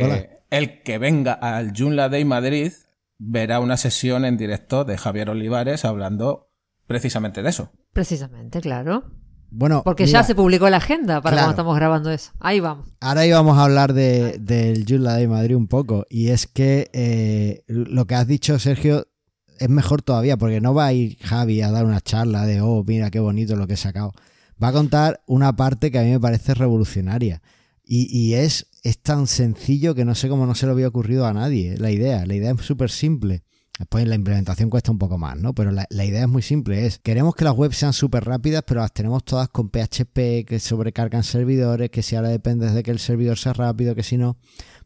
colar. 0.00 0.18
eh, 0.18 0.30
el 0.50 0.82
que 0.82 0.98
venga 0.98 1.32
al 1.32 1.72
Joomla 1.76 2.08
Day 2.08 2.24
Madrid 2.24 2.72
verá 3.18 3.58
una 3.58 3.76
sesión 3.76 4.24
en 4.24 4.36
directo 4.36 4.84
de 4.84 4.96
Javier 4.96 5.30
Olivares 5.30 5.84
hablando 5.84 6.52
precisamente 6.86 7.42
de 7.42 7.50
eso. 7.50 7.72
Precisamente, 7.92 8.60
claro. 8.60 9.10
Bueno, 9.50 9.82
Porque 9.84 10.04
mira, 10.04 10.20
ya 10.20 10.26
se 10.26 10.34
publicó 10.34 10.68
la 10.68 10.76
agenda 10.76 11.20
para 11.22 11.34
Claro. 11.34 11.46
cuando 11.46 11.50
estamos 11.52 11.76
grabando 11.76 12.10
eso. 12.10 12.32
Ahí 12.38 12.60
vamos. 12.60 12.86
Ahora 13.00 13.26
íbamos 13.26 13.56
a 13.56 13.64
hablar 13.64 13.94
de, 13.94 14.38
del 14.38 14.84
Joomla 14.86 15.14
de 15.16 15.26
Madrid 15.28 15.56
un 15.56 15.68
poco. 15.68 16.04
Y 16.10 16.28
es 16.28 16.46
que 16.46 16.90
eh, 16.92 17.62
lo 17.66 18.06
que 18.06 18.14
has 18.14 18.26
dicho, 18.26 18.58
Sergio, 18.58 19.06
es 19.58 19.68
mejor 19.68 20.02
todavía, 20.02 20.36
porque 20.36 20.60
no 20.60 20.74
va 20.74 20.86
a 20.86 20.92
ir 20.92 21.16
Javi 21.20 21.62
a 21.62 21.70
dar 21.70 21.84
una 21.86 22.00
charla 22.00 22.44
de, 22.46 22.60
oh, 22.60 22.84
mira 22.86 23.10
qué 23.10 23.20
bonito 23.20 23.56
lo 23.56 23.66
que 23.66 23.74
he 23.74 23.78
sacado. 23.78 24.12
Va 24.62 24.68
a 24.68 24.72
contar 24.72 25.22
una 25.26 25.56
parte 25.56 25.90
que 25.90 25.98
a 25.98 26.02
mí 26.02 26.10
me 26.10 26.20
parece 26.20 26.52
revolucionaria. 26.54 27.40
Y, 27.84 28.06
y 28.16 28.34
es, 28.34 28.66
es 28.82 28.98
tan 29.00 29.26
sencillo 29.26 29.94
que 29.94 30.04
no 30.04 30.14
sé 30.14 30.28
cómo 30.28 30.44
no 30.46 30.54
se 30.54 30.66
le 30.66 30.72
había 30.72 30.88
ocurrido 30.88 31.26
a 31.26 31.32
nadie 31.32 31.76
la 31.78 31.90
idea. 31.90 32.26
La 32.26 32.34
idea 32.34 32.50
es 32.52 32.60
súper 32.60 32.90
simple. 32.90 33.44
Después 33.78 34.08
la 34.08 34.16
implementación 34.16 34.70
cuesta 34.70 34.90
un 34.90 34.98
poco 34.98 35.18
más, 35.18 35.38
¿no? 35.38 35.54
Pero 35.54 35.70
la, 35.70 35.86
idea 36.04 36.22
es 36.22 36.28
muy 36.28 36.42
simple. 36.42 36.84
Es, 36.84 36.98
queremos 36.98 37.36
que 37.36 37.44
las 37.44 37.54
webs 37.54 37.76
sean 37.76 37.92
súper 37.92 38.24
rápidas, 38.24 38.64
pero 38.66 38.80
las 38.80 38.92
tenemos 38.92 39.24
todas 39.24 39.48
con 39.50 39.70
PHP, 39.70 40.44
que 40.44 40.58
sobrecargan 40.58 41.22
servidores, 41.22 41.88
que 41.88 42.02
si 42.02 42.16
ahora 42.16 42.28
depende 42.28 42.68
de 42.72 42.82
que 42.82 42.90
el 42.90 42.98
servidor 42.98 43.38
sea 43.38 43.52
rápido, 43.52 43.94
que 43.94 44.02
si 44.02 44.16
no. 44.16 44.36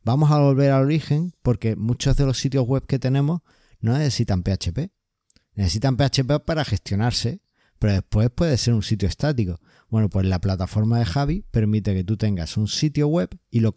Vamos 0.05 0.31
a 0.31 0.39
volver 0.39 0.73
al 0.73 0.83
origen, 0.83 1.33
porque 1.41 1.75
muchos 1.75 2.19
de 2.19 2.27
los 2.27 2.39
sitios 2.39 2.67
web 2.67 2.85
que 2.87 2.99
tenemos 2.99 3.41
no 3.81 3.97
necesitan 3.97 4.43
PHP. 4.43 4.91
Necesitan 5.55 5.97
PHP 5.97 6.45
para 6.45 6.63
gestionarse, 6.63 7.41
pero 7.79 7.95
después 7.95 8.29
puede 8.29 8.59
ser 8.59 8.75
un 8.75 8.83
sitio 8.83 9.09
estático. 9.09 9.59
Bueno, 9.89 10.11
pues 10.11 10.27
la 10.27 10.39
plataforma 10.39 10.99
de 10.99 11.07
Javi 11.07 11.47
permite 11.51 11.95
que 11.95 12.05
tú 12.05 12.19
tengas 12.19 12.59
un 12.59 12.69
sitio 12.69 13.09
web 13.09 13.31
y 13.51 13.61
lo 13.61 13.73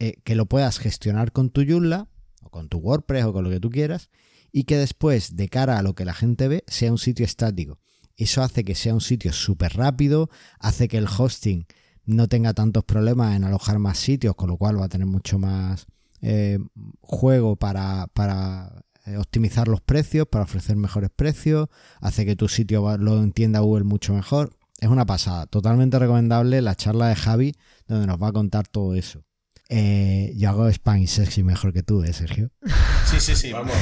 eh, 0.00 0.16
que 0.24 0.34
lo 0.34 0.46
puedas 0.46 0.80
gestionar 0.80 1.30
con 1.30 1.50
tu 1.50 1.64
Joomla 1.64 2.08
o 2.42 2.50
con 2.50 2.68
tu 2.68 2.78
WordPress 2.78 3.26
o 3.26 3.32
con 3.32 3.44
lo 3.44 3.50
que 3.50 3.60
tú 3.60 3.70
quieras 3.70 4.10
y 4.56 4.64
que 4.64 4.78
después, 4.78 5.36
de 5.36 5.50
cara 5.50 5.76
a 5.76 5.82
lo 5.82 5.94
que 5.94 6.06
la 6.06 6.14
gente 6.14 6.48
ve, 6.48 6.64
sea 6.66 6.90
un 6.90 6.96
sitio 6.96 7.26
estático. 7.26 7.78
Eso 8.16 8.42
hace 8.42 8.64
que 8.64 8.74
sea 8.74 8.94
un 8.94 9.02
sitio 9.02 9.30
súper 9.34 9.76
rápido, 9.76 10.30
hace 10.58 10.88
que 10.88 10.96
el 10.96 11.06
hosting 11.06 11.66
no 12.06 12.26
tenga 12.26 12.54
tantos 12.54 12.82
problemas 12.82 13.36
en 13.36 13.44
alojar 13.44 13.78
más 13.78 13.98
sitios, 13.98 14.34
con 14.34 14.48
lo 14.48 14.56
cual 14.56 14.80
va 14.80 14.86
a 14.86 14.88
tener 14.88 15.06
mucho 15.06 15.38
más 15.38 15.84
eh, 16.22 16.58
juego 17.02 17.56
para, 17.56 18.06
para 18.14 18.82
eh, 19.04 19.18
optimizar 19.18 19.68
los 19.68 19.82
precios, 19.82 20.26
para 20.26 20.44
ofrecer 20.44 20.74
mejores 20.76 21.10
precios, 21.14 21.68
hace 22.00 22.24
que 22.24 22.34
tu 22.34 22.48
sitio 22.48 22.96
lo 22.96 23.22
entienda 23.22 23.60
Google 23.60 23.84
mucho 23.84 24.14
mejor. 24.14 24.56
Es 24.80 24.88
una 24.88 25.04
pasada, 25.04 25.44
totalmente 25.44 25.98
recomendable 25.98 26.62
la 26.62 26.76
charla 26.76 27.08
de 27.08 27.16
Javi, 27.16 27.54
donde 27.88 28.06
nos 28.06 28.22
va 28.22 28.28
a 28.28 28.32
contar 28.32 28.66
todo 28.66 28.94
eso. 28.94 29.22
Eh, 29.68 30.32
yo 30.34 30.48
hago 30.48 30.66
spam 30.68 30.96
y 30.96 31.08
sexy 31.08 31.42
mejor 31.42 31.74
que 31.74 31.82
tú, 31.82 32.02
¿eh, 32.02 32.14
Sergio? 32.14 32.50
Sí, 33.06 33.20
sí, 33.20 33.36
sí. 33.36 33.52
Vamos. 33.52 33.72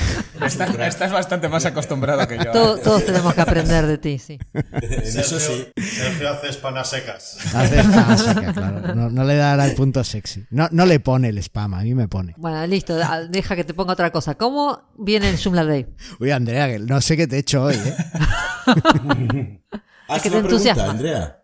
Estás, 0.43 0.75
estás 0.79 1.11
bastante 1.13 1.49
más 1.49 1.65
acostumbrado 1.65 2.27
que 2.29 2.37
yo. 2.39 2.53
Todo- 2.53 2.77
todos 2.79 3.05
tenemos 3.07 3.33
que 3.35 3.41
aprender 3.41 3.87
de 3.87 3.99
ti, 3.99 4.19
sí. 4.19 4.39
En 4.53 5.03
eso 5.21 5.41
sí. 5.41 5.67
Sergio, 5.83 6.31
hace 6.31 6.49
espanas 6.51 6.89
secas. 6.91 7.39
Hace 7.55 7.81
spam 7.81 8.11
a 8.11 8.17
secas, 8.19 8.53
claro. 8.55 8.95
No, 8.95 9.09
no 9.11 9.25
le 9.25 9.37
dará 9.37 9.65
el 9.67 9.75
punto 9.75 10.05
sexy. 10.05 10.45
No, 10.51 10.69
no 10.73 10.85
le 10.87 11.01
pone 11.01 11.31
el 11.31 11.39
spam, 11.39 11.75
a 11.75 11.81
mí 11.83 11.95
me 11.95 12.07
pone. 12.09 12.35
Bueno, 12.37 12.67
listo. 12.67 12.97
Deja 13.31 13.57
que 13.57 13.65
te 13.65 13.73
ponga 13.75 13.95
otra 13.95 14.11
cosa. 14.13 14.35
¿Cómo 14.35 14.83
viene 14.99 15.31
el 15.31 15.43
Joomla 15.43 15.65
Day? 15.65 15.87
Uy, 16.21 16.31
Andrea, 16.31 16.67
que 16.69 16.79
no 16.81 17.01
sé 17.01 17.17
qué 17.17 17.27
te 17.27 17.37
he 17.37 17.39
hecho 17.41 17.63
hoy, 17.65 17.75
¿eh? 17.77 17.95
Haz 20.09 20.23
que 20.23 20.31
te 20.31 20.39
entusiasma. 20.39 20.91
Andrea. 20.91 21.41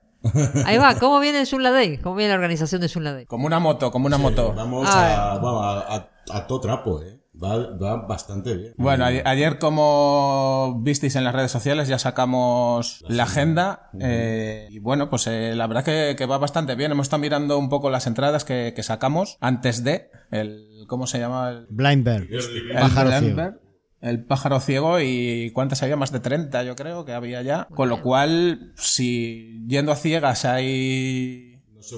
Ahí 0.66 0.76
va, 0.76 0.96
¿cómo 0.96 1.18
viene 1.18 1.40
el 1.40 1.48
Joomla 1.48 1.70
Day? 1.70 1.96
¿Cómo 1.98 2.14
viene 2.16 2.28
la 2.30 2.34
organización 2.34 2.82
de 2.82 2.88
Joomla 2.90 3.14
Day? 3.14 3.26
Como 3.26 3.46
una 3.46 3.58
moto, 3.58 3.90
como 3.90 4.06
una 4.06 4.16
Sí, 4.16 4.22
moto. 4.22 4.52
Vamos, 4.54 4.86
a, 4.90 5.38
vamos 5.40 5.64
a, 5.64 5.94
a- 5.96 6.10
a 6.38 6.46
todo 6.46 6.60
trapo, 6.60 7.02
¿eh? 7.02 7.19
Va, 7.42 7.76
va 7.76 7.96
bastante 8.06 8.54
bien. 8.56 8.74
Bueno, 8.76 9.04
ayer, 9.04 9.26
ayer, 9.26 9.58
como 9.58 10.80
visteis 10.82 11.16
en 11.16 11.24
las 11.24 11.34
redes 11.34 11.50
sociales, 11.50 11.88
ya 11.88 11.98
sacamos 11.98 13.04
la 13.08 13.22
agenda. 13.22 13.90
eh, 13.98 14.68
y 14.70 14.78
bueno, 14.78 15.08
pues 15.08 15.26
eh, 15.26 15.54
la 15.54 15.66
verdad 15.66 15.84
que, 15.84 16.14
que 16.16 16.26
va 16.26 16.38
bastante 16.38 16.74
bien. 16.74 16.92
Hemos 16.92 17.06
estado 17.06 17.20
mirando 17.20 17.58
un 17.58 17.68
poco 17.68 17.88
las 17.90 18.06
entradas 18.06 18.44
que, 18.44 18.72
que 18.74 18.82
sacamos 18.82 19.38
antes 19.40 19.84
de 19.84 20.10
el. 20.30 20.84
¿Cómo 20.86 21.06
se 21.06 21.18
llama? 21.18 21.50
El, 21.50 21.66
Blind 21.70 22.04
Bear. 22.04 22.22
el 22.22 22.72
Pájaro 22.74 23.10
ciego. 23.10 23.24
Denver, 23.26 23.60
El 24.00 24.24
pájaro 24.24 24.60
ciego 24.60 25.00
y 25.00 25.50
cuántas 25.54 25.82
había, 25.82 25.96
más 25.96 26.10
de 26.10 26.20
30 26.20 26.62
yo 26.64 26.74
creo 26.76 27.04
que 27.04 27.12
había 27.12 27.42
ya. 27.42 27.68
Con 27.74 27.88
lo 27.88 28.02
cual, 28.02 28.72
si 28.76 29.64
yendo 29.66 29.92
a 29.92 29.96
ciegas 29.96 30.44
hay 30.44 31.49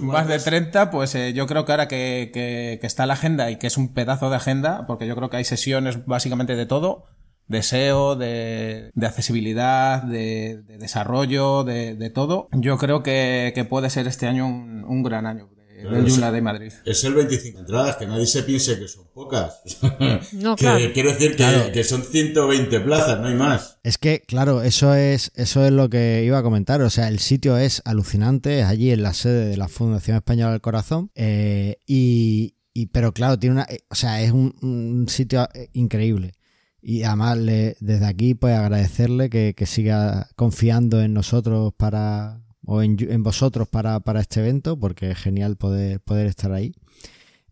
más 0.02 0.28
de 0.28 0.38
30, 0.38 0.90
pues 0.90 1.14
eh, 1.14 1.32
yo 1.32 1.46
creo 1.46 1.64
que 1.64 1.72
ahora 1.72 1.88
que, 1.88 2.30
que- 2.32 2.78
que 2.80 2.86
está 2.86 3.06
la 3.06 3.14
agenda 3.14 3.50
y 3.50 3.56
que 3.56 3.66
es 3.66 3.76
un 3.76 3.92
pedazo 3.94 4.30
de 4.30 4.36
agenda, 4.36 4.86
porque 4.86 5.06
yo 5.06 5.14
creo 5.16 5.30
que 5.30 5.36
hay 5.38 5.44
sesiones 5.44 6.04
básicamente 6.06 6.56
de 6.56 6.66
todo, 6.66 7.04
de 7.48 7.62
SEO, 7.62 8.16
de, 8.16 8.90
de 8.94 9.06
accesibilidad, 9.06 10.02
de, 10.02 10.62
de 10.62 10.78
desarrollo, 10.78 11.64
de, 11.64 11.94
de 11.96 12.10
todo, 12.10 12.48
yo 12.52 12.78
creo 12.78 13.02
que, 13.02 13.52
que 13.54 13.64
puede 13.64 13.90
ser 13.90 14.06
este 14.06 14.26
año 14.26 14.46
un, 14.46 14.84
un 14.84 15.02
gran 15.02 15.26
año 15.26 15.48
del 15.90 16.08
Joomla 16.08 16.32
de 16.32 16.42
Madrid. 16.42 16.72
Es 16.84 17.04
el 17.04 17.14
25 17.14 17.58
entradas, 17.60 17.96
que 17.96 18.06
nadie 18.06 18.26
se 18.26 18.42
piense 18.42 18.78
que 18.78 18.88
son 18.88 19.06
pocas. 19.12 19.60
No, 20.32 20.56
Que 20.56 20.64
claro. 20.64 20.84
Quiero 20.94 21.10
decir 21.12 21.36
que, 21.36 21.70
que 21.72 21.84
son 21.84 22.02
120 22.02 22.80
plazas, 22.80 23.20
no 23.20 23.28
hay 23.28 23.34
más. 23.34 23.78
Es 23.82 23.98
que, 23.98 24.20
claro, 24.26 24.62
eso 24.62 24.94
es, 24.94 25.32
eso 25.34 25.64
es 25.64 25.72
lo 25.72 25.88
que 25.90 26.22
iba 26.24 26.38
a 26.38 26.42
comentar. 26.42 26.80
O 26.82 26.90
sea, 26.90 27.08
el 27.08 27.18
sitio 27.18 27.56
es 27.56 27.82
alucinante, 27.84 28.60
es 28.60 28.66
allí 28.66 28.90
en 28.90 29.02
la 29.02 29.14
sede 29.14 29.46
de 29.46 29.56
la 29.56 29.68
Fundación 29.68 30.16
Española 30.16 30.52
del 30.52 30.60
Corazón. 30.60 31.10
eh, 31.14 31.76
y, 31.86 32.54
y- 32.74 32.86
pero 32.86 33.12
claro, 33.12 33.38
tiene 33.38 33.56
una. 33.56 33.66
eh, 33.68 33.80
O 33.90 33.94
sea, 33.94 34.22
es 34.22 34.32
un, 34.32 34.54
un 34.62 35.06
sitio 35.08 35.48
eh, 35.54 35.68
increíble. 35.72 36.32
Y 36.80 37.02
además, 37.04 37.38
le- 37.38 37.76
desde 37.80 38.06
aquí, 38.06 38.34
pues 38.34 38.56
agradecerle 38.56 39.30
que, 39.30 39.54
que 39.56 39.66
siga 39.66 40.28
confiando 40.36 41.00
en 41.02 41.12
nosotros 41.14 41.72
para. 41.76 42.40
O 42.64 42.82
en, 42.82 42.96
yu- 42.96 43.10
en 43.10 43.22
vosotros 43.22 43.68
para, 43.68 44.00
para 44.00 44.20
este 44.20 44.40
evento, 44.40 44.78
porque 44.78 45.10
es 45.10 45.18
genial 45.18 45.56
poder, 45.56 46.00
poder 46.00 46.26
estar 46.26 46.52
ahí. 46.52 46.72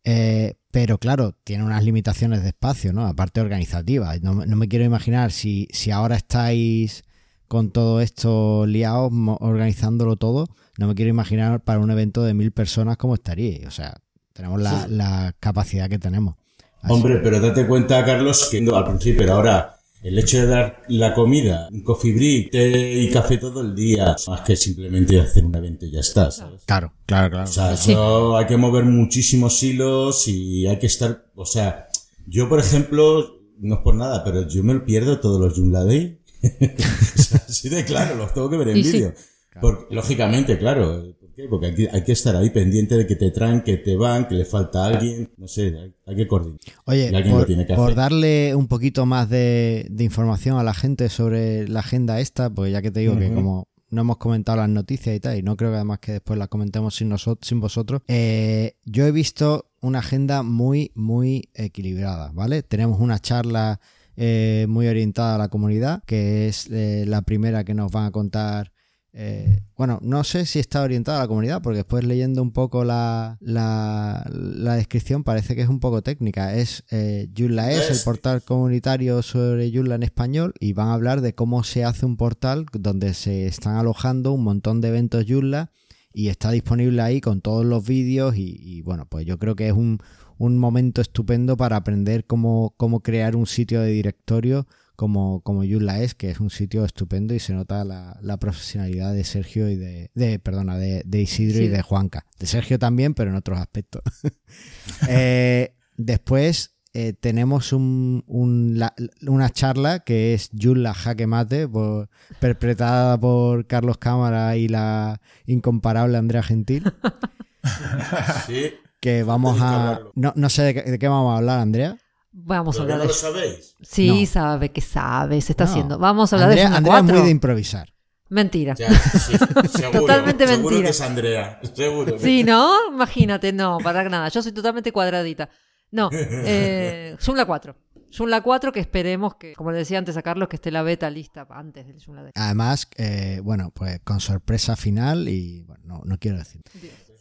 Eh, 0.04 0.54
pero 0.70 0.98
claro, 0.98 1.34
tiene 1.44 1.64
unas 1.64 1.84
limitaciones 1.84 2.42
de 2.42 2.48
espacio, 2.48 2.92
¿no? 2.92 3.06
Aparte 3.06 3.40
organizativas. 3.40 4.22
No, 4.22 4.34
me- 4.34 4.46
no 4.46 4.56
me 4.56 4.68
quiero 4.68 4.84
imaginar 4.84 5.32
si, 5.32 5.68
si 5.72 5.90
ahora 5.90 6.16
estáis 6.16 7.02
con 7.48 7.70
todo 7.72 8.00
esto 8.00 8.64
liados, 8.66 9.10
organizándolo 9.40 10.16
todo, 10.16 10.46
no 10.78 10.86
me 10.86 10.94
quiero 10.94 11.10
imaginar 11.10 11.60
para 11.62 11.80
un 11.80 11.90
evento 11.90 12.22
de 12.22 12.32
mil 12.34 12.52
personas 12.52 12.96
cómo 12.96 13.14
estaríais. 13.14 13.66
O 13.66 13.70
sea, 13.72 14.00
tenemos 14.32 14.60
la, 14.62 14.86
la 14.88 15.34
capacidad 15.40 15.88
que 15.90 15.98
tenemos. 15.98 16.36
Así- 16.80 16.94
Hombre, 16.94 17.16
pero 17.18 17.40
date 17.40 17.66
cuenta, 17.66 18.02
Carlos, 18.04 18.48
que 18.50 18.58
al 18.58 18.84
principio, 18.84 19.18
pero 19.22 19.34
ahora, 19.34 19.76
el 20.02 20.18
hecho 20.18 20.38
de 20.38 20.46
dar 20.46 20.82
la 20.88 21.14
comida, 21.14 21.68
un 21.70 21.82
coffee 21.82 22.12
break, 22.12 22.50
té 22.50 22.92
y 23.02 23.10
café 23.10 23.36
todo 23.38 23.60
el 23.60 23.74
día, 23.74 24.16
más 24.26 24.40
que 24.42 24.56
simplemente 24.56 25.20
hacer 25.20 25.44
un 25.44 25.54
evento 25.54 25.86
y 25.86 25.90
ya 25.92 26.00
está, 26.00 26.30
¿sabes? 26.30 26.62
Claro, 26.64 26.92
claro, 27.06 27.30
claro. 27.30 27.44
O 27.48 27.52
sea, 27.52 27.74
eso 27.74 28.36
hay 28.36 28.46
que 28.46 28.56
mover 28.56 28.84
muchísimos 28.84 29.62
hilos 29.62 30.26
y 30.28 30.66
hay 30.66 30.78
que 30.78 30.86
estar, 30.86 31.26
o 31.34 31.44
sea, 31.44 31.88
yo 32.26 32.48
por 32.48 32.60
ejemplo, 32.60 33.40
no 33.58 33.74
es 33.74 33.80
por 33.82 33.94
nada, 33.94 34.24
pero 34.24 34.48
yo 34.48 34.62
me 34.62 34.74
lo 34.74 34.84
pierdo 34.84 35.20
todos 35.20 35.40
los 35.40 35.54
Joomla 35.54 35.84
Day. 35.84 36.18
O 36.50 37.22
sea, 37.22 37.44
así 37.48 37.68
de 37.68 37.84
claro, 37.84 38.14
los 38.16 38.32
tengo 38.32 38.48
que 38.48 38.56
ver 38.56 38.68
en 38.70 38.78
Y 38.78 38.84
sí. 38.84 38.92
vídeo. 38.92 39.14
Porque, 39.60 39.94
lógicamente, 39.94 40.58
claro. 40.58 41.04
Porque 41.48 41.66
hay 41.66 41.74
que, 41.74 41.88
hay 41.90 42.04
que 42.04 42.12
estar 42.12 42.36
ahí 42.36 42.50
pendiente 42.50 42.96
de 42.96 43.06
que 43.06 43.16
te 43.16 43.30
traen, 43.30 43.62
que 43.62 43.76
te 43.76 43.96
van, 43.96 44.28
que 44.28 44.34
le 44.34 44.44
falta 44.44 44.86
alguien. 44.86 45.30
No 45.36 45.48
sé, 45.48 45.74
hay, 45.76 45.94
hay 46.06 46.16
que 46.16 46.26
coordinar. 46.26 46.58
Oye, 46.86 47.10
por, 47.30 47.46
que 47.46 47.94
darle 47.94 48.54
un 48.54 48.68
poquito 48.68 49.06
más 49.06 49.28
de, 49.28 49.86
de 49.90 50.04
información 50.04 50.58
a 50.58 50.62
la 50.62 50.74
gente 50.74 51.08
sobre 51.08 51.68
la 51.68 51.80
agenda 51.80 52.20
esta, 52.20 52.50
pues 52.50 52.72
ya 52.72 52.82
que 52.82 52.90
te 52.90 53.00
digo 53.00 53.18
que 53.18 53.32
como 53.32 53.68
no 53.90 54.02
hemos 54.02 54.18
comentado 54.18 54.58
las 54.58 54.68
noticias 54.68 55.16
y 55.16 55.20
tal, 55.20 55.38
y 55.38 55.42
no 55.42 55.56
creo 55.56 55.70
que 55.70 55.76
además 55.76 55.98
que 55.98 56.12
después 56.12 56.38
las 56.38 56.48
comentemos 56.48 56.94
sin, 56.94 57.08
nosotros, 57.08 57.46
sin 57.46 57.60
vosotros, 57.60 58.02
eh, 58.08 58.76
yo 58.84 59.06
he 59.06 59.12
visto 59.12 59.70
una 59.80 59.98
agenda 59.98 60.42
muy, 60.42 60.92
muy 60.94 61.48
equilibrada, 61.54 62.30
¿vale? 62.32 62.62
Tenemos 62.62 63.00
una 63.00 63.18
charla 63.18 63.80
eh, 64.16 64.66
muy 64.68 64.86
orientada 64.86 65.34
a 65.34 65.38
la 65.38 65.48
comunidad, 65.48 66.02
que 66.04 66.46
es 66.48 66.68
eh, 66.70 67.04
la 67.06 67.22
primera 67.22 67.64
que 67.64 67.74
nos 67.74 67.90
van 67.90 68.06
a 68.06 68.10
contar 68.10 68.72
eh, 69.12 69.62
bueno, 69.76 69.98
no 70.02 70.22
sé 70.22 70.46
si 70.46 70.60
está 70.60 70.82
orientada 70.82 71.18
a 71.18 71.22
la 71.22 71.28
comunidad, 71.28 71.62
porque 71.62 71.78
después 71.78 72.04
leyendo 72.04 72.42
un 72.42 72.52
poco 72.52 72.84
la, 72.84 73.38
la, 73.40 74.24
la 74.30 74.76
descripción 74.76 75.24
parece 75.24 75.56
que 75.56 75.62
es 75.62 75.68
un 75.68 75.80
poco 75.80 76.02
técnica. 76.02 76.54
Es 76.54 76.84
eh, 76.90 77.28
Joomla 77.36 77.72
es 77.72 77.90
el 77.90 77.98
portal 78.04 78.42
comunitario 78.42 79.22
sobre 79.22 79.72
Joomla 79.72 79.96
en 79.96 80.04
español 80.04 80.54
y 80.60 80.74
van 80.74 80.88
a 80.88 80.94
hablar 80.94 81.22
de 81.22 81.34
cómo 81.34 81.64
se 81.64 81.84
hace 81.84 82.06
un 82.06 82.16
portal 82.16 82.66
donde 82.72 83.14
se 83.14 83.46
están 83.46 83.76
alojando 83.76 84.32
un 84.32 84.44
montón 84.44 84.80
de 84.80 84.88
eventos 84.88 85.24
Joomla 85.26 85.70
y 86.12 86.28
está 86.28 86.50
disponible 86.50 87.02
ahí 87.02 87.20
con 87.20 87.40
todos 87.40 87.64
los 87.64 87.86
vídeos 87.86 88.36
y, 88.36 88.56
y, 88.60 88.82
bueno, 88.82 89.06
pues 89.06 89.26
yo 89.26 89.38
creo 89.38 89.54
que 89.56 89.68
es 89.68 89.72
un, 89.72 89.98
un 90.38 90.58
momento 90.58 91.00
estupendo 91.00 91.56
para 91.56 91.76
aprender 91.76 92.24
cómo, 92.26 92.74
cómo 92.76 93.00
crear 93.00 93.36
un 93.36 93.46
sitio 93.46 93.80
de 93.80 93.90
directorio 93.90 94.66
como, 95.00 95.40
como 95.40 95.62
Joomla 95.64 96.02
es, 96.02 96.14
que 96.14 96.30
es 96.30 96.40
un 96.40 96.50
sitio 96.50 96.84
estupendo 96.84 97.32
y 97.32 97.38
se 97.38 97.54
nota 97.54 97.84
la, 97.84 98.18
la 98.20 98.36
profesionalidad 98.36 99.14
de 99.14 99.24
Sergio 99.24 99.70
y 99.70 99.76
de, 99.76 100.10
de 100.14 100.38
perdona, 100.38 100.76
de, 100.76 101.02
de 101.06 101.22
Isidro 101.22 101.62
y 101.62 101.68
de 101.68 101.80
Juanca. 101.80 102.26
De 102.38 102.46
Sergio 102.46 102.78
también, 102.78 103.14
pero 103.14 103.30
en 103.30 103.36
otros 103.36 103.58
aspectos. 103.58 104.02
Eh, 105.08 105.74
después 105.96 106.76
eh, 106.92 107.14
tenemos 107.14 107.72
un, 107.72 108.24
un- 108.26 108.78
la- 108.78 108.94
una 109.26 109.48
charla 109.48 110.00
que 110.00 110.34
es 110.34 110.50
Joomla 110.52 110.92
Jaque 110.92 111.26
Mate, 111.26 111.66
por- 111.66 112.10
interpretada 112.34 113.18
por 113.18 113.66
Carlos 113.66 113.96
Cámara 113.96 114.56
y 114.58 114.68
la 114.68 115.18
incomparable 115.46 116.18
Andrea 116.18 116.42
Gentil. 116.42 116.84
Sí. 118.46 118.72
Que 119.00 119.22
vamos 119.22 119.58
a. 119.60 120.00
No, 120.14 120.32
no 120.36 120.48
sé 120.50 120.62
de 120.62 120.74
qué, 120.74 120.82
de 120.90 120.98
qué 120.98 121.08
vamos 121.08 121.32
a 121.34 121.38
hablar, 121.38 121.60
Andrea. 121.60 121.96
Vamos 122.32 122.76
a 122.76 122.82
¿Pero 122.82 122.82
hablar 122.94 122.98
no 122.98 123.02
de 123.04 123.08
lo 123.08 123.14
sabéis? 123.14 123.76
Sí, 123.82 124.20
No. 124.20 124.26
sabe 124.26 124.70
que 124.72 124.80
sabe, 124.80 125.40
se 125.40 125.52
está 125.52 125.64
No. 125.64 125.70
haciendo. 125.70 125.98
Vamos 125.98 126.32
a 126.32 126.36
hablar 126.36 126.50
Andrea, 126.50 126.70
de 126.70 126.76
Andrea 126.76 126.94
es 126.96 127.00
4. 127.02 127.16
muy 127.18 127.24
de 127.24 127.30
improvisar. 127.30 127.92
Mentira. 128.28 128.74
Ya, 128.74 128.88
sí, 128.92 129.36
seguro, 129.36 130.00
Totalmente 130.00 130.46
seguro 130.46 130.68
mentira. 130.70 130.84
que 130.84 130.90
es 130.90 131.00
Andrea, 131.00 131.60
seguro. 131.74 132.18
Sí, 132.20 132.44
¿no? 132.44 132.92
Imagínate, 132.92 133.52
no, 133.52 133.78
para 133.82 134.08
nada. 134.08 134.28
Yo 134.28 134.40
soy 134.42 134.52
totalmente 134.52 134.92
cuadradita. 134.92 135.48
No, 135.90 136.08
eh, 136.12 137.16
Joomla 137.24 137.44
4. 137.44 137.74
Joomla 138.16 138.40
4 138.42 138.70
que 138.72 138.78
esperemos 138.78 139.34
que, 139.34 139.52
como 139.54 139.72
le 139.72 139.78
decía 139.78 139.98
antes 139.98 140.16
a 140.16 140.22
Carlos, 140.22 140.48
que 140.48 140.54
esté 140.56 140.70
la 140.70 140.82
beta 140.82 141.10
lista 141.10 141.46
antes 141.50 141.84
del 141.88 142.00
Joomla 142.00 142.22
Day. 142.22 142.32
Además, 142.36 142.86
eh, 142.96 143.40
bueno, 143.42 143.72
pues 143.74 143.98
con 144.04 144.20
sorpresa 144.20 144.76
final 144.76 145.28
y 145.28 145.62
bueno, 145.62 145.82
no, 145.84 146.02
no 146.04 146.18
quiero 146.18 146.38
decir. 146.38 146.62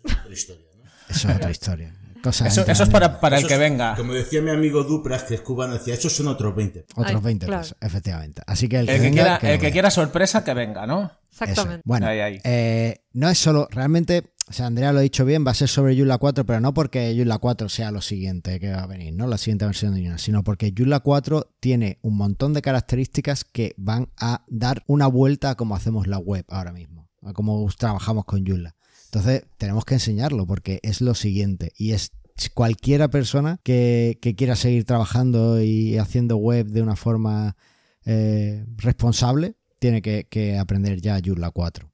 Otra 0.04 0.32
historia, 0.32 0.66
¿no? 0.78 0.84
Eso 1.10 1.30
es 1.30 1.36
otra 1.36 1.50
historia. 1.50 1.96
Cosas 2.24 2.58
Eso, 2.58 2.84
es 2.84 2.90
para, 2.90 3.20
para 3.20 3.38
el 3.38 3.48
que 3.48 3.54
es- 3.54 3.60
venga. 3.60 3.96
Como 3.96 4.14
decía 4.14 4.42
mi 4.42 4.50
amigo 4.52 4.84
Dupras, 4.84 5.24
que 5.24 5.36
es 5.36 5.42
cubano, 5.42 5.74
decía, 5.74 5.94
esos 5.94 6.14
son 6.14 6.28
otros 6.28 6.56
20. 6.56 6.86
Otros 6.96 7.16
Ay, 7.16 7.22
20 7.24 7.46
claro. 7.46 7.62
pesos, 7.62 7.78
efectivamente. 7.80 8.42
Así 8.46 8.68
que 8.68 8.80
el, 8.80 8.90
El 8.90 8.96
que, 8.98 9.02
venga, 9.02 9.14
quiera, 9.24 9.40
que 9.40 9.54
el 9.54 9.60
que 9.60 9.72
quiera 9.72 9.90
sorpresa, 9.92 10.44
que 10.44 10.54
venga, 10.54 10.86
¿no? 10.86 11.12
Exactamente. 11.32 11.76
Eso. 11.76 11.82
Bueno, 11.86 12.08
Ahí, 12.08 12.20
ahí. 12.20 12.40
eh, 12.44 13.02
no 13.14 13.30
es 13.30 13.38
solo, 13.38 13.68
realmente, 13.72 14.34
o 14.50 14.52
sea, 14.54 14.66
Andrea 14.66 14.92
lo 14.92 15.00
ha 15.00 15.02
dicho 15.02 15.24
bien, 15.24 15.46
va 15.48 15.52
a 15.52 15.54
ser 15.54 15.70
sobre 15.70 15.96
Joomla 15.96 16.18
4, 16.18 16.46
pero 16.46 16.60
no 16.60 16.74
porque 16.74 17.14
Joomla 17.16 17.38
4 17.38 17.70
sea 17.70 17.92
lo 17.92 18.02
siguiente 18.02 18.60
que 18.60 18.70
va 18.72 18.84
a 18.84 18.88
venir, 18.88 19.14
¿no? 19.14 19.26
La 19.28 19.38
siguiente 19.38 19.66
versión 19.66 19.94
de 19.96 20.02
Joomla, 20.02 20.18
sino 20.18 20.44
porque 20.44 20.74
Joomla 20.78 21.00
4 21.00 21.54
tiene 21.62 22.00
un 22.02 22.18
montón 22.18 22.54
de 22.54 22.62
características 22.62 23.46
que 23.46 23.74
van 23.78 24.10
a 24.18 24.44
dar 24.50 24.84
una 24.88 25.08
vuelta 25.08 25.52
a 25.52 25.56
cómo 25.56 25.76
hacemos 25.76 26.08
la 26.08 26.18
web 26.18 26.44
ahora 26.50 26.74
mismo, 26.74 27.08
a 27.24 27.32
cómo 27.32 27.66
trabajamos 27.78 28.26
con 28.26 28.46
Joomla. 28.46 28.76
Entonces, 29.12 29.44
tenemos 29.58 29.86
que 29.86 29.96
enseñarlo 29.96 30.46
porque 30.46 30.80
es 30.84 31.02
lo 31.02 31.16
siguiente 31.16 31.74
y 31.76 31.94
es 31.94 32.12
cualquiera 32.54 33.10
persona 33.10 33.60
que, 33.64 34.20
quiera 34.38 34.56
seguir 34.56 34.86
trabajando 34.86 35.62
y 35.62 35.98
haciendo 35.98 36.38
web 36.38 36.68
de 36.68 36.82
una 36.84 36.96
forma 36.96 37.58
eh, 38.06 38.66
responsable 38.78 39.56
tiene 39.80 40.02
que, 40.02 40.28
que 40.30 40.58
aprender 40.58 41.02
ya 41.02 41.20
Joomla 41.24 41.52
4. 41.52 41.92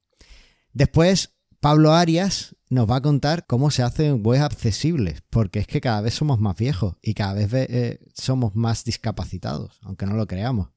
Después, 0.74 1.36
Pablo 1.62 1.94
Arias 1.94 2.56
nos 2.70 2.90
va 2.90 2.98
a 2.98 3.02
contar 3.02 3.46
cómo 3.48 3.72
se 3.72 3.82
hacen 3.82 4.22
webs 4.26 4.44
accesibles, 4.44 5.24
porque 5.30 5.60
es 5.60 5.68
que 5.68 5.82
cada 5.82 6.02
vez 6.02 6.16
somos 6.16 6.40
más 6.40 6.58
viejos 6.58 6.98
y 7.02 7.14
cada 7.14 7.34
vez 7.34 7.52
eh, 7.54 8.00
somos 8.14 8.56
más 8.56 8.84
discapacitados, 8.84 9.80
aunque 9.82 10.06
no 10.06 10.16
lo 10.16 10.28
creamos. 10.28 10.70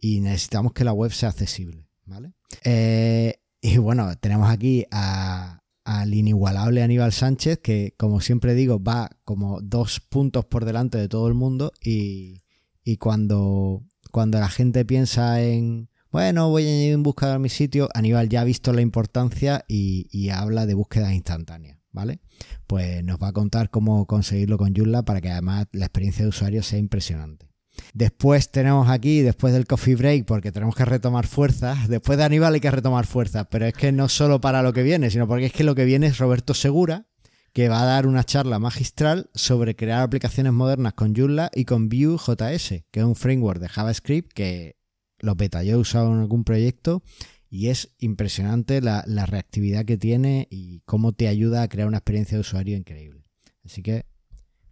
Y 0.00 0.20
necesitamos 0.20 0.72
que 0.72 0.84
la 0.84 0.92
web 0.92 1.12
sea 1.12 1.30
accesible, 1.30 1.88
¿vale? 2.04 2.34
Eh, 2.64 3.40
y 3.60 3.78
bueno, 3.78 4.14
tenemos 4.16 4.50
aquí 4.50 4.84
a, 4.90 5.61
al 5.84 6.14
inigualable 6.14 6.82
Aníbal 6.82 7.12
Sánchez, 7.12 7.58
que 7.58 7.94
como 7.96 8.20
siempre 8.20 8.54
digo, 8.54 8.82
va 8.82 9.10
como 9.24 9.60
dos 9.60 10.00
puntos 10.00 10.44
por 10.44 10.64
delante 10.64 10.98
de 10.98 11.08
todo 11.08 11.28
el 11.28 11.34
mundo 11.34 11.72
y, 11.82 12.42
y 12.84 12.96
cuando, 12.98 13.82
cuando 14.10 14.38
la 14.38 14.48
gente 14.48 14.84
piensa 14.84 15.42
en 15.42 15.88
bueno, 16.12 16.50
voy 16.50 16.64
a 16.64 16.66
añadir 16.66 16.94
un 16.94 17.02
buscador 17.02 17.36
a 17.36 17.38
mi 17.38 17.48
sitio, 17.48 17.88
Aníbal 17.94 18.28
ya 18.28 18.42
ha 18.42 18.44
visto 18.44 18.74
la 18.74 18.82
importancia 18.82 19.64
y, 19.66 20.08
y 20.10 20.28
habla 20.28 20.66
de 20.66 20.74
búsquedas 20.74 21.14
instantáneas, 21.14 21.78
¿vale? 21.90 22.20
Pues 22.66 23.02
nos 23.02 23.16
va 23.16 23.28
a 23.28 23.32
contar 23.32 23.70
cómo 23.70 24.06
conseguirlo 24.06 24.58
con 24.58 24.74
Joomla 24.74 25.06
para 25.06 25.22
que 25.22 25.30
además 25.30 25.68
la 25.72 25.86
experiencia 25.86 26.26
de 26.26 26.28
usuario 26.28 26.62
sea 26.62 26.78
impresionante. 26.78 27.51
Después 27.94 28.50
tenemos 28.50 28.88
aquí, 28.88 29.20
después 29.20 29.52
del 29.52 29.66
coffee 29.66 29.96
break, 29.96 30.24
porque 30.24 30.50
tenemos 30.50 30.74
que 30.74 30.84
retomar 30.84 31.26
fuerzas. 31.26 31.88
Después 31.88 32.16
de 32.18 32.24
Aníbal 32.24 32.54
hay 32.54 32.60
que 32.60 32.70
retomar 32.70 33.06
fuerzas, 33.06 33.46
pero 33.50 33.66
es 33.66 33.74
que 33.74 33.92
no 33.92 34.08
solo 34.08 34.40
para 34.40 34.62
lo 34.62 34.72
que 34.72 34.82
viene, 34.82 35.10
sino 35.10 35.28
porque 35.28 35.46
es 35.46 35.52
que 35.52 35.64
lo 35.64 35.74
que 35.74 35.84
viene 35.84 36.06
es 36.06 36.18
Roberto 36.18 36.54
Segura, 36.54 37.06
que 37.52 37.68
va 37.68 37.82
a 37.82 37.86
dar 37.86 38.06
una 38.06 38.24
charla 38.24 38.58
magistral 38.58 39.28
sobre 39.34 39.76
crear 39.76 40.02
aplicaciones 40.02 40.54
modernas 40.54 40.94
con 40.94 41.14
Joomla 41.14 41.50
y 41.54 41.66
con 41.66 41.90
Vue.js, 41.90 42.84
que 42.90 43.00
es 43.00 43.04
un 43.04 43.14
framework 43.14 43.60
de 43.60 43.68
JavaScript 43.68 44.32
que 44.32 44.76
lo 45.18 45.36
peta. 45.36 45.62
Yo 45.62 45.74
he 45.74 45.76
usado 45.76 46.12
en 46.12 46.20
algún 46.20 46.44
proyecto 46.44 47.02
y 47.50 47.68
es 47.68 47.94
impresionante 47.98 48.80
la, 48.80 49.04
la 49.06 49.26
reactividad 49.26 49.84
que 49.84 49.98
tiene 49.98 50.48
y 50.50 50.80
cómo 50.86 51.12
te 51.12 51.28
ayuda 51.28 51.62
a 51.62 51.68
crear 51.68 51.88
una 51.88 51.98
experiencia 51.98 52.38
de 52.38 52.40
usuario 52.40 52.74
increíble. 52.74 53.26
Así 53.64 53.82
que 53.82 54.06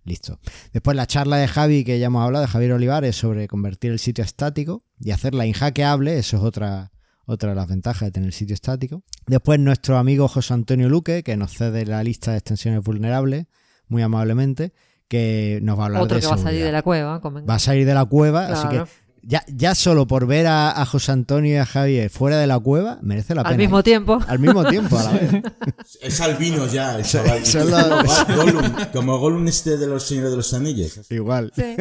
Listo. 0.05 0.39
Después 0.73 0.97
la 0.97 1.07
charla 1.07 1.37
de 1.37 1.47
Javi 1.47 1.85
que 1.85 1.99
ya 1.99 2.07
hemos 2.07 2.25
hablado, 2.25 2.45
de 2.45 2.51
Javier 2.51 2.73
Olivares, 2.73 3.17
sobre 3.17 3.47
convertir 3.49 3.91
el 3.93 3.99
sitio 3.99 4.25
estático 4.25 4.85
y 4.99 5.11
hacerla 5.11 5.47
inhackeable, 5.47 6.19
eso 6.19 6.39
es 6.39 6.43
otra, 6.43 6.91
otra 7.27 7.51
de 7.51 7.55
las 7.57 7.69
ventajas 7.69 8.09
de 8.09 8.11
tener 8.13 8.29
el 8.29 8.33
sitio 8.33 8.55
estático. 8.55 9.03
Después 9.27 9.61
nuestro 9.61 9.99
amigo 9.99 10.27
José 10.29 10.55
Antonio 10.55 10.89
Luque, 10.89 11.23
que 11.23 11.37
nos 11.37 11.53
cede 11.53 11.85
la 11.85 12.03
lista 12.03 12.33
de 12.33 12.39
extensiones 12.39 12.83
vulnerables, 12.83 13.47
muy 13.89 14.03
amablemente, 14.03 14.73
que 15.07 15.59
nos 15.63 15.77
va 15.77 15.83
a 15.83 15.87
hablar 15.87 16.03
Otro 16.03 16.17
de 16.17 16.21
que 16.23 16.29
va 16.29 16.35
a 16.35 16.39
salir 16.39 16.65
de 16.65 16.73
la 16.73 16.83
cueva. 16.83 17.19
Va 17.19 17.55
a 17.57 17.59
salir 17.59 17.85
de 17.85 17.95
la 17.95 18.05
cueva, 18.05 18.47
Claro. 18.47 18.61
así 18.61 18.69
que 18.69 18.85
ya, 19.23 19.45
ya 19.49 19.75
solo 19.75 20.07
por 20.07 20.27
ver 20.27 20.47
a, 20.47 20.71
a 20.81 20.85
José 20.87 21.13
Antonio 21.13 21.53
y 21.55 21.57
a 21.57 21.67
Javier 21.67 22.11
fuera 22.11 22.39
de 22.39 22.47
la 22.47 22.59
cueva, 22.59 22.99
merece 23.03 23.35
la 23.35 23.43
pena. 23.43 23.53
Al 23.53 23.59
mismo 23.59 23.79
ir. 23.79 23.85
tiempo. 23.85 24.19
Al 24.27 24.39
mismo 24.39 24.65
tiempo, 24.65 24.99
a 24.99 25.05
la 25.05 25.13
vez. 25.13 25.31
Es 26.03 26.21
albino 26.21 26.67
ya, 26.67 26.97
el 26.99 27.05
chaval. 27.05 27.43
Como 27.53 28.37
Gollum, 28.37 28.73
como 28.93 29.19
Gollum 29.19 29.49
este 29.49 29.77
de 29.77 29.87
los 29.87 30.03
Señores 30.05 30.31
de 30.31 30.37
los 30.37 30.55
Anillos. 30.55 31.01
Igual. 31.11 31.53
Sí. 31.55 31.77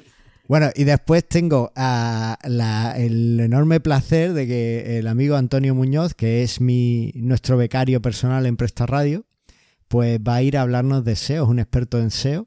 Bueno, 0.48 0.70
y 0.76 0.84
después 0.84 1.26
tengo 1.26 1.72
a 1.74 2.38
la- 2.44 2.96
el 2.96 3.40
enorme 3.40 3.80
placer 3.80 4.32
de 4.32 4.46
que 4.46 4.98
el 5.00 5.08
amigo 5.08 5.34
Antonio 5.34 5.74
Muñoz, 5.74 6.14
que 6.14 6.44
es 6.44 6.60
mi 6.60 7.10
nuestro 7.16 7.56
becario 7.56 8.00
personal 8.00 8.46
en 8.46 8.56
Presta 8.56 8.86
Radio, 8.86 9.24
pues 9.88 10.20
va 10.20 10.36
a 10.36 10.42
ir 10.42 10.56
a 10.56 10.62
hablarnos 10.62 11.04
de 11.04 11.16
SEO, 11.16 11.42
es 11.42 11.50
un 11.50 11.58
experto 11.58 11.98
en 11.98 12.12
SEO. 12.12 12.46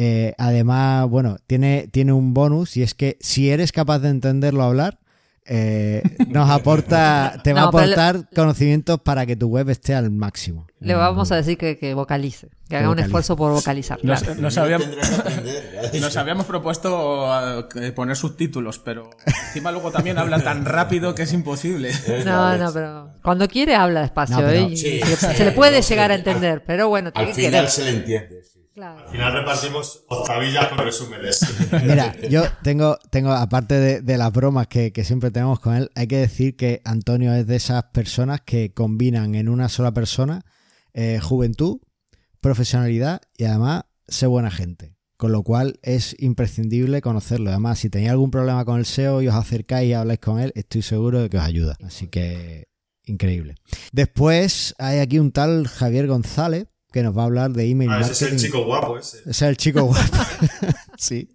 Eh, 0.00 0.32
además, 0.38 1.08
bueno, 1.08 1.38
tiene, 1.48 1.88
tiene 1.90 2.12
un 2.12 2.32
bonus 2.32 2.76
y 2.76 2.84
es 2.84 2.94
que 2.94 3.16
si 3.20 3.50
eres 3.50 3.72
capaz 3.72 3.98
de 3.98 4.10
entenderlo 4.10 4.62
hablar, 4.62 5.00
eh, 5.44 6.02
nos 6.28 6.48
aporta, 6.48 7.40
te 7.42 7.52
va 7.52 7.62
No, 7.62 7.68
a 7.68 7.72
le- 7.72 7.94
aportar 7.94 8.28
conocimientos 8.32 9.00
para 9.00 9.26
que 9.26 9.34
tu 9.34 9.48
web 9.48 9.68
esté 9.70 9.96
al 9.96 10.12
máximo. 10.12 10.68
Le 10.78 10.94
vamos 10.94 11.32
a 11.32 11.36
decir 11.36 11.58
que, 11.58 11.78
que 11.78 11.94
vocalice. 11.94 12.48
Que 12.68 12.76
haga 12.76 12.90
un 12.90 13.00
esfuerzo 13.00 13.34
por 13.34 13.50
vocalizar. 13.52 13.98
Nos, 14.04 14.22
claro. 14.22 14.40
nos 14.40 14.56
habíamos, 14.56 14.86
nos 16.00 16.46
propuesto 16.46 17.26
eh, 17.74 17.90
poner 17.90 18.14
subtítulos, 18.14 18.78
pero 18.78 19.10
encima 19.46 19.72
luego 19.72 19.90
también 19.90 20.18
hablan 20.18 20.44
tan 20.44 20.64
rápido 20.64 21.12
que 21.16 21.22
es 21.22 21.32
imposible. 21.32 21.90
No, 22.24 22.56
no, 22.56 22.72
pero 22.72 23.10
cuando 23.22 23.48
quiere 23.48 23.74
habla 23.74 24.02
despacio. 24.02 24.36
No, 24.36 24.46
pero- 24.46 24.66
¿eh? 24.68 24.76
Sí, 24.76 25.00
se, 25.00 25.16
sí, 25.16 25.34
se 25.34 25.44
le 25.44 25.50
puede 25.52 25.80
no, 25.80 25.86
llegar 25.88 26.12
a 26.12 26.14
entender, 26.14 26.62
pero 26.64 26.88
bueno, 26.88 27.10
tiene 27.12 27.30
Al 27.30 27.34
que 27.36 27.42
final 27.46 27.68
se 27.68 27.84
le 27.84 27.90
entiende. 27.90 28.42
Claro. 28.78 29.00
Al 29.00 29.10
final 29.10 29.32
repartimos 29.32 30.04
octavillas 30.06 30.68
con 30.68 30.78
resúmenes. 30.78 31.40
Mira, 31.84 32.14
yo 32.30 32.44
tengo, 32.62 32.96
tengo 33.10 33.32
aparte 33.32 33.74
de, 33.74 34.02
de 34.02 34.16
las 34.16 34.32
bromas 34.32 34.68
que, 34.68 34.92
que 34.92 35.02
siempre 35.02 35.32
tenemos 35.32 35.58
con 35.58 35.74
él, 35.74 35.90
hay 35.96 36.06
que 36.06 36.18
decir 36.18 36.54
que 36.54 36.80
Antonio 36.84 37.34
es 37.34 37.44
de 37.48 37.56
esas 37.56 37.82
personas 37.92 38.40
que 38.42 38.72
combinan 38.72 39.34
en 39.34 39.48
una 39.48 39.68
sola 39.68 39.90
persona 39.90 40.44
eh, 40.94 41.18
juventud, 41.20 41.78
profesionalidad 42.40 43.20
y 43.36 43.46
además 43.46 43.82
ser 44.06 44.28
buena 44.28 44.52
gente. 44.52 44.94
Con 45.16 45.32
lo 45.32 45.42
cual 45.42 45.80
es 45.82 46.14
imprescindible 46.20 47.02
conocerlo. 47.02 47.50
Además, 47.50 47.80
si 47.80 47.90
tenéis 47.90 48.12
algún 48.12 48.30
problema 48.30 48.64
con 48.64 48.78
el 48.78 48.86
SEO 48.86 49.22
y 49.22 49.26
os 49.26 49.34
acercáis 49.34 49.90
y 49.90 49.94
habláis 49.94 50.20
con 50.20 50.38
él, 50.38 50.52
estoy 50.54 50.82
seguro 50.82 51.20
de 51.20 51.28
que 51.28 51.38
os 51.38 51.42
ayuda. 51.42 51.76
Así 51.84 52.06
que 52.06 52.68
increíble. 53.06 53.56
Después 53.90 54.76
hay 54.78 55.00
aquí 55.00 55.18
un 55.18 55.32
tal 55.32 55.66
Javier 55.66 56.06
González 56.06 56.68
que 56.92 57.02
nos 57.02 57.16
va 57.16 57.22
a 57.22 57.24
hablar 57.26 57.50
de 57.50 57.68
email 57.70 57.90
Ah, 57.92 58.00
ese 58.00 58.12
es 58.12 58.20
marketing. 58.22 58.36
el 58.36 58.46
chico 58.50 58.64
guapo 58.64 58.98
ese. 58.98 59.18
Ese 59.18 59.30
es 59.30 59.42
el 59.42 59.56
chico 59.58 59.82
guapo. 59.82 60.00
sí, 60.96 61.28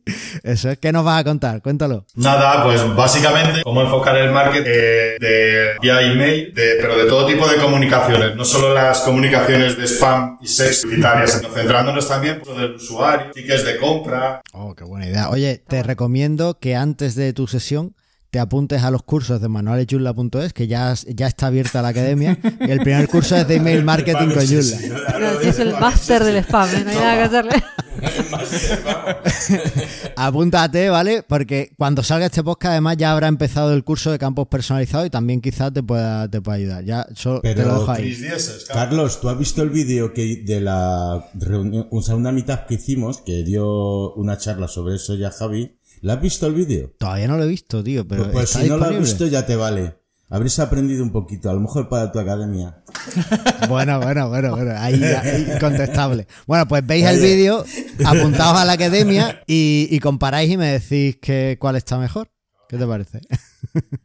eso 0.44 0.70
es. 0.72 0.80
¿Qué 0.80 0.92
nos 0.92 1.06
vas 1.06 1.22
a 1.22 1.24
contar? 1.24 1.62
Cuéntalo. 1.62 2.06
Nada, 2.16 2.64
pues 2.64 2.82
básicamente 2.96 3.62
cómo 3.64 3.82
enfocar 3.82 4.18
el 4.18 4.32
marketing 4.32 4.64
eh, 4.74 5.16
de, 5.20 5.68
vía 5.82 6.02
email, 6.02 6.54
de- 6.54 6.78
pero 6.82 6.98
de 6.98 7.06
todo 7.06 7.26
tipo 7.28 7.48
de 7.48 7.58
comunicaciones, 7.58 8.36
no 8.36 8.46
solo 8.46 8.74
las 8.74 9.02
comunicaciones 9.02 9.78
de 9.78 9.84
spam 9.88 10.38
y 10.42 10.48
sex 10.48 10.82
publicitarias, 10.84 11.34
sino 11.34 11.50
centrándonos 11.54 12.08
también 12.08 12.42
lo 12.46 12.56
del 12.56 12.74
usuario, 12.76 13.32
tickets 13.32 13.64
de 13.66 13.78
compra. 13.78 14.42
Oh, 14.54 14.74
qué 14.76 14.84
buena 14.84 15.08
idea. 15.08 15.30
Oye, 15.30 15.62
te 15.68 15.84
recomiendo 15.84 16.58
que 16.60 16.76
antes 16.76 17.16
de 17.16 17.32
tu 17.34 17.48
sesión 17.48 17.96
te 18.34 18.40
apuntes 18.40 18.82
a 18.82 18.90
los 18.90 19.04
cursos 19.04 19.40
de 19.40 19.48
manualesyula.es, 19.48 20.54
que 20.54 20.66
ya, 20.66 20.96
ya 21.06 21.28
está 21.28 21.46
abierta 21.48 21.84
la 21.84 21.90
academia. 21.90 22.40
Y 22.62 22.72
el 22.72 22.80
primer 22.80 23.08
curso 23.08 23.36
es 23.36 23.48
de 23.48 23.58
email 23.58 23.84
marketing 23.86 24.34
con 24.34 24.44
Claro, 24.44 25.40
sí, 25.40 25.50
es 25.50 25.60
el 25.60 25.74
máster 25.74 26.24
del 26.24 26.38
spam, 26.38 26.68
¿eh? 26.68 26.82
no 26.84 26.90
hay 26.90 26.96
nada 26.96 27.16
que 27.16 27.22
hacerle. 27.22 27.64
Apúntate, 30.16 30.90
¿vale? 30.90 31.22
Porque 31.22 31.74
cuando 31.78 32.02
salga 32.02 32.26
este 32.26 32.44
podcast, 32.44 32.72
además, 32.72 32.98
ya 32.98 33.12
habrá 33.12 33.28
empezado 33.28 33.72
el 33.72 33.84
curso 33.84 34.10
de 34.10 34.18
campos 34.18 34.48
personalizados 34.48 35.06
y 35.06 35.12
también 35.12 35.40
quizás 35.40 35.72
te 35.72 35.84
pueda, 35.84 36.28
te 36.28 36.42
pueda 36.42 36.58
ayudar. 36.58 36.84
Ya, 36.86 37.06
solo 37.14 37.40
te 37.42 37.54
Pero, 37.54 37.68
lo 37.68 37.82
dejo 37.82 37.92
ahí. 37.92 38.16
Claro. 38.16 38.42
Carlos, 38.74 39.22
¿tú 39.22 39.30
has 39.30 39.38
visto 39.38 39.62
el 39.62 39.70
vídeo 39.70 40.12
que 40.12 40.42
de 40.44 40.60
la 40.60 41.24
reunión, 41.36 41.88
o 41.92 42.02
sea, 42.02 42.16
una 42.16 42.32
mitad 42.32 42.66
que 42.66 42.74
hicimos, 42.74 43.22
que 43.22 43.44
dio 43.44 44.12
una 44.16 44.40
charla 44.40 44.68
sobre 44.68 44.96
eso 44.96 45.14
ya 45.14 45.30
Javi? 45.30 45.78
¿La 46.04 46.16
has 46.16 46.22
visto 46.22 46.46
el 46.48 46.54
vídeo? 46.54 46.92
Todavía 47.00 47.30
no 47.30 47.38
lo 47.38 47.46
he 47.46 47.48
visto, 47.48 47.82
tío, 47.82 48.06
pero 48.06 48.24
Pues, 48.24 48.34
pues 48.34 48.44
está 48.50 48.62
si 48.62 48.68
no 48.68 48.76
lo 48.76 48.84
has 48.84 49.00
visto 49.00 49.26
ya 49.26 49.46
te 49.46 49.56
vale. 49.56 49.96
Habréis 50.30 50.60
aprendido 50.60 51.02
un 51.02 51.14
poquito, 51.14 51.50
a 51.50 51.54
lo 51.54 51.62
mejor 51.62 51.88
para 51.88 52.12
tu 52.12 52.20
academia. 52.20 52.84
Bueno, 53.70 54.02
bueno, 54.02 54.28
bueno, 54.28 54.52
bueno, 54.54 54.74
ahí, 54.78 55.02
ahí 55.02 55.48
contestable. 55.62 56.28
Bueno, 56.46 56.68
pues 56.68 56.86
veis 56.86 57.06
el 57.06 57.22
vídeo, 57.22 57.64
apuntaos 58.06 58.60
a 58.60 58.66
la 58.66 58.74
academia 58.74 59.42
y, 59.48 59.88
y 59.90 60.00
comparáis 60.00 60.52
y 60.52 60.58
me 60.58 60.78
decís 60.78 61.18
que, 61.22 61.56
cuál 61.58 61.78
está 61.78 61.98
mejor. 61.98 62.30
¿Qué 62.68 62.78
te 62.78 62.86
parece? 62.86 63.22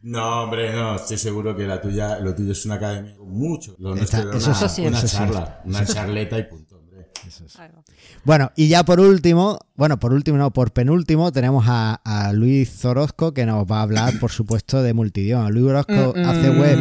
No, 0.02 0.44
hombre, 0.44 0.72
no, 0.72 0.94
estoy 0.94 1.18
seguro 1.18 1.56
que 1.56 1.66
la 1.66 1.80
tuya, 1.80 2.20
lo 2.20 2.32
tuyo 2.32 2.52
es 2.52 2.64
una 2.64 2.76
academia 2.76 3.16
con 3.16 3.30
mucho. 3.30 3.74
Lo 3.78 3.96
nuestro 3.96 4.20
era 4.20 4.36
eso 4.36 4.50
una, 4.50 4.68
sí, 4.68 4.86
una 4.86 4.98
eso 4.98 5.08
sí. 5.08 5.16
charla, 5.16 5.62
una 5.64 5.84
charleta 5.84 6.38
y 6.38 6.44
punto, 6.44 6.77
Bueno, 8.24 8.52
y 8.56 8.68
ya 8.68 8.84
por 8.84 9.00
último, 9.00 9.58
bueno, 9.76 9.98
por 9.98 10.12
último, 10.12 10.38
no, 10.38 10.52
por 10.52 10.72
penúltimo, 10.72 11.32
tenemos 11.32 11.64
a, 11.68 12.00
a 12.04 12.32
Luis 12.32 12.70
Zorosco 12.70 13.32
que 13.32 13.46
nos 13.46 13.66
va 13.66 13.80
a 13.80 13.82
hablar, 13.82 14.18
por 14.18 14.30
supuesto, 14.30 14.82
de 14.82 14.94
multidioma. 14.94 15.50
Luis 15.50 15.66
Orozco 15.66 16.14
hace 16.16 16.50
web. 16.50 16.78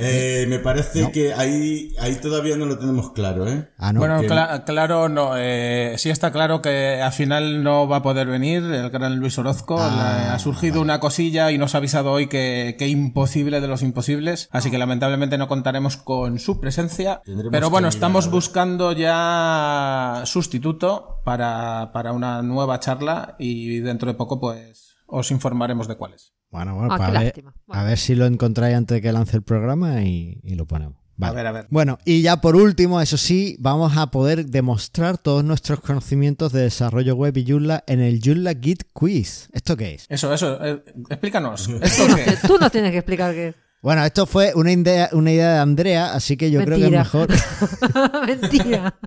Eh, 0.00 0.46
me 0.48 0.58
parece 0.58 1.10
que 1.12 1.34
ahí, 1.34 1.94
ahí 2.00 2.14
todavía 2.16 2.56
no 2.56 2.66
lo 2.66 2.78
tenemos 2.78 3.12
claro, 3.12 3.48
¿eh? 3.48 3.68
Ah, 3.78 3.92
no. 3.92 4.00
bueno, 4.00 4.20
cla- 4.22 4.64
claro, 4.64 5.08
no, 5.08 5.32
eh, 5.36 5.94
sí 5.98 6.10
está 6.10 6.30
claro 6.30 6.62
que 6.62 7.00
al 7.02 7.12
final 7.12 7.62
no 7.62 7.88
va 7.88 7.96
a 7.98 8.02
poder 8.02 8.26
venir 8.28 8.62
el 8.62 8.90
gran 8.90 9.16
Luis 9.16 9.38
Orozco. 9.38 9.76
Ah, 9.80 10.34
ha 10.34 10.38
surgido 10.38 10.80
una 10.80 11.00
cosilla 11.00 11.50
y 11.50 11.58
nos 11.58 11.74
ha 11.74 11.78
avisado 11.78 12.12
hoy 12.12 12.28
que, 12.28 12.76
que 12.78 12.88
imposible 12.88 13.60
de 13.60 13.68
los 13.68 13.82
imposibles. 13.82 14.48
Así 14.52 14.70
que 14.70 14.78
lamentablemente 14.78 15.38
no 15.38 15.48
contaremos 15.48 15.96
con 15.96 16.38
su 16.38 16.60
presencia. 16.60 17.22
Tendremos 17.24 17.52
Pero 17.52 17.70
bueno, 17.70 17.88
estamos 17.88 18.30
buscando 18.30 18.92
ya 18.92 20.22
sustituto 20.24 21.20
para, 21.24 21.90
para 21.92 22.12
una 22.12 22.42
nueva 22.42 22.80
charla 22.80 23.36
y 23.38 23.80
dentro 23.80 24.08
de 24.08 24.14
poco 24.14 24.40
pues 24.40 24.87
os 25.08 25.30
informaremos 25.32 25.88
de 25.88 25.96
cuáles. 25.96 26.32
Bueno, 26.50 26.74
bueno, 26.76 26.94
Ah, 26.94 26.96
pues 26.96 27.10
qué 27.10 27.16
a, 27.16 27.20
ver. 27.20 27.34
Bueno. 27.66 27.80
a 27.80 27.84
ver 27.84 27.98
si 27.98 28.14
lo 28.14 28.26
encontráis 28.26 28.76
antes 28.76 28.94
de 28.96 29.02
que 29.02 29.12
lance 29.12 29.36
el 29.36 29.42
programa 29.42 30.02
y, 30.02 30.40
y 30.44 30.54
lo 30.54 30.66
ponemos. 30.66 30.96
Vale. 31.16 31.32
A 31.32 31.34
ver, 31.34 31.46
a 31.48 31.52
ver. 31.52 31.66
Bueno, 31.70 31.98
y 32.04 32.22
ya 32.22 32.40
por 32.40 32.54
último, 32.54 33.00
eso 33.00 33.16
sí, 33.16 33.56
vamos 33.58 33.96
a 33.96 34.06
poder 34.12 34.46
demostrar 34.46 35.18
todos 35.18 35.42
nuestros 35.42 35.80
conocimientos 35.80 36.52
de 36.52 36.60
desarrollo 36.62 37.16
web 37.16 37.36
y 37.36 37.44
Joomla 37.44 37.82
en 37.88 37.98
el 38.00 38.20
Joomla 38.24 38.54
Git 38.54 38.84
Quiz. 38.92 39.48
¿Esto 39.52 39.76
qué 39.76 39.94
es? 39.94 40.06
Eso, 40.08 40.32
eso, 40.32 40.64
eh, 40.64 40.80
explícanos. 41.10 41.64
Tú 41.66 41.76
¿Esto 41.82 42.06
nos, 42.06 42.14
qué 42.16 42.30
es? 42.30 42.42
tú 42.42 42.56
nos 42.60 42.70
tienes 42.70 42.92
que 42.92 42.98
explicar 42.98 43.34
qué 43.34 43.48
es. 43.48 43.54
Bueno, 43.82 44.04
esto 44.04 44.26
fue 44.26 44.52
una 44.54 44.70
idea, 44.72 45.08
una 45.12 45.32
idea 45.32 45.54
de 45.54 45.58
Andrea, 45.58 46.12
así 46.14 46.36
que 46.36 46.50
yo 46.52 46.62
creo 46.64 46.78
que 46.78 46.84
es 46.86 46.90
Mentira. 46.90 47.02
mejor. 47.02 48.26
Mentira. 48.26 48.98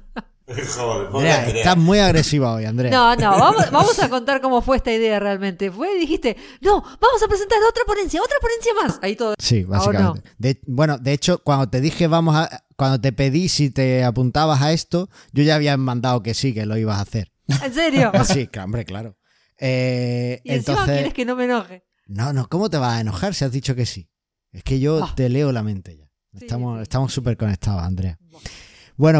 Joder, 0.75 1.07
Andrea, 1.07 1.43
Andrea. 1.45 1.75
muy 1.75 1.99
agresiva 1.99 2.53
hoy, 2.53 2.65
Andrea. 2.65 2.91
No, 2.91 3.15
no, 3.15 3.31
vamos, 3.37 3.69
vamos 3.71 3.99
a 3.99 4.09
contar 4.09 4.41
cómo 4.41 4.61
fue 4.61 4.77
esta 4.77 4.91
idea 4.91 5.19
realmente. 5.19 5.71
Fue, 5.71 5.97
dijiste, 5.97 6.35
no, 6.61 6.81
vamos 6.81 7.23
a 7.23 7.27
presentar 7.27 7.57
otra 7.69 7.83
ponencia, 7.85 8.21
otra 8.21 8.37
ponencia 8.41 8.73
más. 8.81 8.99
Ahí 9.01 9.15
todo. 9.15 9.35
Sí, 9.39 9.63
¿O 9.63 9.67
básicamente. 9.69 10.21
De- 10.37 10.59
bueno, 10.67 10.97
de 10.97 11.13
hecho, 11.13 11.39
cuando 11.43 11.69
te 11.69 11.81
dije 11.81 12.07
vamos 12.07 12.35
a. 12.35 12.63
Cuando 12.75 12.99
te 12.99 13.11
pedí 13.13 13.47
si 13.47 13.69
te 13.69 14.03
apuntabas 14.03 14.61
a 14.61 14.71
esto, 14.73 15.07
yo 15.33 15.43
ya 15.43 15.55
había 15.55 15.77
mandado 15.77 16.23
que 16.23 16.33
sí, 16.33 16.53
que 16.53 16.65
lo 16.65 16.77
ibas 16.77 16.97
a 16.97 17.01
hacer. 17.01 17.31
¿En 17.63 17.73
serio? 17.73 18.11
Ah, 18.13 18.23
Sí, 18.25 18.47
claro, 18.47 18.65
hombre, 18.65 18.85
claro. 18.85 19.17
Eh, 19.59 20.41
Y 20.43 20.53
encima 20.53 20.73
entonces, 20.77 20.95
quieres 20.95 21.13
que 21.13 21.25
no 21.25 21.35
me 21.35 21.45
enoje. 21.45 21.83
no, 22.07 22.33
no, 22.33 22.47
¿cómo 22.49 22.69
te 22.69 22.77
vas 22.77 22.93
a 22.97 23.01
enojar 23.01 23.35
si 23.35 23.45
has 23.45 23.51
dicho 23.51 23.75
que 23.75 23.85
sí? 23.85 24.09
Es 24.51 24.63
que 24.63 24.79
yo 24.79 25.03
Ah. 25.03 25.13
te 25.15 25.29
leo 25.29 25.51
la 25.51 25.61
mente 25.61 25.95
ya. 25.97 26.09
Sí, 26.33 26.45
Estamos 26.45 26.77
sí. 26.79 26.83
estamos 26.83 27.13
súper 27.13 27.37
conectados, 27.37 27.83
Andrea. 27.83 28.17
Bueno, 28.19 28.49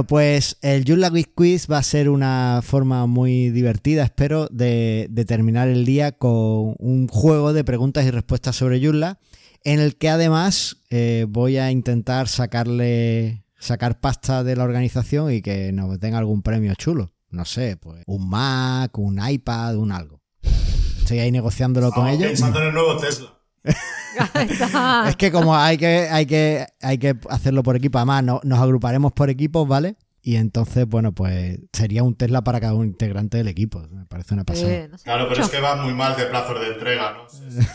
pues 0.07 0.57
el 0.61 0.85
Joomla 0.85 1.09
Quiz 1.09 1.27
Quiz 1.35 1.67
va 1.69 1.79
a 1.79 1.83
ser 1.83 2.07
una 2.07 2.59
forma 2.63 3.07
muy 3.07 3.49
divertida, 3.49 4.03
espero, 4.03 4.47
de, 4.51 5.07
de 5.09 5.25
terminar 5.25 5.69
el 5.69 5.85
día 5.85 6.11
con 6.11 6.75
un 6.77 7.07
juego 7.07 7.51
de 7.51 7.63
preguntas 7.63 8.05
y 8.05 8.11
respuestas 8.11 8.55
sobre 8.55 8.79
Joomla, 8.79 9.17
en 9.63 9.79
el 9.79 9.95
que 9.95 10.09
además 10.09 10.77
eh, 10.91 11.25
voy 11.27 11.57
a 11.57 11.71
intentar 11.71 12.27
sacarle 12.27 13.43
sacar 13.57 13.99
pasta 13.99 14.43
de 14.43 14.55
la 14.55 14.65
organización 14.65 15.33
y 15.33 15.41
que 15.41 15.71
nos 15.71 15.99
den 15.99 16.13
algún 16.13 16.43
premio 16.43 16.75
chulo. 16.75 17.11
No 17.31 17.45
sé, 17.45 17.75
pues 17.75 18.03
un 18.05 18.29
Mac, 18.29 18.95
un 18.99 19.19
iPad, 19.27 19.77
un 19.77 19.91
algo. 19.91 20.21
Estoy 20.99 21.17
ahí 21.17 21.31
negociándolo 21.31 21.89
con 21.91 22.07
Estamos 22.07 22.19
ellos. 22.19 22.31
pensando 22.39 22.59
en 22.59 22.67
el 22.67 22.73
nuevo 22.75 22.97
Tesla. 22.97 23.40
Es 23.63 25.15
que 25.15 25.31
como 25.31 25.55
hay 25.55 25.77
que, 25.77 26.07
hay 26.09 26.25
que, 26.25 26.65
hay 26.81 26.97
que 26.97 27.15
hacerlo 27.29 27.63
por 27.63 27.75
equipo, 27.75 27.97
además 27.97 28.23
no- 28.23 28.41
nos 28.43 28.59
agruparemos 28.59 29.11
por 29.13 29.29
equipos, 29.29 29.67
¿vale? 29.67 29.95
Y 30.23 30.35
entonces, 30.35 30.85
bueno, 30.87 31.13
pues 31.13 31.59
sería 31.73 32.03
un 32.03 32.13
Tesla 32.15 32.43
para 32.43 32.59
cada 32.59 32.75
un 32.75 32.85
integrante 32.85 33.37
del 33.37 33.47
equipo. 33.47 33.81
Me 33.91 34.05
parece 34.05 34.35
una 34.35 34.43
pasada. 34.43 34.71
Eh, 34.71 34.87
no 34.91 34.97
sé 34.97 35.03
Claro, 35.05 35.27
pero 35.27 35.41
es 35.41 35.49
que 35.49 35.59
va 35.59 35.75
muy 35.77 35.93
mal 35.95 36.15
de 36.15 36.25
plazos 36.25 36.59
de 36.59 36.67
entrega, 36.73 37.13
¿no? 37.13 37.25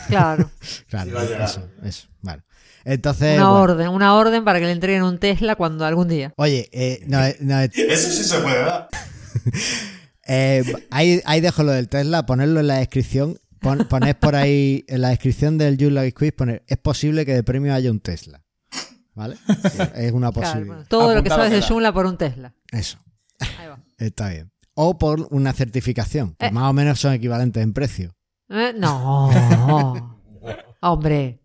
Claro. 0.07 0.49
Claro, 0.89 1.11
Sí 1.21 1.33
eso, 1.43 1.67
eso. 1.83 2.07
Vale. 2.21 2.43
Entonces, 2.85 3.37
Una 3.37 3.49
bueno. 3.49 3.61
orden, 3.63 3.87
una 3.89 4.15
orden 4.15 4.45
para 4.45 4.59
que 4.59 4.65
le 4.65 4.71
entreguen 4.71 5.03
un 5.03 5.17
Tesla 5.19 5.55
cuando 5.57 5.85
algún 5.85 6.07
día. 6.07 6.33
oye, 6.37 6.69
eh, 6.71 7.03
no, 7.07 7.19
no, 7.41 7.59
Eso 7.73 8.09
sí 8.11 8.23
se 8.23 8.39
puede 8.39 8.61
dar. 8.63 8.87
eh, 10.27 10.63
ahí, 10.89 11.21
ahí 11.25 11.41
dejo 11.41 11.63
lo 11.63 11.71
del 11.73 11.89
Tesla, 11.89 12.25
ponerlo 12.25 12.61
en 12.61 12.67
la 12.67 12.75
descripción. 12.75 13.37
Pon, 13.67 13.85
poned 13.89 14.15
por 14.15 14.35
ahí 14.35 14.85
en 14.87 15.01
la 15.01 15.09
descripción 15.09 15.57
del 15.57 15.77
Joomla 15.77 16.09
Quiz, 16.11 16.31
poner, 16.33 16.63
es 16.67 16.77
posible 16.77 17.25
que 17.25 17.33
de 17.33 17.43
premio 17.43 17.73
haya 17.73 17.91
un 17.91 17.99
Tesla. 17.99 18.41
¿Vale? 19.13 19.35
Sí, 19.35 19.79
es 19.95 20.11
una 20.13 20.31
Claro, 20.31 20.33
posibilidad. 20.33 20.65
bueno, 20.75 20.83
todo 20.87 21.15
lo 21.15 21.23
que 21.23 21.29
sabes 21.29 21.51
de. 21.51 21.61
Joomla 21.61 21.91
por 21.91 22.05
un 22.05 22.17
Tesla. 22.17 22.53
Eso. 22.71 22.99
Ahí 23.39 23.67
va. 23.67 23.79
Está 23.97 24.29
bien. 24.29 24.51
O 24.75 24.97
por 24.97 25.27
una 25.31 25.53
certificación, 25.53 26.35
que 26.39 26.45
Eh. 26.47 26.51
más 26.51 26.69
o 26.69 26.73
menos 26.73 26.99
son 26.99 27.13
equivalentes 27.13 27.61
en 27.63 27.73
precio. 27.73 28.15
Eh, 28.49 28.73
No. 28.77 29.29
Hombre. 30.81 31.41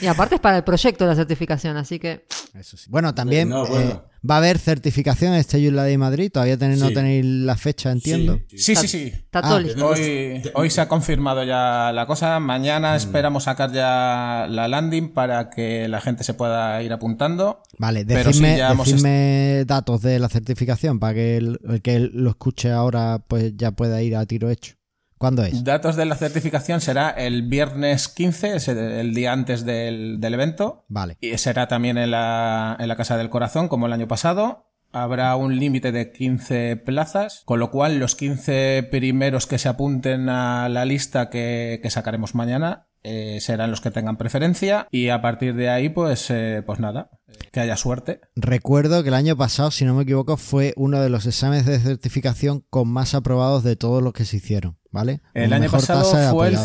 Y 0.00 0.06
aparte 0.06 0.36
es 0.36 0.40
para 0.40 0.56
el 0.56 0.64
proyecto 0.64 1.06
la 1.06 1.14
certificación, 1.14 1.76
así 1.76 1.98
que 1.98 2.24
Eso 2.58 2.76
sí. 2.76 2.86
Bueno, 2.90 3.14
también 3.14 3.48
No, 3.48 3.64
eh, 3.66 4.00
va 4.28 4.34
a 4.36 4.38
haber 4.38 4.58
certificación 4.58 5.32
en 5.34 5.40
este 5.40 5.62
Joomla 5.62 5.84
de 5.84 5.96
Madrid. 5.98 6.30
Todavía 6.32 6.56
tenéis, 6.56 6.80
no 6.80 6.90
tenéis 6.92 7.24
la 7.24 7.56
fecha, 7.56 7.90
entiendo. 7.92 8.38
Sí, 8.48 8.58
Sí, 8.58 8.76
sí, 8.76 8.88
sí. 8.88 9.02
está 9.14 9.38
Ah, 9.40 9.42
todo 9.42 9.60
listo. 9.60 9.74
Tenemos- 9.94 9.98
Hoy, 9.98 10.50
hoy 10.54 10.70
se 10.70 10.80
ha 10.80 10.88
confirmado 10.88 11.44
ya 11.44 11.92
la 11.92 12.06
cosa. 12.06 12.40
Mañana 12.40 12.96
esperamos 12.96 13.44
sacar 13.44 13.72
ya 13.72 14.46
la 14.50 14.68
landing 14.68 15.12
para 15.12 15.50
que 15.50 15.88
la 15.88 16.00
gente 16.00 16.24
se 16.24 16.34
pueda 16.34 16.82
ir 16.82 16.92
apuntando. 16.92 17.62
Vale, 17.78 18.04
decidme, 18.04 18.56
sí, 18.56 18.76
decidme 18.78 19.64
datos 19.66 20.02
de 20.02 20.18
la 20.18 20.28
certificación 20.28 20.98
para 20.98 21.14
que 21.14 21.36
el, 21.36 21.58
el 21.68 21.82
que 21.82 21.98
lo 22.00 22.30
escuche 22.30 22.70
ahora 22.72 23.22
pues 23.28 23.56
ya 23.56 23.72
pueda 23.72 24.02
ir 24.02 24.16
a 24.16 24.26
tiro 24.26 24.50
hecho. 24.50 24.74
¿Cuándo 25.22 25.44
es? 25.44 25.62
Datos 25.62 25.94
de 25.94 26.04
la 26.04 26.16
certificación 26.16 26.80
será 26.80 27.08
el 27.10 27.42
viernes 27.42 28.08
15, 28.08 28.56
es 28.56 28.66
el- 28.66 28.76
el 28.76 29.14
día 29.14 29.32
antes 29.32 29.64
del, 29.64 30.16
del 30.18 30.34
evento. 30.34 30.84
Vale. 30.88 31.16
Y 31.20 31.38
será 31.38 31.68
también 31.68 31.96
en 31.96 32.10
la, 32.10 32.76
en 32.80 32.88
la 32.88 32.96
Casa 32.96 33.16
del 33.16 33.30
Corazón, 33.30 33.68
como 33.68 33.86
el 33.86 33.92
año 33.92 34.08
pasado. 34.08 34.71
Habrá 34.92 35.34
un 35.36 35.58
límite 35.58 35.92
de 35.92 36.12
15 36.12 36.76
plazas, 36.76 37.42
con 37.44 37.60
lo 37.60 37.70
cual 37.70 37.98
los 37.98 38.14
15 38.14 38.88
primeros 38.90 39.46
que 39.46 39.58
se 39.58 39.68
apunten 39.68 40.28
a 40.28 40.68
la 40.68 40.84
lista 40.84 41.30
que, 41.30 41.80
que 41.82 41.90
sacaremos 41.90 42.34
mañana 42.34 42.86
eh, 43.04 43.38
serán 43.40 43.72
los 43.72 43.80
que 43.80 43.90
tengan 43.90 44.16
preferencia 44.16 44.86
y 44.92 45.08
a 45.08 45.20
partir 45.20 45.56
de 45.56 45.68
ahí 45.68 45.88
pues, 45.88 46.30
eh, 46.30 46.62
pues 46.64 46.78
nada, 46.78 47.10
que 47.50 47.58
haya 47.58 47.76
suerte. 47.76 48.20
Recuerdo 48.36 49.02
que 49.02 49.08
el 49.08 49.14
año 49.14 49.36
pasado, 49.36 49.72
si 49.72 49.84
no 49.84 49.94
me 49.94 50.04
equivoco, 50.04 50.36
fue 50.36 50.72
uno 50.76 51.00
de 51.00 51.08
los 51.08 51.26
exámenes 51.26 51.66
de 51.66 51.80
certificación 51.80 52.64
con 52.70 52.88
más 52.88 53.14
aprobados 53.14 53.64
de 53.64 53.74
todos 53.74 54.04
los 54.04 54.12
que 54.12 54.24
se 54.24 54.36
hicieron, 54.36 54.78
¿vale? 54.92 55.20
El 55.34 55.52
año 55.52 55.68
pasado 55.68 56.04
fue 56.30 56.48
el 56.48 56.58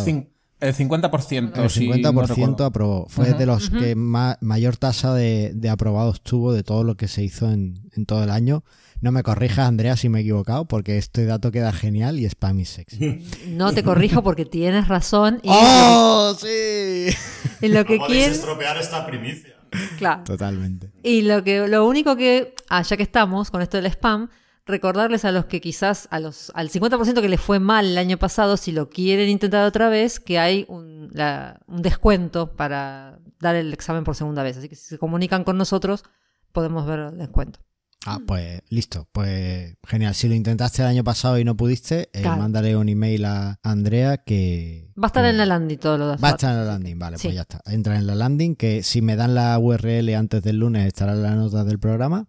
el 0.59 0.73
50%. 0.73 1.51
El 1.57 1.69
si 1.69 1.87
no 1.87 1.95
50% 1.95 2.27
recuerdo. 2.27 2.65
aprobó. 2.65 3.05
Fue 3.09 3.33
de 3.33 3.45
los 3.45 3.69
que 3.69 3.95
ma- 3.95 4.37
mayor 4.41 4.77
tasa 4.77 5.13
de, 5.13 5.51
de 5.53 5.69
aprobados 5.69 6.21
tuvo 6.21 6.53
de 6.53 6.63
todo 6.63 6.83
lo 6.83 6.95
que 6.95 7.07
se 7.07 7.23
hizo 7.23 7.49
en, 7.51 7.79
en 7.95 8.05
todo 8.05 8.23
el 8.23 8.29
año. 8.31 8.63
No 8.99 9.11
me 9.11 9.21
corrijas, 9.21 9.67
Andrea, 9.67 9.95
si 9.95 10.09
me 10.09 10.17
he 10.17 10.21
equivocado, 10.23 10.65
porque 10.67 10.97
este 10.97 11.25
dato 11.25 11.51
queda 11.51 11.71
genial 11.71 12.19
y 12.19 12.25
es 12.25 12.33
para 12.33 12.53
mí 12.53 12.65
sexy. 12.65 13.23
No 13.49 13.71
te 13.71 13.83
corrijo 13.83 14.23
porque 14.23 14.43
tienes 14.45 14.87
razón 14.87 15.39
y 15.43 15.49
¡Oh, 15.51 16.35
sí! 16.39 17.07
y 17.61 17.67
lo 17.67 17.85
que 17.85 17.99
No 17.99 18.07
quieren, 18.07 18.31
estropear 18.31 18.77
esta 18.77 19.05
primicia. 19.05 19.53
claro. 19.99 20.23
Totalmente. 20.23 20.89
Y 21.03 21.21
lo 21.21 21.43
que 21.43 21.67
lo 21.67 21.85
único 21.87 22.15
que, 22.15 22.55
ah, 22.69 22.81
ya 22.81 22.97
que 22.97 23.03
estamos 23.03 23.51
con 23.51 23.61
esto 23.61 23.77
del 23.77 23.85
spam, 23.91 24.29
recordarles 24.67 25.25
a 25.25 25.31
los 25.31 25.45
que 25.45 25.61
quizás 25.61 26.07
a 26.11 26.19
los 26.19 26.51
al 26.53 26.69
50% 26.69 27.21
que 27.21 27.29
les 27.29 27.39
fue 27.41 27.59
mal 27.59 27.85
el 27.85 27.97
año 27.97 28.17
pasado, 28.17 28.57
si 28.57 28.71
lo 28.71 28.89
quieren 28.89 29.29
intentar 29.29 29.65
otra 29.65 29.89
vez, 29.89 30.19
que 30.19 30.37
hay 30.39 30.65
un, 30.67 31.09
la- 31.13 31.59
un 31.67 31.81
descuento 31.81 32.55
para 32.55 33.19
dar 33.39 33.55
el 33.55 33.71
examen 33.73 34.03
por 34.03 34.15
segunda 34.15 34.43
vez. 34.43 34.57
Así 34.57 34.67
que 34.69 34.75
si 34.75 34.85
se 34.89 34.97
comunican 34.97 35.43
con 35.43 35.57
nosotros, 35.57 36.03
podemos 36.51 36.85
ver 36.85 36.99
el 36.99 37.17
descuento. 37.17 37.59
Ah, 38.05 38.19
pues 38.25 38.61
listo. 38.69 39.09
Pues 39.11 39.75
genial. 39.85 40.15
Si 40.15 40.29
lo 40.29 40.35
intentaste 40.35 40.81
el 40.81 40.87
año 40.87 41.03
pasado 41.03 41.37
y 41.39 41.43
no 41.43 41.57
pudiste, 41.57 42.09
eh, 42.13 42.21
Claro. 42.21 42.37
mándale 42.41 42.77
un 42.77 42.87
email 42.87 43.25
a 43.25 43.59
Andrea 43.63 44.17
que... 44.17 44.91
Va 44.97 45.05
a 45.05 45.07
estar 45.07 45.23
que- 45.23 45.29
en 45.31 45.37
la 45.37 45.45
landing 45.45 45.77
todo 45.77 45.97
lo 45.97 46.07
de 46.11 46.15
Va 46.17 46.29
a 46.29 46.31
estar 46.31 46.51
en 46.51 46.57
la 46.59 46.63
landing, 46.65 46.97
vale, 46.99 47.17
Sí. 47.17 47.27
pues 47.27 47.35
ya 47.35 47.41
está. 47.41 47.61
Entra 47.65 47.97
en 47.97 48.07
la 48.07 48.15
landing, 48.15 48.55
que 48.55 48.81
si 48.83 49.01
me 49.01 49.15
dan 49.17 49.35
la 49.35 49.57
URL 49.59 50.15
antes 50.15 50.41
del 50.41 50.57
lunes 50.59 50.85
estará 50.87 51.13
en 51.13 51.23
las 51.23 51.35
notas 51.35 51.65
del 51.65 51.79
programa. 51.79 52.27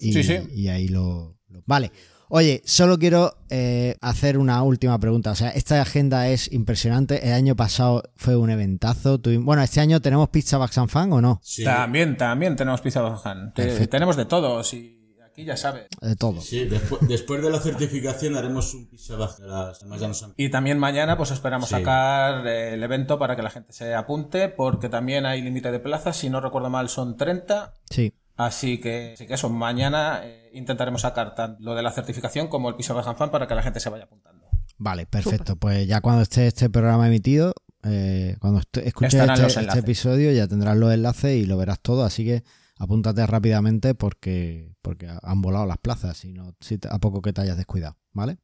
Y, 0.00 0.12
Sí, 0.12 0.24
sí. 0.24 0.38
y 0.52 0.68
ahí 0.68 0.88
lo- 0.88 1.36
Vale. 1.66 1.92
Oye, 2.34 2.62
solo 2.64 2.98
quiero 2.98 3.34
eh, 3.50 3.96
hacer 4.00 4.38
una 4.38 4.62
última 4.62 4.98
pregunta. 4.98 5.32
O 5.32 5.34
sea, 5.34 5.50
esta 5.50 5.82
agenda 5.82 6.28
es 6.28 6.50
impresionante. 6.50 7.26
El 7.28 7.34
año 7.34 7.54
pasado 7.56 8.04
fue 8.16 8.36
un 8.36 8.48
eventazo. 8.48 9.20
Bueno, 9.40 9.62
este 9.62 9.80
año 9.80 10.00
tenemos 10.00 10.30
Pizza 10.30 10.56
Bax 10.56 10.78
and 10.78 10.88
Fan 10.88 11.12
o 11.12 11.20
no? 11.20 11.40
Sí, 11.42 11.62
También, 11.62 12.16
también 12.16 12.56
tenemos 12.56 12.80
Pizza 12.80 13.02
Bajan. 13.02 13.52
Te- 13.52 13.64
Perfecto. 13.64 13.90
Tenemos 13.90 14.16
de 14.16 14.24
todos 14.24 14.72
y 14.72 14.98
aquí 15.26 15.44
ya 15.44 15.58
sabes. 15.58 15.88
De 16.00 16.16
todo. 16.16 16.40
sí, 16.40 16.64
después, 16.64 17.06
después 17.06 17.42
de 17.42 17.50
la 17.50 17.58
certificación 17.60 18.34
haremos 18.36 18.72
un 18.72 18.88
pizza 18.88 19.14
han- 19.14 20.34
Y 20.36 20.50
también 20.50 20.78
mañana 20.78 21.16
pues 21.18 21.32
esperamos 21.32 21.68
Sí. 21.68 21.74
sacar 21.74 22.46
eh, 22.46 22.74
el 22.74 22.82
evento 22.82 23.18
para 23.18 23.36
que 23.36 23.42
la 23.42 23.50
gente 23.50 23.72
se 23.74 23.94
apunte 23.94 24.48
porque 24.48 24.88
también 24.88 25.26
hay 25.26 25.42
límite 25.42 25.70
de 25.70 25.80
plazas, 25.80 26.16
si 26.16 26.30
no 26.30 26.40
recuerdo 26.40 26.70
mal 26.70 26.88
son 26.88 27.16
30, 27.16 27.74
Sí. 27.90 28.14
Así 28.36 28.78
que, 28.78 29.12
así 29.14 29.26
que 29.26 29.34
eso, 29.34 29.48
mañana 29.50 30.20
eh, 30.24 30.50
intentaremos 30.54 31.02
sacar 31.02 31.34
tanto 31.34 31.62
lo 31.62 31.74
de 31.74 31.82
la 31.82 31.90
certificación 31.92 32.48
como 32.48 32.68
el 32.68 32.76
piso 32.76 32.94
de 32.94 33.02
Fan 33.02 33.30
para 33.30 33.46
que 33.46 33.54
la 33.54 33.62
gente 33.62 33.80
se 33.80 33.90
vaya 33.90 34.04
apuntando. 34.04 34.46
Vale, 34.78 35.06
perfecto. 35.06 35.56
Pues 35.56 35.86
ya 35.86 36.00
cuando 36.00 36.22
esté 36.22 36.46
este 36.46 36.68
programa 36.68 37.06
emitido, 37.06 37.54
eh, 37.84 38.36
cuando 38.40 38.60
escuches 38.82 39.14
este, 39.14 39.60
este 39.60 39.78
episodio, 39.78 40.32
ya 40.32 40.48
tendrás 40.48 40.76
los 40.76 40.92
enlaces 40.92 41.36
y 41.36 41.46
lo 41.46 41.56
verás 41.56 41.80
todo. 41.80 42.04
Así 42.04 42.24
que 42.24 42.42
apúntate 42.78 43.24
rápidamente 43.26 43.94
porque, 43.94 44.74
porque 44.82 45.08
han 45.22 45.42
volado 45.42 45.66
las 45.66 45.78
plazas 45.78 46.24
y 46.24 46.32
no, 46.32 46.54
si 46.60 46.78
te- 46.78 46.88
a 46.90 46.98
poco 46.98 47.22
que 47.22 47.32
te 47.32 47.42
hayas 47.42 47.56
descuidado, 47.56 47.96
¿vale? 48.12 48.38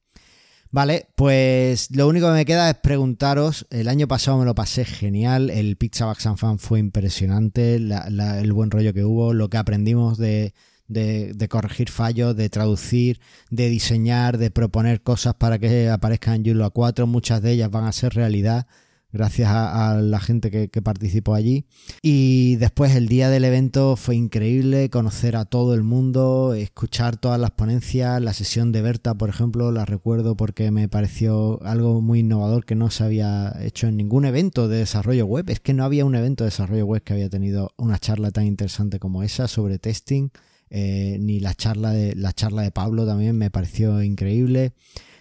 Vale, 0.71 1.09
pues 1.17 1.89
lo 1.97 2.07
único 2.09 2.27
que 2.27 2.33
me 2.35 2.45
queda 2.45 2.69
es 2.69 2.77
preguntaros, 2.77 3.67
el 3.71 3.89
año 3.89 4.07
pasado 4.07 4.39
me 4.39 4.45
lo 4.45 4.55
pasé 4.55 4.85
genial, 4.85 5.49
el 5.49 5.77
Pizza 5.77 6.11
and 6.11 6.37
Fan 6.37 6.59
fue 6.59 6.79
impresionante, 6.79 7.79
la- 7.79 8.11
la- 8.11 8.39
el 8.41 8.53
buen 8.53 8.71
rollo 8.71 8.93
que 8.93 9.03
hubo, 9.05 9.33
lo 9.33 9.49
que 9.49 9.57
aprendimos 9.57 10.19
de, 10.19 10.53
de, 10.87 11.33
de 11.35 11.49
corregir 11.49 11.89
fallos, 11.91 12.37
de 12.37 12.51
traducir, 12.51 13.19
de 13.51 13.71
diseñar, 13.71 14.37
de 14.37 14.51
proponer 14.51 15.01
cosas 15.03 15.35
para 15.35 15.59
que 15.59 15.89
aparezcan 15.89 16.35
en 16.37 16.45
Joomla 16.45 16.69
4, 16.71 17.07
muchas 17.07 17.41
de 17.41 17.53
ellas 17.53 17.71
van 17.71 17.85
a 17.85 17.93
ser 17.93 18.13
realidad 18.15 18.67
gracias 19.13 19.49
a, 19.51 20.01
la 20.01 20.21
gente 20.21 20.51
que, 20.51 20.69
que 20.69 20.83
participó 20.83 21.35
allí. 21.35 21.65
Y 22.03 22.57
después 22.57 22.95
el 22.95 23.09
día 23.09 23.31
del 23.31 23.45
evento 23.45 23.97
fue 23.97 24.17
increíble, 24.17 24.91
conocer 24.91 25.37
a 25.37 25.45
todo 25.45 25.75
el 25.75 25.83
mundo, 25.83 26.55
escuchar 26.55 27.17
todas 27.17 27.41
las 27.41 27.53
ponencias, 27.53 28.21
la 28.21 28.33
sesión 28.33 28.73
de 28.73 28.83
Berta, 28.83 29.15
por 29.15 29.29
ejemplo, 29.29 29.73
la 29.73 29.85
recuerdo 29.85 30.37
porque 30.37 30.71
me 30.71 30.89
pareció 30.89 31.63
algo 31.63 32.01
muy 32.01 32.21
innovador 32.21 32.65
que 32.65 32.75
no 32.75 32.91
se 32.91 33.05
había 33.05 33.57
hecho 33.61 33.87
en 33.87 33.97
ningún 33.97 34.25
evento 34.25 34.69
de 34.69 34.79
desarrollo 34.79 35.27
web. 35.27 35.49
Es 35.49 35.61
que 35.61 35.75
no 35.75 35.85
había 35.85 36.05
un 36.05 36.15
evento 36.15 36.45
de 36.45 36.51
desarrollo 36.51 36.87
web 36.87 37.03
que 37.03 37.13
había 37.15 37.31
tenido 37.31 37.73
una 37.77 37.99
charla 37.99 38.31
tan 38.31 38.47
interesante 38.47 38.99
como 38.99 39.23
esa 39.23 39.49
sobre 39.49 39.79
testing. 39.79 40.31
eh, 40.71 41.17
ni 41.19 41.41
la 41.41 41.55
charla 41.55 41.93
de 41.93 42.15
la 42.15 42.35
charla 42.35 42.61
de 42.61 42.71
Pablo 42.71 43.07
también 43.07 43.37
me 43.39 43.51
pareció 43.51 44.03
increíble. 44.03 44.75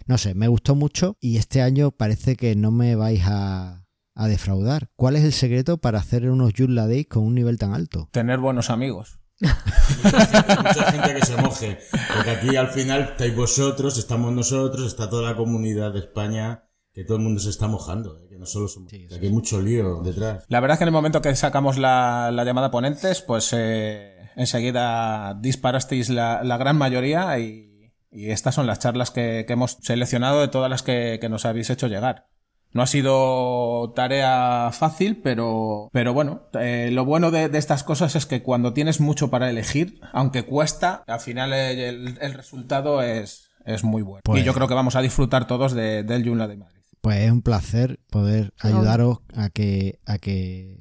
No 0.08 0.18
sé, 0.18 0.36
me 0.36 0.48
gustó 0.48 0.74
mucho 0.74 1.18
y 1.20 1.36
este 1.36 1.62
año 1.62 1.92
parece 1.92 2.38
que 2.38 2.56
no 2.56 2.72
me 2.72 2.96
vais 2.96 3.24
a, 3.26 3.86
a 4.16 4.28
defraudar. 4.28 4.90
¿Cuál 4.96 5.18
es 5.18 5.26
el 5.26 5.34
secreto 5.34 5.80
para 5.80 6.00
hacer 6.00 6.30
unos 6.30 6.54
Joomla 6.58 6.88
Days 6.88 7.08
con 7.08 7.24
un 7.24 7.36
nivel 7.36 7.58
tan 7.58 7.74
alto? 7.74 8.08
Tener 8.14 8.40
buenos 8.40 8.70
amigos. 8.70 9.20
Mucha 9.42 10.92
gente 10.92 11.14
que 11.14 11.26
se 11.26 11.36
moje. 11.36 11.78
Porque 12.16 12.32
aquí 12.32 12.56
al 12.56 12.70
final 12.70 13.02
estáis 13.02 13.36
vosotros, 13.36 13.98
estamos 13.98 14.32
nosotros, 14.32 14.88
está 14.88 15.10
toda 15.10 15.30
la 15.30 15.36
comunidad 15.36 15.92
de 15.92 16.00
España 16.00 16.64
que 16.94 17.04
todo 17.04 17.18
el 17.18 17.24
mundo 17.24 17.40
se 17.42 17.50
está 17.50 17.68
mojando, 17.68 18.18
¿eh? 18.18 18.28
que 18.30 18.38
no 18.40 18.46
solo 18.46 18.68
somos. 18.68 18.90
que 18.90 19.06
aquí 19.14 19.26
hay 19.28 19.32
mucho 19.32 19.62
lío 19.62 20.02
detrás. 20.02 20.46
La 20.48 20.62
verdad 20.62 20.76
es 20.76 20.80
que 20.80 20.84
en 20.86 20.88
el 20.88 20.94
momento 20.94 21.22
que 21.22 21.36
sacamos 21.36 21.78
la, 21.78 22.32
la 22.34 22.44
llamada 22.46 22.72
ponentes, 22.72 23.22
pues 23.22 23.52
eh, 23.54 24.16
enseguida 24.38 25.36
disparasteis 25.40 26.10
la, 26.10 26.44
la 26.44 26.58
gran 26.58 26.78
mayoría 26.78 27.38
y, 27.38 27.77
y 28.12 28.30
estas 28.32 28.56
son 28.56 28.68
las 28.68 28.80
charlas 28.80 29.12
que, 29.12 29.44
que 29.48 29.54
hemos 29.54 29.78
seleccionado 29.82 30.42
de 30.42 30.48
todas 30.48 30.70
las 30.70 30.84
que, 30.84 31.18
que 31.22 31.30
nos 31.30 31.46
habéis 31.46 31.70
hecho 31.70 31.88
llegar. 31.88 32.28
No 32.74 32.82
ha 32.82 32.88
sido 32.88 33.94
tarea 33.96 34.70
fácil, 34.74 35.22
pero, 35.24 35.90
pero 35.94 36.14
bueno, 36.14 36.44
eh, 36.60 36.90
lo 36.92 37.06
bueno 37.06 37.32
de, 37.32 37.48
de 37.50 37.58
estas 37.58 37.84
cosas 37.84 38.16
es 38.16 38.26
que 38.26 38.44
cuando 38.44 38.74
tienes 38.74 39.00
mucho 39.00 39.30
para 39.30 39.50
elegir, 39.50 40.00
aunque 40.12 40.44
cuesta, 40.44 41.04
al 41.08 41.20
final 41.22 41.54
el, 41.54 42.18
el 42.20 42.34
resultado 42.34 43.02
es, 43.02 43.50
es 43.66 43.84
muy 43.84 44.02
bueno. 44.02 44.22
Pues- 44.24 44.42
y 44.42 44.46
yo 44.46 44.54
creo 44.54 44.68
que 44.68 44.74
vamos 44.74 44.96
a 44.96 45.02
disfrutar 45.02 45.48
todos 45.48 45.72
de, 45.74 46.04
del 46.04 46.26
Joomla 46.26 46.48
de 46.48 46.58
Madrid. 46.58 46.82
Pues 47.02 47.20
es 47.20 47.32
un 47.32 47.42
placer 47.42 48.00
poder 48.10 48.52
ayudaros 48.60 49.20
a 49.36 49.50
que, 49.50 50.00
a 50.06 50.18
que 50.18 50.78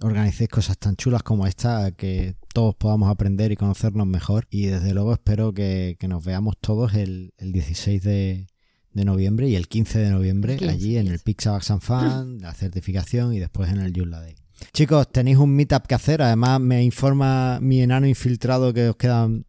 organicéis 0.00 0.48
cosas 0.48 0.78
tan 0.78 0.96
chulas 0.96 1.22
como 1.22 1.46
esta, 1.46 1.84
a 1.84 1.90
que 1.90 2.36
todos 2.56 2.74
podamos 2.74 3.10
aprender 3.10 3.52
y 3.52 3.56
conocernos 3.56 4.06
mejor. 4.06 4.46
Y 4.48 4.64
desde 4.64 4.94
luego 4.94 5.12
espero 5.12 5.52
que, 5.52 5.98
que 6.00 6.08
nos 6.08 6.24
veamos 6.24 6.54
todos 6.58 6.94
el, 6.94 7.34
el 7.36 7.52
16 7.52 8.02
de, 8.02 8.46
de 8.94 9.04
noviembre 9.04 9.46
y 9.46 9.56
el 9.56 9.68
15 9.68 9.98
de 9.98 10.08
noviembre 10.08 10.54
El 10.54 10.60
15, 10.60 10.72
allí 10.72 10.96
en 10.96 11.08
el 11.08 11.18
15. 11.18 11.24
Pixabax 11.24 11.70
and 11.70 11.82
Fan, 11.82 12.38
la 12.40 12.54
certificación 12.54 13.34
y 13.34 13.40
después 13.40 13.70
en 13.70 13.80
el 13.80 13.92
Joomla 13.94 14.20
Day. 14.20 14.36
Chicos, 14.72 15.12
tenéis 15.12 15.36
un 15.36 15.54
meetup 15.54 15.86
que 15.86 15.96
hacer. 15.96 16.22
Además, 16.22 16.58
me 16.58 16.82
informa 16.82 17.58
mi 17.60 17.82
enano 17.82 18.06
infiltrado 18.06 18.72
que 18.72 18.88
os 18.88 18.96
quedan 18.96 19.44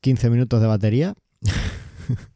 15 0.00 0.30
minutos 0.30 0.58
de 0.58 0.66
batería. 0.66 1.14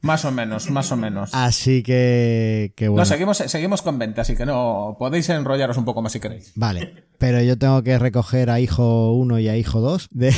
Más 0.02 0.24
o 0.24 0.30
menos, 0.32 0.70
más 0.70 0.90
o 0.92 0.96
menos. 0.96 1.30
Así 1.34 1.82
que, 1.82 2.72
que 2.76 2.88
bueno. 2.88 3.02
No, 3.02 3.06
seguimos, 3.06 3.38
seguimos 3.38 3.82
con 3.82 3.98
venta, 3.98 4.22
así 4.22 4.36
que 4.36 4.46
no 4.46 4.96
podéis 4.98 5.28
enrollaros 5.28 5.76
un 5.76 5.84
poco 5.84 6.02
más 6.02 6.12
si 6.12 6.20
queréis. 6.20 6.52
Vale, 6.54 7.04
pero 7.18 7.40
yo 7.42 7.58
tengo 7.58 7.82
que 7.82 7.98
recoger 7.98 8.50
a 8.50 8.60
hijo 8.60 9.12
1 9.14 9.38
y 9.40 9.48
a 9.48 9.56
hijo 9.56 9.80
2 9.80 10.08
de, 10.10 10.34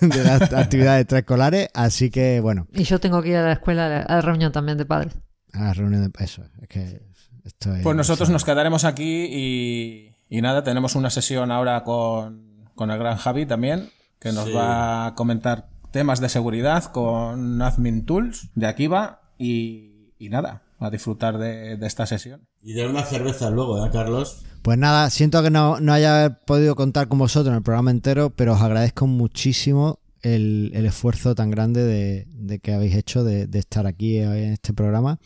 de 0.00 0.24
las 0.24 0.52
actividades 0.52 1.02
extraescolares, 1.02 1.68
así 1.74 2.10
que 2.10 2.40
bueno, 2.40 2.66
Y 2.72 2.84
yo 2.84 2.98
tengo 3.00 3.22
que 3.22 3.30
ir 3.30 3.36
a 3.36 3.42
la 3.44 3.52
escuela, 3.52 3.86
a 3.86 3.88
la, 3.88 4.00
a 4.02 4.14
la 4.16 4.20
reunión 4.22 4.52
también 4.52 4.78
de 4.78 4.86
padres. 4.86 5.14
a 5.52 5.64
la 5.64 5.72
reunión 5.74 6.02
de 6.02 6.24
eso, 6.24 6.42
es 6.60 6.68
que 6.68 7.02
esto 7.44 7.74
es... 7.74 7.82
Pues 7.82 7.96
nosotros 7.96 8.30
nos 8.30 8.44
quedaremos 8.44 8.84
aquí 8.84 9.26
y, 9.30 10.14
y 10.28 10.40
nada, 10.42 10.62
tenemos 10.64 10.94
una 10.94 11.10
sesión 11.10 11.50
ahora 11.50 11.84
con, 11.84 12.68
con 12.74 12.90
el 12.90 12.98
gran 12.98 13.16
Javi 13.16 13.46
también, 13.46 13.90
que 14.18 14.32
nos 14.32 14.44
Sí. 14.46 14.52
va 14.52 15.06
a 15.08 15.14
comentar 15.14 15.68
temas 15.92 16.20
de 16.20 16.28
seguridad 16.28 16.84
con 16.84 17.60
Admin 17.62 18.04
Tools 18.04 18.48
de 18.54 18.66
Akiva 18.66 19.20
y, 19.38 20.12
y 20.18 20.28
nada, 20.28 20.62
a 20.78 20.90
disfrutar 20.90 21.38
de, 21.38 21.76
de 21.76 21.86
esta 21.86 22.06
sesión. 22.06 22.48
Y 22.62 22.72
de 22.72 22.88
una 22.88 23.02
cerveza 23.04 23.50
luego, 23.50 23.84
¿eh, 23.84 23.90
Carlos? 23.92 24.42
Pues 24.62 24.78
nada, 24.78 25.10
siento 25.10 25.42
que 25.42 25.50
no, 25.50 25.80
no 25.80 25.92
haya 25.92 26.38
podido 26.46 26.74
contar 26.76 27.08
con 27.08 27.18
vosotros 27.18 27.50
en 27.50 27.56
el 27.56 27.62
programa 27.62 27.90
entero, 27.90 28.30
pero 28.30 28.54
os 28.54 28.60
agradezco 28.62 29.06
muchísimo 29.06 29.98
el, 30.22 30.70
el 30.74 30.86
esfuerzo 30.86 31.34
tan 31.34 31.50
grande 31.50 31.82
de, 31.84 32.26
de 32.28 32.58
que 32.60 32.72
habéis 32.72 32.94
hecho 32.94 33.24
de, 33.24 33.46
de 33.48 33.58
estar 33.58 33.86
aquí 33.86 34.20
hoy 34.20 34.42
en 34.44 34.52
este 34.52 34.72
programa. 34.72 35.18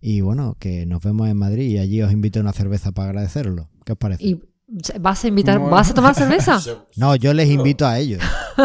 Y 0.00 0.20
bueno, 0.22 0.56
que 0.58 0.86
nos 0.86 1.02
vemos 1.02 1.28
en 1.28 1.36
Madrid 1.36 1.68
y 1.68 1.78
allí 1.78 2.00
os 2.02 2.12
invito 2.12 2.38
a 2.38 2.42
una 2.42 2.52
cerveza 2.52 2.92
para 2.92 3.08
agradecerlo. 3.10 3.68
¿Qué 3.84 3.92
os 3.92 3.98
parece? 3.98 4.24
¿Y 4.24 4.40
vas 5.00 5.24
a 5.24 5.28
invitar, 5.28 5.58
Bueno. 5.58 5.74
vas 5.74 5.90
a 5.90 5.94
tomar 5.94 6.14
cerveza? 6.14 6.58
No, 6.96 7.14
yo 7.16 7.34
les 7.34 7.48
invito 7.50 7.86
a 7.86 7.98
ellos. 7.98 8.22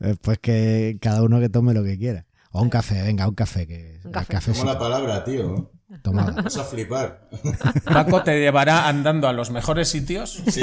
Después 0.00 0.38
que 0.38 0.98
cada 1.00 1.22
uno 1.22 1.40
que 1.40 1.48
tome 1.48 1.74
lo 1.74 1.82
que 1.84 1.98
quiera. 1.98 2.26
O 2.52 2.62
un 2.62 2.70
café, 2.70 3.02
venga, 3.02 3.28
un 3.28 3.34
café. 3.34 3.66
Que 3.66 4.00
Un 4.02 4.06
el 4.08 4.12
café. 4.12 4.32
café 4.34 4.52
Toma 4.52 4.62
sí- 4.62 4.66
la 4.66 4.78
palabra, 4.78 5.24
tío. 5.24 5.70
tomada. 6.02 6.30
Vas 6.42 6.56
a 6.56 6.64
flipar. 6.64 7.28
Paco 7.84 8.22
te 8.22 8.40
llevará 8.40 8.88
andando 8.88 9.28
a 9.28 9.32
los 9.32 9.50
mejores 9.50 9.88
sitios. 9.88 10.42
Sí. 10.50 10.60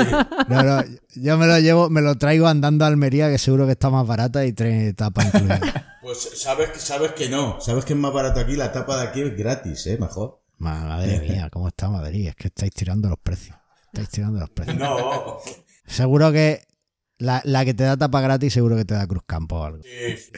No, 0.47 0.63
no, 0.63 0.83
yo 1.15 1.37
me 1.37 1.45
lo 1.47 1.59
llevo, 1.59 1.89
me 1.89 2.01
lo 2.01 2.15
traigo 2.15 2.47
andando 2.47 2.85
a 2.85 2.87
Almería, 2.87 3.29
que 3.29 3.37
seguro 3.37 3.65
que 3.65 3.73
está 3.73 3.89
más 3.89 4.05
barata 4.07 4.45
y 4.45 4.53
trae 4.53 4.93
tapa 4.93 5.23
incluida. 5.25 5.59
Pues 6.05 6.19
sabes, 6.39 6.69
sabes 6.75 7.13
que 7.13 7.29
no. 7.29 7.59
Sabes 7.59 7.83
que 7.83 7.93
es 7.93 7.99
más 7.99 8.13
barato 8.13 8.39
aquí. 8.39 8.55
La 8.55 8.71
tapa 8.71 8.95
de 9.01 9.07
aquí 9.07 9.21
es 9.21 9.35
gratis, 9.35 9.87
¿eh? 9.87 9.97
Mejor. 9.99 10.39
Ma- 10.59 10.85
Madre 10.85 11.19
mía, 11.19 11.49
¿cómo 11.51 11.67
está 11.69 11.89
Madrid? 11.89 12.27
Es 12.27 12.35
que 12.35 12.49
estáis 12.49 12.71
tirando 12.73 13.09
los 13.09 13.17
precios. 13.17 13.57
Estáis 13.87 14.09
tirando 14.09 14.39
los 14.39 14.49
precios. 14.51 14.77
No. 14.77 15.39
Seguro 15.87 16.31
que 16.31 16.61
la, 17.17 17.41
la 17.45 17.65
que 17.65 17.73
te 17.73 17.83
da 17.83 17.97
tapa 17.97 18.21
gratis, 18.21 18.53
seguro 18.53 18.75
que 18.75 18.85
te 18.85 18.93
da 18.93 19.07
Cruzcampo 19.07 19.55
o 19.57 19.63
algo. 19.63 19.83
Sí. 19.83 20.31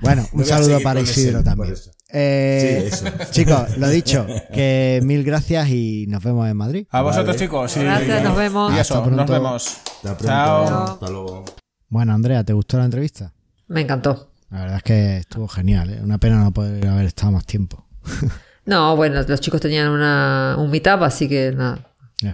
Bueno, 0.00 0.26
un 0.32 0.44
saludo 0.44 0.80
para 0.80 1.00
ese, 1.00 1.20
Isidro 1.20 1.44
también. 1.44 1.74
Eh, 2.14 2.88
Sí, 2.90 2.94
eso. 2.94 3.30
Chicos, 3.30 3.78
lo 3.78 3.88
dicho, 3.88 4.26
que 4.52 5.00
mil 5.04 5.22
gracias 5.24 5.68
y 5.68 6.06
nos 6.08 6.22
vemos 6.24 6.48
en 6.48 6.56
Madrid. 6.56 6.86
A 6.90 7.02
vosotros, 7.02 7.28
Vale. 7.28 7.38
chicos. 7.38 7.76
Gracias, 7.76 8.24
nos 8.24 8.36
vemos. 8.36 8.72
Y 8.74 8.78
eso, 8.78 8.94
Hasta 8.94 9.04
pronto. 9.04 9.22
nos 9.22 9.30
vemos. 9.30 9.66
Hasta 9.68 10.02
pronto. 10.18 10.24
Chao. 10.26 10.84
Hasta 10.94 11.10
luego. 11.10 11.44
Bueno, 11.88 12.12
Andrea, 12.14 12.42
¿te 12.44 12.52
gustó 12.52 12.78
la 12.78 12.84
entrevista? 12.86 13.32
Me 13.68 13.82
encantó. 13.82 14.32
La 14.50 14.60
verdad 14.60 14.76
es 14.78 14.82
que 14.82 15.16
estuvo 15.18 15.46
genial, 15.48 15.90
¿eh? 15.90 16.00
Una 16.02 16.18
pena 16.18 16.36
no 16.42 16.52
poder 16.52 16.86
haber 16.88 17.06
estado 17.06 17.32
más 17.32 17.46
tiempo. 17.46 17.86
No, 18.64 18.94
bueno, 18.94 19.20
los 19.26 19.40
chicos 19.40 19.60
tenían 19.60 19.88
una, 19.88 20.54
un 20.56 20.70
meetup, 20.70 21.02
así 21.02 21.28
que 21.28 21.50
nada, 21.50 21.91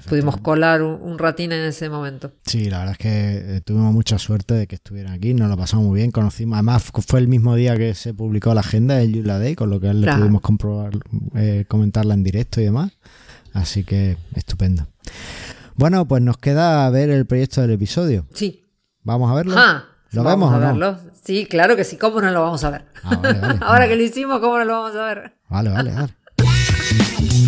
pudimos 0.09 0.37
colar 0.39 0.83
un, 0.83 1.01
un 1.03 1.19
ratín 1.19 1.53
en 1.53 1.65
ese 1.65 1.89
momento. 1.89 2.33
Sí, 2.45 2.69
la 2.71 2.79
verdad 2.79 2.93
es 2.93 2.99
que 2.99 3.57
eh, 3.57 3.61
tuvimos 3.63 3.93
mucha 3.93 4.19
suerte 4.19 4.55
de 4.55 4.67
que 4.67 4.75
estuvieran 4.77 5.13
aquí, 5.13 5.35
nos 5.35 5.49
lo 5.49 5.57
pasamos 5.57 5.87
muy 5.87 5.99
bien, 5.99 6.11
conocimos, 6.11 6.55
además 6.57 6.83
fu- 6.85 7.01
fue 7.03 7.21
el 7.21 7.29
mismo 7.29 7.55
día 7.55 7.77
que 7.77 7.95
se 7.95 8.15
publicó 8.15 8.53
la 8.55 8.61
agenda 8.61 8.97
del 8.97 9.13
Yula 9.15 9.39
Day, 9.39 9.55
con 9.55 9.71
lo 9.71 9.81
que 9.81 9.93
le 9.95 10.03
Claro. 10.03 10.21
pudimos 10.21 10.43
comprobar, 10.43 10.93
eh, 11.35 11.65
comentarla 11.69 12.15
en 12.15 12.23
directo 12.25 12.61
y 12.61 12.65
demás, 12.65 12.93
así 13.53 13.85
que 13.85 14.17
estupendo. 14.35 14.87
Bueno, 15.77 16.07
pues 16.09 16.23
nos 16.23 16.39
queda 16.39 16.89
ver 16.91 17.11
el 17.11 17.25
proyecto 17.27 17.61
del 17.61 17.71
episodio. 17.73 18.27
Sí. 18.35 18.65
¿Vamos 19.05 19.31
a 19.31 19.35
verlo? 19.35 19.55
Ah, 19.57 19.85
¿Lo 20.11 20.25
vamos 20.25 20.51
vemos 20.51 20.53
a 20.53 20.57
o 20.57 20.61
no? 20.61 20.67
verlo. 20.81 20.99
Sí, 21.25 21.47
claro 21.47 21.77
que 21.77 21.85
sí. 21.85 21.97
¿Cómo 21.97 22.21
no 22.21 22.31
lo 22.31 22.43
vamos 22.43 22.65
a 22.65 22.71
ver? 22.71 22.85
Ah, 23.05 23.17
vale, 23.17 23.39
vale. 23.39 23.59
Ahora 23.63 23.87
que 23.89 23.95
lo 23.97 24.03
hicimos, 24.03 24.41
¿cómo 24.41 24.59
no 24.59 24.65
lo 24.65 24.73
vamos 24.81 24.97
a 24.97 25.05
ver? 25.05 25.33
Vale, 25.49 25.71
vale, 25.71 25.93
vale. 25.93 27.48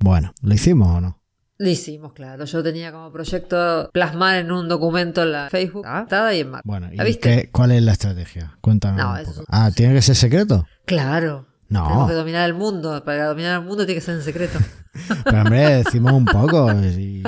Bueno, 0.00 0.32
¿lo 0.42 0.54
hicimos 0.54 0.88
o 0.88 1.00
no? 1.00 1.18
Lo 1.58 1.68
hicimos, 1.68 2.12
claro. 2.12 2.44
Yo 2.44 2.62
tenía 2.62 2.90
como 2.90 3.12
proyecto 3.12 3.88
plasmar 3.92 4.38
en 4.38 4.50
un 4.50 4.68
documento 4.68 5.24
la 5.24 5.48
Facebook 5.48 5.86
adaptada 5.86 6.34
y 6.34 6.40
en 6.40 6.50
Mac. 6.50 6.62
Bueno, 6.64 6.88
¿y 6.92 6.96
¿La 6.96 7.04
viste? 7.04 7.42
qué- 7.42 7.50
cuál 7.52 7.70
es 7.72 7.82
la 7.82 7.92
estrategia? 7.92 8.56
Cuéntanos. 8.60 8.98
No, 8.98 9.12
un 9.12 9.18
eso 9.18 9.30
poco. 9.30 9.40
es- 9.42 9.46
Ah, 9.50 9.70
¿tiene 9.74 9.94
que 9.94 10.02
ser 10.02 10.16
secreto? 10.16 10.66
Claro. 10.86 11.46
No. 11.68 11.84
Tenemos 11.84 12.08
que 12.08 12.14
dominar 12.14 12.46
el 12.48 12.54
mundo. 12.54 13.02
Para 13.04 13.26
dominar 13.26 13.60
el 13.60 13.66
mundo 13.66 13.86
tiene 13.86 14.00
que 14.00 14.04
ser 14.04 14.16
en 14.16 14.22
secreto. 14.22 14.58
Pero 15.24 15.38
hombre, 15.42 15.76
decimos 15.84 16.12
un 16.12 16.24
poco. 16.24 16.72
y- 16.82 17.22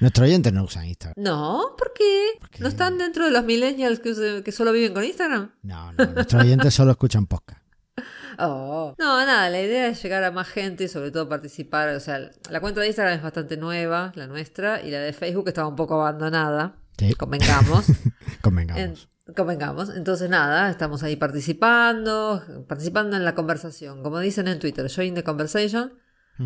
Nuestros 0.00 0.26
oyentes 0.28 0.52
no 0.52 0.64
usan 0.64 0.86
Instagram. 0.86 1.14
No, 1.22 1.74
¿por 1.76 1.92
qué? 1.92 2.32
¿No 2.60 2.68
están 2.68 2.98
dentro 2.98 3.24
de 3.24 3.30
los 3.32 3.44
millennials 3.44 3.98
que 4.00 4.52
solo 4.52 4.72
viven 4.72 4.94
con 4.94 5.04
Instagram? 5.04 5.52
No, 5.62 5.92
no, 5.92 6.06
nuestros 6.06 6.42
oyentes 6.42 6.74
solo 6.74 6.92
escuchan 6.92 7.26
podcast. 7.26 7.62
Oh. 8.40 8.94
No, 8.98 9.26
nada, 9.26 9.50
la 9.50 9.60
idea 9.60 9.88
es 9.88 10.00
llegar 10.00 10.22
a 10.22 10.30
más 10.30 10.46
gente 10.46 10.84
y 10.84 10.88
sobre 10.88 11.10
todo 11.10 11.28
participar. 11.28 11.88
O 11.88 11.98
sea, 11.98 12.30
la 12.48 12.60
cuenta 12.60 12.80
de 12.80 12.86
Instagram 12.86 13.16
es 13.16 13.22
bastante 13.22 13.56
nueva, 13.56 14.12
la 14.14 14.28
nuestra, 14.28 14.80
y 14.80 14.92
la 14.92 15.00
de 15.00 15.12
Facebook 15.12 15.48
estaba 15.48 15.66
un 15.66 15.74
poco 15.74 15.94
abandonada. 16.00 16.76
Sí. 16.96 17.14
Convengamos. 17.14 17.86
Convengamos. 18.40 19.08
En- 19.26 19.34
convengamos. 19.34 19.90
Entonces, 19.90 20.30
nada, 20.30 20.70
estamos 20.70 21.02
ahí 21.02 21.16
participando, 21.16 22.44
participando 22.68 23.16
en 23.16 23.24
la 23.24 23.34
conversación. 23.34 24.02
Como 24.04 24.20
dicen 24.20 24.46
en 24.46 24.58
Twitter, 24.60 24.88
join 24.88 25.14
the 25.14 25.24
conversation. 25.24 25.94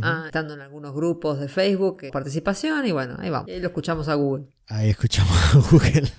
Ah, 0.00 0.24
estando 0.26 0.54
en 0.54 0.60
algunos 0.60 0.94
grupos 0.94 1.38
de 1.40 1.48
Facebook, 1.48 1.98
eh, 2.04 2.10
participación, 2.12 2.86
y 2.86 2.92
bueno, 2.92 3.16
ahí 3.18 3.30
vamos. 3.30 3.48
Y 3.48 3.52
ahí 3.52 3.60
lo 3.60 3.68
escuchamos 3.68 4.08
a 4.08 4.14
Google. 4.14 4.46
Ahí 4.68 4.90
escuchamos 4.90 5.32
a 5.54 5.58
Google. 5.70 6.10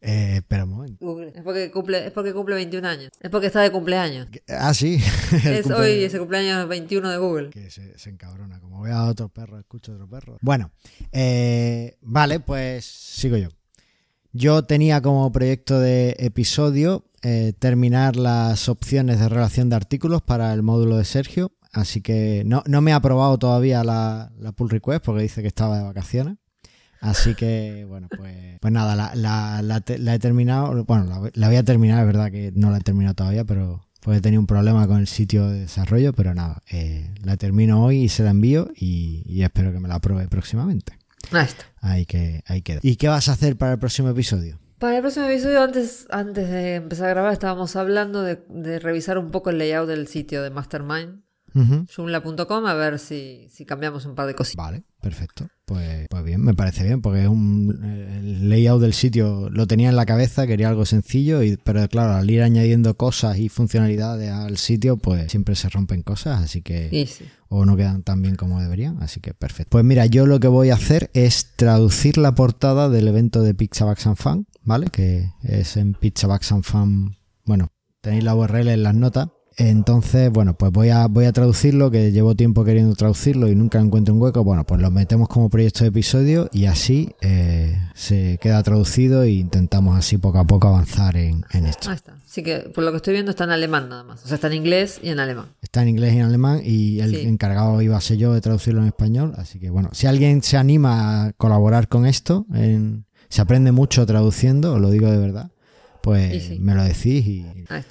Eh, 0.00 0.36
espera 0.36 0.64
un 0.64 0.70
momento. 0.70 1.04
Google. 1.04 1.32
Es 1.34 1.42
porque 1.42 1.70
cumple, 1.70 2.06
es 2.06 2.12
porque 2.12 2.34
cumple 2.34 2.54
21 2.56 2.86
años. 2.86 3.10
Es 3.20 3.30
porque 3.30 3.46
está 3.46 3.62
de 3.62 3.70
cumpleaños. 3.72 4.28
Ah, 4.48 4.74
sí. 4.74 5.02
Es 5.44 5.70
hoy 5.70 6.04
ese 6.04 6.18
cumpleaños 6.18 6.68
21 6.68 7.08
de 7.10 7.16
Google. 7.16 7.50
Que 7.50 7.70
se, 7.70 7.98
se 7.98 8.10
encabrona. 8.10 8.60
Como 8.60 8.82
vea 8.82 8.98
a 8.98 9.06
otro 9.06 9.30
perro, 9.30 9.58
escucho 9.58 9.92
a 9.92 9.94
otro 9.94 10.08
perro. 10.08 10.36
Bueno, 10.42 10.70
eh, 11.10 11.96
vale, 12.02 12.38
pues 12.40 12.84
sigo 12.84 13.38
yo. 13.38 13.48
Yo 14.32 14.64
tenía 14.64 15.00
como 15.00 15.32
proyecto 15.32 15.78
de 15.80 16.16
episodio 16.18 17.04
eh, 17.22 17.54
terminar 17.58 18.16
las 18.16 18.68
opciones 18.68 19.20
de 19.20 19.28
relación 19.30 19.70
de 19.70 19.76
artículos 19.76 20.20
para 20.20 20.52
el 20.52 20.62
módulo 20.62 20.98
de 20.98 21.06
Sergio. 21.06 21.52
Así 21.74 22.00
que 22.00 22.42
no, 22.46 22.62
no 22.66 22.80
me 22.80 22.92
ha 22.92 22.96
aprobado 22.96 23.36
todavía 23.38 23.84
la, 23.84 24.32
la 24.38 24.52
pull 24.52 24.70
request 24.70 25.04
porque 25.04 25.22
dice 25.22 25.42
que 25.42 25.48
estaba 25.48 25.76
de 25.78 25.84
vacaciones. 25.84 26.36
Así 27.00 27.34
que, 27.34 27.84
bueno, 27.88 28.08
pues, 28.16 28.58
pues 28.60 28.72
nada, 28.72 28.94
la, 28.96 29.14
la- 29.14 29.60
la 29.98 30.14
he 30.14 30.18
terminado. 30.18 30.84
Bueno, 30.84 31.04
la, 31.04 31.30
la 31.34 31.48
voy 31.48 31.56
a 31.56 31.62
terminar, 31.64 32.00
es 32.00 32.06
verdad 32.06 32.30
que 32.30 32.52
no 32.54 32.70
la 32.70 32.78
he 32.78 32.80
terminado 32.80 33.14
todavía, 33.14 33.44
pero 33.44 33.84
pues 34.00 34.18
he 34.18 34.20
tenido 34.20 34.40
un 34.40 34.46
problema 34.46 34.86
con 34.86 34.98
el 35.00 35.06
sitio 35.08 35.48
de 35.48 35.60
desarrollo. 35.60 36.12
Pero 36.12 36.34
nada, 36.34 36.62
eh, 36.70 37.12
la 37.22 37.36
termino 37.36 37.84
hoy 37.84 38.02
y 38.04 38.08
se 38.08 38.22
la 38.22 38.30
envío 38.30 38.70
y, 38.76 39.22
y 39.26 39.42
espero 39.42 39.72
que 39.72 39.80
me 39.80 39.88
la 39.88 39.96
apruebe 39.96 40.28
próximamente. 40.28 40.96
Ahí 41.32 41.44
está. 41.46 41.64
Ahí 41.80 42.06
que, 42.06 42.42
ahí 42.46 42.62
queda. 42.62 42.80
¿Y 42.82 42.96
qué 42.96 43.08
vas 43.08 43.28
a 43.28 43.32
hacer 43.32 43.56
para 43.56 43.72
el 43.72 43.78
próximo 43.78 44.08
episodio? 44.10 44.58
Para 44.78 44.96
el 44.96 45.02
próximo 45.02 45.26
episodio, 45.26 45.62
antes, 45.62 46.06
antes 46.10 46.50
de 46.50 46.74
empezar 46.76 47.06
a 47.06 47.10
grabar, 47.10 47.32
estábamos 47.32 47.74
hablando 47.76 48.22
de, 48.22 48.44
de 48.50 48.78
revisar 48.78 49.16
un 49.18 49.30
poco 49.30 49.48
el 49.50 49.56
layout 49.58 49.88
del 49.88 50.06
sitio 50.06 50.42
de 50.42 50.50
Mastermind, 50.50 51.22
Joomla.com, 51.54 52.66
a 52.66 52.74
ver 52.74 52.98
si, 52.98 53.48
si 53.50 53.64
cambiamos 53.64 54.04
un 54.06 54.14
par 54.14 54.26
de 54.26 54.34
cositas. 54.34 54.64
Vale, 54.64 54.82
perfecto. 55.00 55.48
Pues, 55.64 56.06
pues 56.10 56.24
bien, 56.24 56.42
me 56.42 56.54
parece 56.54 56.84
bien, 56.84 57.00
porque 57.00 57.22
es 57.22 57.28
un, 57.28 57.80
el 57.82 58.50
layout 58.50 58.82
del 58.82 58.92
sitio 58.92 59.48
lo 59.50 59.66
tenía 59.66 59.88
en 59.88 59.96
la 59.96 60.04
cabeza, 60.04 60.46
quería 60.46 60.68
algo 60.68 60.84
sencillo, 60.84 61.42
y, 61.42 61.56
pero 61.56 61.88
claro, 61.88 62.14
al 62.14 62.30
ir 62.30 62.42
añadiendo 62.42 62.96
cosas 62.96 63.38
y 63.38 63.48
funcionalidades 63.48 64.30
al 64.30 64.58
sitio, 64.58 64.96
pues 64.96 65.30
siempre 65.30 65.54
se 65.54 65.68
rompen 65.68 66.02
cosas, 66.02 66.42
así 66.42 66.60
que... 66.60 67.06
Sí. 67.06 67.24
o 67.48 67.64
no 67.64 67.76
quedan 67.76 68.02
tan 68.02 68.20
bien 68.20 68.34
como 68.34 68.60
deberían, 68.60 69.00
así 69.02 69.20
que 69.20 69.32
perfecto. 69.32 69.70
Pues 69.70 69.84
mira, 69.84 70.06
yo 70.06 70.26
lo 70.26 70.40
que 70.40 70.48
voy 70.48 70.70
a 70.70 70.74
hacer 70.74 71.10
es 71.14 71.52
traducir 71.56 72.18
la 72.18 72.34
portada 72.34 72.88
del 72.88 73.06
evento 73.06 73.42
de 73.42 73.54
Pixabax 73.54 74.06
and 74.06 74.16
Fan, 74.16 74.46
¿vale? 74.62 74.88
Que 74.88 75.30
es 75.42 75.76
en 75.76 75.94
Pixabax 75.94 76.52
and 76.52 76.64
Fan, 76.64 77.16
bueno, 77.44 77.68
tenéis 78.00 78.24
la 78.24 78.34
URL 78.34 78.68
en 78.68 78.82
las 78.82 78.94
notas. 78.94 79.28
Entonces, 79.56 80.30
bueno, 80.30 80.54
pues 80.56 80.72
voy 80.72 80.88
a, 80.88 81.06
voy 81.06 81.26
a 81.26 81.32
traducirlo, 81.32 81.90
que 81.90 82.10
llevo 82.12 82.34
tiempo 82.34 82.64
queriendo 82.64 82.94
traducirlo 82.94 83.48
y 83.48 83.54
nunca 83.54 83.78
encuentro 83.80 84.12
un 84.14 84.20
hueco. 84.20 84.42
Bueno, 84.42 84.64
pues 84.64 84.80
lo 84.80 84.90
metemos 84.90 85.28
como 85.28 85.48
proyecto 85.48 85.84
de 85.84 85.88
episodio 85.88 86.48
y 86.52 86.66
así 86.66 87.10
eh, 87.20 87.78
se 87.94 88.38
queda 88.40 88.62
traducido 88.62 89.22
e 89.22 89.30
intentamos 89.30 89.96
así 89.96 90.18
poco 90.18 90.38
a 90.38 90.44
poco 90.46 90.68
avanzar 90.68 91.16
en, 91.16 91.44
en 91.52 91.66
esto. 91.66 91.88
Ahí 91.90 91.96
está. 91.96 92.14
Así 92.24 92.42
que 92.42 92.58
por 92.74 92.82
lo 92.82 92.90
que 92.90 92.96
estoy 92.96 93.12
viendo 93.14 93.30
está 93.30 93.44
en 93.44 93.50
alemán 93.50 93.88
nada 93.88 94.02
más. 94.02 94.24
O 94.24 94.26
sea, 94.26 94.34
está 94.34 94.48
en 94.48 94.54
inglés 94.54 94.98
y 95.02 95.10
en 95.10 95.20
alemán. 95.20 95.46
Está 95.62 95.82
en 95.82 95.88
inglés 95.88 96.14
y 96.14 96.16
en 96.16 96.22
alemán 96.24 96.60
y 96.64 96.98
el 97.00 97.10
Sí. 97.14 97.20
encargado 97.20 97.80
iba 97.80 97.96
a 97.96 98.00
ser 98.00 98.16
yo 98.16 98.32
de 98.34 98.40
traducirlo 98.40 98.80
en 98.80 98.88
español. 98.88 99.34
Así 99.36 99.60
que 99.60 99.70
bueno, 99.70 99.90
si 99.92 100.08
alguien 100.08 100.42
se 100.42 100.56
anima 100.56 101.26
a 101.26 101.32
colaborar 101.34 101.86
con 101.88 102.06
esto, 102.06 102.44
en- 102.52 103.04
se 103.28 103.40
aprende 103.40 103.70
mucho 103.72 104.04
traduciendo, 104.04 104.74
os 104.74 104.80
lo 104.80 104.90
digo 104.90 105.10
de 105.10 105.18
verdad, 105.18 105.50
pues 106.02 106.44
sí. 106.44 106.58
me 106.60 106.74
lo 106.74 106.82
decís 106.84 107.26
y... 107.26 107.42
Ahí 107.68 107.80
está. 107.80 107.84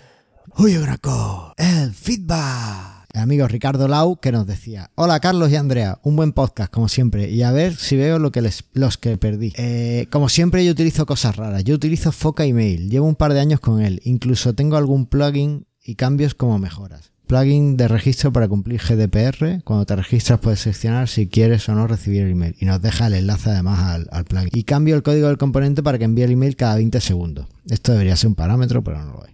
Uy, 0.55 0.75
Graco, 0.77 1.53
el 1.57 1.93
feedback. 1.93 3.07
El 3.11 3.21
amigo 3.21 3.47
Ricardo 3.47 3.87
Lau 3.87 4.17
que 4.17 4.31
nos 4.31 4.45
decía, 4.45 4.91
hola 4.95 5.19
Carlos 5.19 5.49
y 5.51 5.55
Andrea, 5.55 5.99
un 6.03 6.15
buen 6.15 6.31
podcast 6.31 6.71
como 6.71 6.89
siempre 6.89 7.29
y 7.29 7.41
a 7.41 7.51
ver 7.51 7.75
si 7.75 7.97
veo 7.97 8.19
lo 8.19 8.31
que 8.31 8.41
les, 8.41 8.63
los 8.73 8.97
que 8.97 9.17
perdí. 9.17 9.53
Eh, 9.57 10.07
como 10.11 10.29
siempre 10.29 10.63
yo 10.63 10.71
utilizo 10.71 11.07
cosas 11.07 11.35
raras, 11.37 11.63
yo 11.63 11.73
utilizo 11.73 12.11
Foca 12.11 12.45
Email, 12.45 12.89
llevo 12.89 13.07
un 13.07 13.15
par 13.15 13.33
de 13.33 13.39
años 13.39 13.59
con 13.59 13.81
él, 13.81 13.99
incluso 14.03 14.53
tengo 14.53 14.77
algún 14.77 15.07
plugin 15.07 15.65
y 15.83 15.95
cambios 15.95 16.35
como 16.35 16.59
mejoras. 16.59 17.12
Plugin 17.27 17.77
de 17.77 17.87
registro 17.87 18.31
para 18.33 18.47
cumplir 18.47 18.79
GDPR. 18.81 19.63
Cuando 19.63 19.85
te 19.85 19.95
registras 19.95 20.39
puedes 20.39 20.59
seleccionar 20.59 21.07
si 21.07 21.27
quieres 21.27 21.67
o 21.69 21.73
no 21.75 21.87
recibir 21.87 22.23
el 22.23 22.31
email. 22.31 22.55
Y 22.59 22.65
nos 22.65 22.81
deja 22.81 23.07
el 23.07 23.13
enlace 23.13 23.49
además 23.49 23.79
al, 23.79 24.07
al 24.11 24.25
plugin. 24.25 24.49
Y 24.53 24.63
cambio 24.63 24.95
el 24.95 25.03
código 25.03 25.27
del 25.27 25.37
componente 25.37 25.81
para 25.81 25.97
que 25.97 26.05
envíe 26.05 26.23
el 26.23 26.31
email 26.31 26.55
cada 26.55 26.75
20 26.75 26.99
segundos. 27.01 27.47
Esto 27.69 27.91
debería 27.93 28.15
ser 28.15 28.27
un 28.27 28.35
parámetro, 28.35 28.83
pero 28.83 29.03
no 29.03 29.13
lo 29.13 29.25
es. 29.25 29.33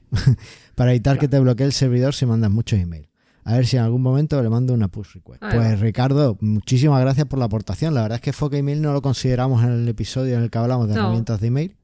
para 0.75 0.91
evitar 0.91 1.17
que 1.19 1.27
te 1.27 1.39
bloquee 1.39 1.65
el 1.65 1.73
servidor 1.73 2.13
si 2.13 2.25
mandas 2.25 2.51
muchos 2.51 2.79
emails. 2.79 3.07
A 3.43 3.53
ver 3.53 3.65
si 3.65 3.77
en 3.77 3.83
algún 3.83 4.03
momento 4.03 4.41
le 4.43 4.49
mando 4.49 4.73
una 4.75 4.89
push 4.89 5.13
request. 5.15 5.41
Pues 5.41 5.79
Ricardo, 5.79 6.37
muchísimas 6.39 7.01
gracias 7.01 7.25
por 7.25 7.39
la 7.39 7.45
aportación. 7.45 7.95
La 7.95 8.03
verdad 8.03 8.17
es 8.17 8.21
que 8.21 8.31
Foca 8.33 8.57
Email 8.57 8.79
no 8.81 8.93
lo 8.93 9.01
consideramos 9.01 9.63
en 9.63 9.71
el 9.71 9.87
episodio 9.87 10.35
en 10.37 10.43
el 10.43 10.51
que 10.51 10.57
hablamos 10.59 10.87
de 10.87 10.93
No. 10.93 11.01
herramientas 11.01 11.39
de 11.41 11.47
email. 11.47 11.75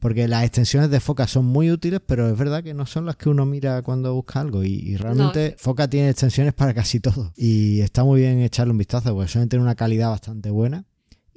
Porque 0.00 0.26
las 0.26 0.44
extensiones 0.44 0.90
de 0.90 0.98
Foca 0.98 1.26
son 1.26 1.44
muy 1.44 1.70
útiles, 1.70 2.00
pero 2.04 2.28
es 2.28 2.36
verdad 2.36 2.64
que 2.64 2.74
no 2.74 2.86
son 2.86 3.06
las 3.06 3.16
que 3.16 3.28
uno 3.28 3.46
mira 3.46 3.82
cuando 3.82 4.14
busca 4.14 4.40
algo. 4.40 4.64
Y, 4.64 4.72
y 4.74 4.96
realmente 4.96 5.50
No. 5.50 5.56
Foca 5.58 5.88
tiene 5.88 6.08
extensiones 6.08 6.54
para 6.54 6.74
casi 6.74 7.00
todo. 7.00 7.32
Y 7.36 7.80
está 7.80 8.02
muy 8.02 8.20
bien 8.20 8.40
echarle 8.40 8.72
un 8.72 8.78
vistazo, 8.78 9.14
porque 9.14 9.30
suelen 9.30 9.48
tener 9.48 9.62
una 9.62 9.74
calidad 9.74 10.08
bastante 10.08 10.50
buena. 10.50 10.84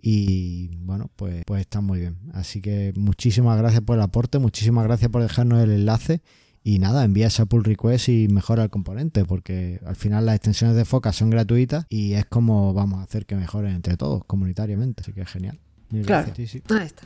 Y 0.02 0.70
bueno, 0.80 1.10
pues, 1.16 1.44
pues 1.46 1.62
están 1.62 1.86
muy 1.86 2.00
bien. 2.00 2.18
Así 2.34 2.62
que 2.62 2.94
muchísimas 2.98 3.58
gracias 3.58 3.82
por 3.82 3.96
el 3.98 4.02
aporte, 4.04 4.40
muchísimas 4.40 4.84
gracias 4.86 5.10
por 5.12 5.22
dejarnos 5.22 5.64
el 5.64 5.72
enlace. 5.72 6.22
Y 6.66 6.80
nada, 6.80 7.04
envía 7.04 7.28
esa 7.28 7.46
pull 7.46 7.66
request 7.66 8.08
y 8.08 8.28
mejora 8.30 8.64
el 8.64 8.70
componente, 8.70 9.26
porque 9.26 9.82
al 9.86 9.98
final 9.98 10.26
las 10.26 10.36
extensiones 10.36 10.78
de 10.78 10.86
Foca 10.86 11.12
son 11.12 11.30
gratuitas 11.30 11.86
y 11.90 12.14
es 12.14 12.26
como 12.26 12.74
vamos 12.74 13.00
a 13.00 13.04
hacer 13.04 13.26
que 13.26 13.36
mejoren 13.36 13.76
entre 13.76 13.98
todos, 13.98 14.24
comunitariamente. 14.26 15.02
Así 15.02 15.12
que 15.12 15.22
es 15.22 15.30
genial. 15.30 15.60
Mil 15.90 16.06
Claro. 16.06 16.28
gracias. 16.28 16.62
Ahí 16.70 16.86
está. 16.86 17.04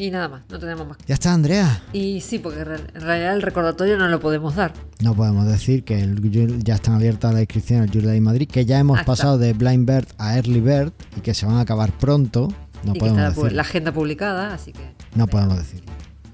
Y 0.00 0.10
nada 0.10 0.28
más, 0.28 0.42
no 0.48 0.58
tenemos 0.58 0.88
más. 0.88 0.96
Ya 1.06 1.12
está, 1.12 1.34
Andrea. 1.34 1.82
Y 1.92 2.22
sí, 2.22 2.38
porque 2.38 2.60
en 2.60 2.64
real- 2.66 2.90
en 2.94 3.00
realidad 3.02 3.34
el 3.34 3.42
recordatorio 3.42 3.98
no 3.98 4.08
lo 4.08 4.18
podemos 4.18 4.54
dar. 4.54 4.72
No 5.02 5.14
podemos 5.14 5.46
decir 5.46 5.84
que 5.84 6.00
el 6.00 6.62
ya 6.64 6.76
están 6.76 6.94
abiertas 6.94 7.32
las 7.34 7.42
inscripciones 7.42 7.90
al 7.94 8.02
de 8.06 8.20
Madrid, 8.22 8.48
que 8.50 8.64
ya 8.64 8.78
hemos 8.78 8.98
Ah, 8.98 9.04
pasado 9.04 9.36
de 9.36 9.52
Blind 9.52 9.86
Bird 9.86 10.06
a 10.16 10.36
Early 10.36 10.60
Bird 10.60 10.92
y 11.18 11.20
que 11.20 11.34
se 11.34 11.44
van 11.44 11.56
a 11.56 11.60
acabar 11.60 11.92
pronto. 11.98 12.48
No 12.82 12.92
y 12.92 12.94
que 12.94 13.00
podemos 13.00 13.20
está 13.20 13.34
pu- 13.38 13.42
decir. 13.42 13.56
la 13.56 13.62
agenda 13.62 13.92
publicada, 13.92 14.54
así 14.54 14.72
que. 14.72 14.80
No 15.14 15.26
podemos 15.26 15.58
decir. 15.58 15.82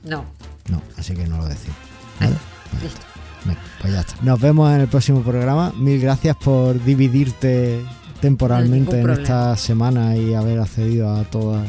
No. 0.04 0.24
No, 0.70 0.80
así 0.96 1.14
que 1.14 1.26
no 1.26 1.38
lo 1.38 1.46
decimos. 1.48 1.76
¿vale? 2.20 2.36
Listo. 2.84 3.00
Venga, 3.46 3.60
pues 3.80 3.92
ya 3.94 4.00
está. 4.00 4.14
Nos 4.22 4.40
vemos 4.40 4.72
en 4.72 4.80
el 4.82 4.86
próximo 4.86 5.22
programa. 5.22 5.72
Mil 5.76 6.00
gracias 6.00 6.36
por 6.36 6.80
dividirte 6.84 7.80
temporalmente 8.20 9.02
No 9.02 9.12
en 9.12 9.20
esta 9.22 9.56
semana 9.56 10.16
y 10.16 10.34
haber 10.34 10.60
accedido 10.60 11.12
a 11.12 11.24
todos 11.24 11.66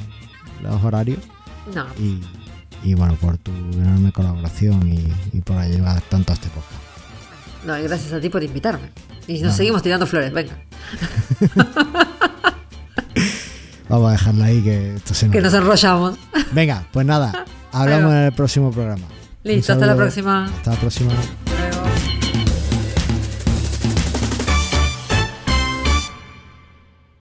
los 0.61 0.83
horarios. 0.83 1.19
No. 1.73 1.85
Y, 1.99 2.21
y 2.83 2.93
bueno, 2.93 3.15
por 3.15 3.37
tu 3.37 3.51
enorme 3.51 4.11
colaboración 4.11 4.87
y, 4.91 5.11
y 5.33 5.41
por 5.41 5.57
ayudar 5.57 6.01
tanto 6.09 6.31
a 6.31 6.35
este 6.35 6.47
podcast. 6.49 6.73
No, 7.65 7.77
y 7.77 7.83
gracias 7.83 8.13
a 8.13 8.19
ti 8.21 8.29
por 8.29 8.43
invitarme. 8.43 8.89
Y 9.27 9.39
nos 9.41 9.51
No. 9.51 9.57
seguimos 9.57 9.81
tirando 9.83 10.05
flores, 10.07 10.31
venga. 10.31 10.53
Vamos 13.89 14.09
a 14.09 14.11
dejarla 14.11 14.45
ahí 14.45 14.61
que 14.61 14.95
esto 14.95 15.13
se 15.13 15.27
nos... 15.27 15.33
Que 15.33 15.41
nos 15.41 15.53
enrollamos. 15.53 16.17
Venga, 16.51 16.85
pues 16.91 17.05
nada, 17.05 17.45
hablamos 17.71 18.11
en 18.11 18.17
el 18.19 18.31
próximo 18.33 18.71
programa. 18.71 19.05
Listo, 19.43 19.73
hasta 19.73 19.85
la 19.85 19.95
próxima. 19.95 20.45
Hasta 20.45 20.71
la 20.71 20.77
próxima. 20.79 21.13